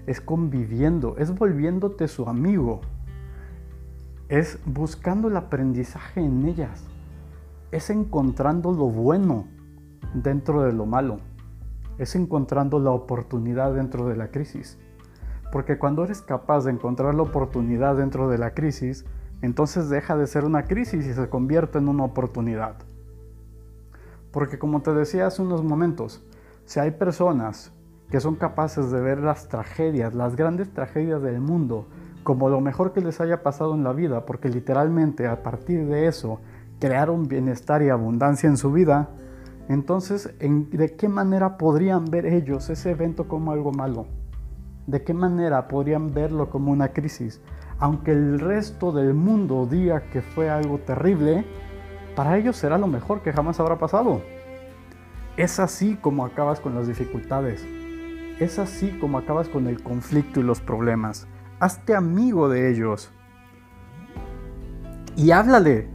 es 0.06 0.22
conviviendo, 0.22 1.16
es 1.18 1.34
volviéndote 1.34 2.08
su 2.08 2.28
amigo, 2.28 2.82
es 4.30 4.60
buscando 4.66 5.28
el 5.28 5.38
aprendizaje 5.38 6.22
en 6.22 6.46
ellas, 6.46 6.84
es 7.72 7.90
encontrando 7.90 8.72
lo 8.72 8.88
bueno 8.90 9.48
dentro 10.14 10.64
de 10.64 10.74
lo 10.74 10.86
malo, 10.86 11.20
es 11.98 12.16
encontrando 12.16 12.80
la 12.80 12.92
oportunidad 12.92 13.74
dentro 13.74 14.08
de 14.08 14.16
la 14.16 14.30
crisis. 14.30 14.78
Porque 15.52 15.78
cuando 15.78 16.04
eres 16.04 16.22
capaz 16.22 16.66
de 16.66 16.72
encontrar 16.72 17.16
la 17.16 17.22
oportunidad 17.22 17.96
dentro 17.96 18.30
de 18.30 18.38
la 18.38 18.54
crisis, 18.54 19.06
entonces 19.42 19.90
deja 19.90 20.18
de 20.18 20.28
ser 20.28 20.46
una 20.46 20.66
crisis 20.66 21.06
y 21.06 21.14
se 21.14 21.30
convierte 21.30 21.78
en 21.78 21.88
una 21.88 22.04
oportunidad. 22.04 22.76
Porque 24.32 24.60
como 24.60 24.82
te 24.82 24.94
decía 24.94 25.28
hace 25.28 25.42
unos 25.42 25.64
momentos, 25.64 26.24
si 26.66 26.80
hay 26.80 26.92
personas 26.92 27.72
que 28.10 28.20
son 28.20 28.36
capaces 28.36 28.92
de 28.92 29.02
ver 29.02 29.20
las 29.20 29.48
tragedias, 29.48 30.14
las 30.14 30.36
grandes 30.36 30.72
tragedias 30.72 31.22
del 31.22 31.42
mundo, 31.42 31.88
como 32.24 32.50
lo 32.50 32.62
mejor 32.62 32.94
que 32.94 33.02
les 33.02 33.22
haya 33.22 33.44
pasado 33.44 33.76
en 33.76 33.84
la 33.84 33.94
vida, 33.94 34.26
porque 34.26 34.50
literalmente 34.50 35.28
a 35.28 35.44
partir 35.44 35.86
de 35.86 36.08
eso 36.08 36.40
crearon 36.80 37.28
bienestar 37.28 37.82
y 37.82 37.90
abundancia 37.90 38.50
en 38.50 38.58
su 38.58 38.72
vida, 38.72 39.10
entonces 39.70 40.34
¿de 40.40 40.96
qué 40.96 41.08
manera 41.08 41.58
podrían 41.58 42.06
ver 42.06 42.26
ellos 42.26 42.70
ese 42.70 42.92
evento 42.92 43.28
como 43.28 43.52
algo 43.52 43.72
malo? 43.72 44.08
¿De 44.88 45.04
qué 45.04 45.14
manera 45.14 45.68
podrían 45.68 46.14
verlo 46.14 46.50
como 46.50 46.72
una 46.72 46.90
crisis? 46.90 47.42
Aunque 47.80 48.12
el 48.12 48.40
resto 48.40 48.92
del 48.92 49.14
mundo 49.14 49.68
diga 49.70 50.10
que 50.12 50.22
fue 50.22 50.50
algo 50.50 50.78
terrible, 50.80 51.46
para 52.16 52.38
ellos 52.38 52.56
será 52.56 52.78
lo 52.78 52.88
mejor 52.88 53.22
que 53.22 53.34
jamás 53.34 53.60
habrá 53.60 53.78
pasado. 53.78 54.22
Es 55.38 55.60
así 55.60 55.96
como 55.96 56.24
acabas 56.24 56.60
con 56.60 56.76
las 56.76 56.88
dificultades. 56.88 57.66
Es 58.40 58.60
así 58.60 58.90
como 59.00 59.18
acabas 59.18 59.48
con 59.48 59.68
el 59.68 59.82
conflicto 59.82 60.42
y 60.42 60.44
los 60.44 60.60
problemas. 60.60 61.26
Hazte 61.60 61.96
amigo 61.96 62.50
de 62.50 62.70
ellos. 62.70 63.12
Y 65.16 65.32
háblale. 65.32 65.88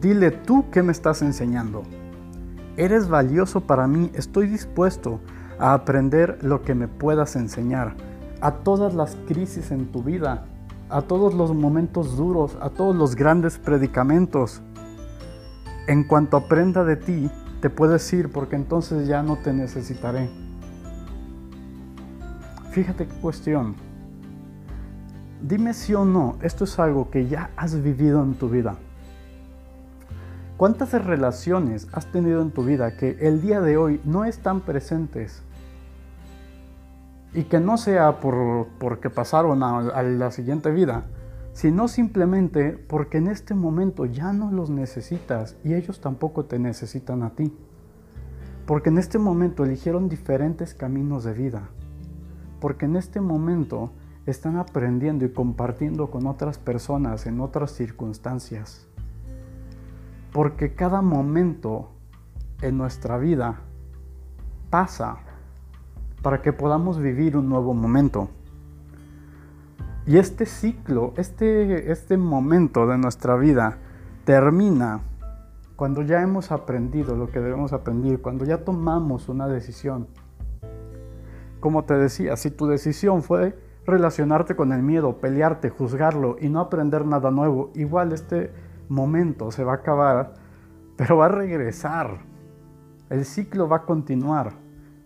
Dile 0.00 0.30
tú 0.30 0.66
qué 0.70 0.82
me 0.82 0.92
estás 0.92 1.22
enseñando. 1.22 1.82
Eres 2.76 3.08
valioso 3.08 3.62
para 3.62 3.86
mí. 3.86 4.10
Estoy 4.14 4.46
dispuesto 4.46 5.20
a 5.58 5.72
aprender 5.72 6.38
lo 6.42 6.62
que 6.62 6.74
me 6.74 6.86
puedas 6.86 7.34
enseñar 7.36 7.94
a 8.40 8.52
todas 8.52 8.94
las 8.94 9.16
crisis 9.26 9.70
en 9.70 9.92
tu 9.92 10.02
vida, 10.02 10.46
a 10.88 11.02
todos 11.02 11.34
los 11.34 11.54
momentos 11.54 12.16
duros, 12.16 12.56
a 12.60 12.70
todos 12.70 12.96
los 12.96 13.14
grandes 13.14 13.58
predicamentos. 13.58 14.62
En 15.86 16.04
cuanto 16.04 16.36
aprenda 16.36 16.84
de 16.84 16.96
ti, 16.96 17.30
te 17.60 17.70
puedes 17.70 18.10
ir 18.12 18.30
porque 18.30 18.56
entonces 18.56 19.06
ya 19.06 19.22
no 19.22 19.36
te 19.36 19.52
necesitaré. 19.52 20.39
Fíjate 22.70 23.06
qué 23.06 23.14
cuestión. 23.14 23.74
Dime 25.42 25.74
si 25.74 25.92
o 25.94 26.04
no, 26.04 26.36
esto 26.42 26.64
es 26.64 26.78
algo 26.78 27.10
que 27.10 27.26
ya 27.26 27.50
has 27.56 27.82
vivido 27.82 28.22
en 28.22 28.34
tu 28.34 28.48
vida. 28.48 28.76
¿Cuántas 30.56 30.92
relaciones 30.92 31.88
has 31.92 32.06
tenido 32.12 32.42
en 32.42 32.50
tu 32.52 32.62
vida 32.62 32.96
que 32.96 33.16
el 33.20 33.40
día 33.40 33.60
de 33.60 33.76
hoy 33.76 34.00
no 34.04 34.24
están 34.24 34.60
presentes 34.60 35.42
y 37.32 37.44
que 37.44 37.58
no 37.58 37.76
sea 37.76 38.20
por, 38.20 38.68
porque 38.78 39.10
pasaron 39.10 39.62
a, 39.62 40.02
la 40.02 40.30
siguiente 40.30 40.70
vida, 40.70 41.06
sino 41.52 41.88
simplemente 41.88 42.72
porque 42.72 43.18
en 43.18 43.28
este 43.28 43.54
momento 43.54 44.04
ya 44.04 44.32
no 44.32 44.52
los 44.52 44.70
necesitas 44.70 45.56
y 45.64 45.74
ellos 45.74 46.00
tampoco 46.00 46.44
te 46.44 46.58
necesitan 46.58 47.22
a 47.24 47.30
ti. 47.30 47.52
Porque 48.66 48.90
en 48.90 48.98
este 48.98 49.18
momento 49.18 49.64
eligieron 49.64 50.08
diferentes 50.08 50.74
caminos 50.74 51.24
de 51.24 51.32
vida. 51.32 51.70
Porque 52.60 52.84
en 52.84 52.96
este 52.96 53.20
momento 53.20 53.90
están 54.26 54.56
aprendiendo 54.56 55.24
y 55.24 55.32
compartiendo 55.32 56.10
con 56.10 56.26
otras 56.26 56.58
personas 56.58 57.26
en 57.26 57.40
otras 57.40 57.72
circunstancias. 57.72 58.86
Porque 60.32 60.74
cada 60.74 61.02
momento 61.02 61.90
en 62.62 62.78
nuestra 62.78 63.18
vida 63.18 63.60
pasa 64.68 65.16
para 66.22 66.42
que 66.42 66.52
podamos 66.52 66.98
vivir 66.98 67.36
un 67.36 67.48
nuevo 67.48 67.74
momento. 67.74 68.28
Y 70.06 70.18
este 70.18 70.46
ciclo, 70.46 71.12
este, 71.16 71.90
este 71.90 72.16
momento 72.16 72.86
de 72.86 72.98
nuestra 72.98 73.36
vida 73.36 73.78
termina 74.24 75.00
cuando 75.76 76.02
ya 76.02 76.20
hemos 76.20 76.52
aprendido 76.52 77.16
lo 77.16 77.30
que 77.30 77.40
debemos 77.40 77.72
aprender, 77.72 78.20
cuando 78.20 78.44
ya 78.44 78.64
tomamos 78.64 79.28
una 79.28 79.48
decisión. 79.48 80.08
Como 81.60 81.84
te 81.84 81.94
decía, 81.94 82.36
si 82.36 82.50
tu 82.50 82.66
decisión 82.66 83.22
fue 83.22 83.56
relacionarte 83.86 84.56
con 84.56 84.72
el 84.72 84.82
miedo, 84.82 85.18
pelearte, 85.18 85.70
juzgarlo 85.70 86.36
y 86.40 86.48
no 86.48 86.60
aprender 86.60 87.06
nada 87.06 87.30
nuevo, 87.30 87.70
igual 87.74 88.12
este 88.12 88.52
momento 88.88 89.50
se 89.50 89.64
va 89.64 89.72
a 89.72 89.76
acabar, 89.76 90.34
pero 90.96 91.18
va 91.18 91.26
a 91.26 91.28
regresar. 91.28 92.18
El 93.10 93.24
ciclo 93.24 93.68
va 93.68 93.78
a 93.78 93.82
continuar 93.84 94.52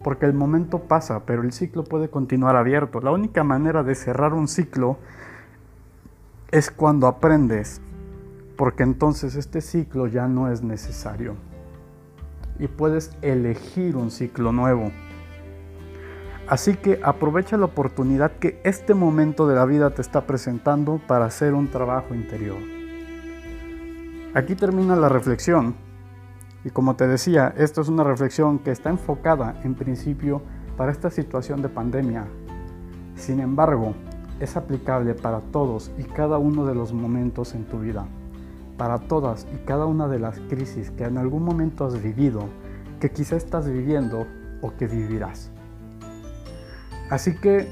porque 0.03 0.27
el 0.27 0.35
momento 0.35 0.81
pasa, 0.81 1.25
pero 1.25 1.43
el 1.43 1.53
ciclo 1.53 1.83
puede 1.83 2.11
continuar 2.11 2.57
abierto. 2.57 3.01
La 3.01 3.11
única 3.11 3.43
manera 3.43 3.83
de 3.83 3.95
cerrar 3.95 4.35
un 4.35 4.49
ciclo 4.49 4.99
es 6.51 6.71
cuando 6.71 7.07
aprendes 7.07 7.81
porque 8.57 8.83
entonces 8.83 9.35
este 9.35 9.61
ciclo 9.61 10.07
ya 10.07 10.29
no 10.29 10.51
es 10.51 10.63
necesario 10.63 11.35
y 12.59 12.69
puedes 12.69 13.11
elegir 13.23 13.97
un 13.97 14.11
ciclo 14.11 14.53
nuevo. 14.53 14.93
Así 16.47 16.75
que 16.75 17.01
aprovecha 17.03 17.57
la 17.57 17.65
oportunidad 17.65 18.33
que 18.33 18.61
este 18.65 18.93
momento 18.93 19.47
de 19.47 19.55
la 19.55 19.65
vida 19.65 19.91
te 19.91 20.03
está 20.03 20.27
presentando 20.27 21.01
para 21.07 21.25
hacer 21.25 21.55
un 21.55 21.69
trabajo 21.69 22.15
interior. 22.15 22.59
Aquí 24.35 24.55
termina 24.55 24.95
la 24.95 25.09
reflexión. 25.09 25.75
Y 26.63 26.71
como 26.71 26.97
te 26.97 27.07
decía, 27.07 27.55
esto 27.57 27.81
es 27.81 27.89
una 27.89 28.05
reflexión 28.05 28.59
que 28.59 28.73
está 28.73 28.91
enfocada 28.91 29.59
en 29.65 29.75
principio 29.75 30.43
para 30.77 30.93
esta 30.93 31.11
situación 31.11 31.63
de 31.63 31.71
pandemia. 31.71 32.27
Sin 33.17 33.41
embargo, 33.41 33.95
es 34.41 34.57
aplicable 34.57 35.15
para 35.15 35.41
todos 35.41 35.93
y 35.97 36.03
cada 36.03 36.37
uno 36.37 36.67
de 36.67 36.75
los 36.75 36.93
momentos 36.93 37.55
en 37.55 37.65
tu 37.65 37.79
vida, 37.79 38.07
para 38.77 38.99
todas 38.99 39.47
y 39.55 39.65
cada 39.65 39.87
una 39.87 40.09
de 40.09 40.19
las 40.19 40.41
crisis 40.41 40.91
que 40.91 41.05
en 41.05 41.17
algún 41.17 41.45
momento 41.45 41.87
has 41.87 42.03
vivido, 42.03 42.49
que 43.01 43.11
quizá 43.11 43.37
estás 43.37 43.71
viviendo 43.71 44.27
o 44.61 44.75
que 44.77 44.87
vivirás. 44.87 45.54
Así 47.11 47.35
que 47.35 47.69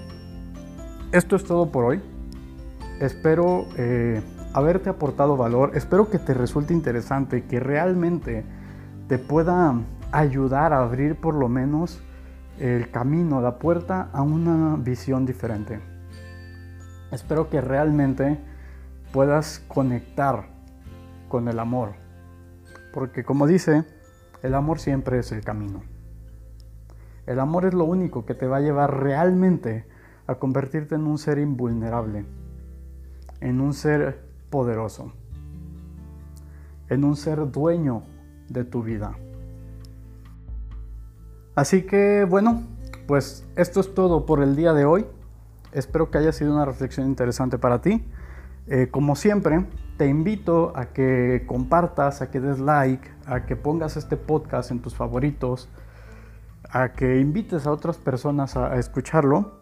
esto 1.13 1.37
es 1.37 1.45
todo 1.45 1.71
por 1.71 1.85
hoy. 1.85 2.03
Espero 3.01 3.67
eh, 3.77 4.23
haberte 4.53 4.91
aportado 4.91 5.37
valor, 5.37 5.73
espero 5.75 6.09
que 6.11 6.19
te 6.19 6.35
resulte 6.35 6.75
interesante, 6.75 7.45
que 7.45 7.59
realmente 7.59 8.45
te 9.09 9.19
pueda 9.19 9.75
ayudar 10.13 10.73
a 10.73 10.83
abrir 10.83 11.17
por 11.17 11.35
lo 11.35 11.49
menos 11.49 12.01
el 12.59 12.91
camino, 12.91 13.41
la 13.41 13.59
puerta 13.59 14.11
a 14.13 14.23
una 14.23 14.77
visión 14.77 15.27
diferente. 15.27 15.81
Espero 17.11 17.49
que 17.51 17.61
realmente 17.61 18.39
puedas 19.13 19.65
conectar 19.69 20.49
con 21.29 21.49
el 21.49 21.59
amor, 21.59 21.95
porque 22.93 23.25
como 23.25 23.47
dice, 23.47 23.85
el 24.43 24.55
amor 24.55 24.79
siempre 24.79 25.19
es 25.19 25.33
el 25.33 25.43
camino. 25.43 25.92
El 27.33 27.41
amor 27.41 27.65
es 27.65 27.73
lo 27.73 27.87
único 27.87 28.27
que 28.27 28.35
te 28.35 28.47
va 28.47 28.59
a 28.59 28.61
llevar 28.61 29.03
realmente 29.03 29.87
a 30.27 30.35
convertirte 30.35 30.97
en 30.97 31.07
un 31.07 31.17
ser 31.17 31.39
invulnerable, 31.39 32.27
en 33.41 33.63
un 33.63 33.73
ser 33.73 34.21
poderoso, 34.51 35.15
en 36.91 37.05
un 37.05 37.17
ser 37.17 37.51
dueño 37.51 38.03
de 38.51 38.65
tu 38.65 38.83
vida. 38.83 39.17
Así 41.55 41.85
que 41.87 42.27
bueno, 42.29 42.65
pues 43.07 43.47
esto 43.57 43.81
es 43.81 43.95
todo 43.95 44.27
por 44.27 44.43
el 44.43 44.55
día 44.55 44.75
de 44.75 44.85
hoy. 44.85 45.07
Espero 45.73 46.11
que 46.11 46.19
haya 46.19 46.33
sido 46.33 46.53
una 46.53 46.67
reflexión 46.67 47.07
interesante 47.07 47.57
para 47.57 47.81
ti. 47.81 48.05
Eh, 48.67 48.89
como 48.91 49.17
siempre, 49.17 49.65
te 49.97 50.07
invito 50.07 50.75
a 50.77 50.93
que 50.93 51.45
compartas, 51.47 52.21
a 52.21 52.31
que 52.31 52.41
des 52.41 52.59
like, 52.59 53.09
a 53.25 53.47
que 53.47 53.57
pongas 53.57 53.97
este 53.97 54.19
podcast 54.19 54.71
en 54.71 54.81
tus 54.81 54.95
favoritos, 54.95 55.71
a 56.73 56.93
que 56.93 57.21
invites 57.21 57.67
a 57.67 57.71
otras 57.71 57.99
personas 57.99 58.57
a, 58.57 58.77
escucharlo 58.77 59.53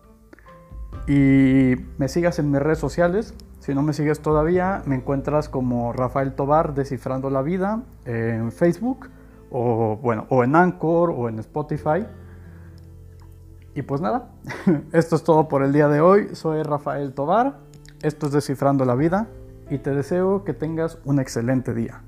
y 1.06 1.74
me 1.98 2.08
sigas 2.08 2.38
en 2.38 2.50
mis 2.50 2.61
redes 2.61 2.78
sociales. 2.78 3.34
Si 3.58 3.74
no 3.74 3.82
me 3.82 3.92
sigues 3.92 4.20
todavía, 4.20 4.82
me 4.86 4.94
encuentras 4.94 5.48
como 5.48 5.92
Rafael 5.92 6.34
Tobar 6.34 6.74
Descifrando 6.74 7.28
la 7.28 7.42
Vida 7.42 7.82
en 8.04 8.52
Facebook 8.52 9.08
o, 9.50 9.96
bueno, 9.96 10.26
o 10.30 10.44
en 10.44 10.54
Anchor 10.56 11.11
o 11.11 11.28
en 11.28 11.40
Spotify. 11.40 12.06
Y 13.74 13.82
pues 13.82 14.00
nada, 14.00 14.30
esto 14.92 15.16
es 15.16 15.24
todo 15.24 15.48
por 15.48 15.62
el 15.62 15.72
día 15.72 15.88
de 15.88 16.00
hoy. 16.00 16.34
Soy 16.34 16.62
Rafael 16.62 17.12
Tobar, 17.12 17.58
esto 18.02 18.26
es 18.26 18.32
Descifrando 18.32 18.84
la 18.84 18.94
Vida 18.94 19.28
y 19.68 19.78
te 19.78 19.94
deseo 19.94 20.44
que 20.44 20.54
tengas 20.54 20.98
un 21.04 21.20
excelente 21.20 21.74
día. 21.74 22.02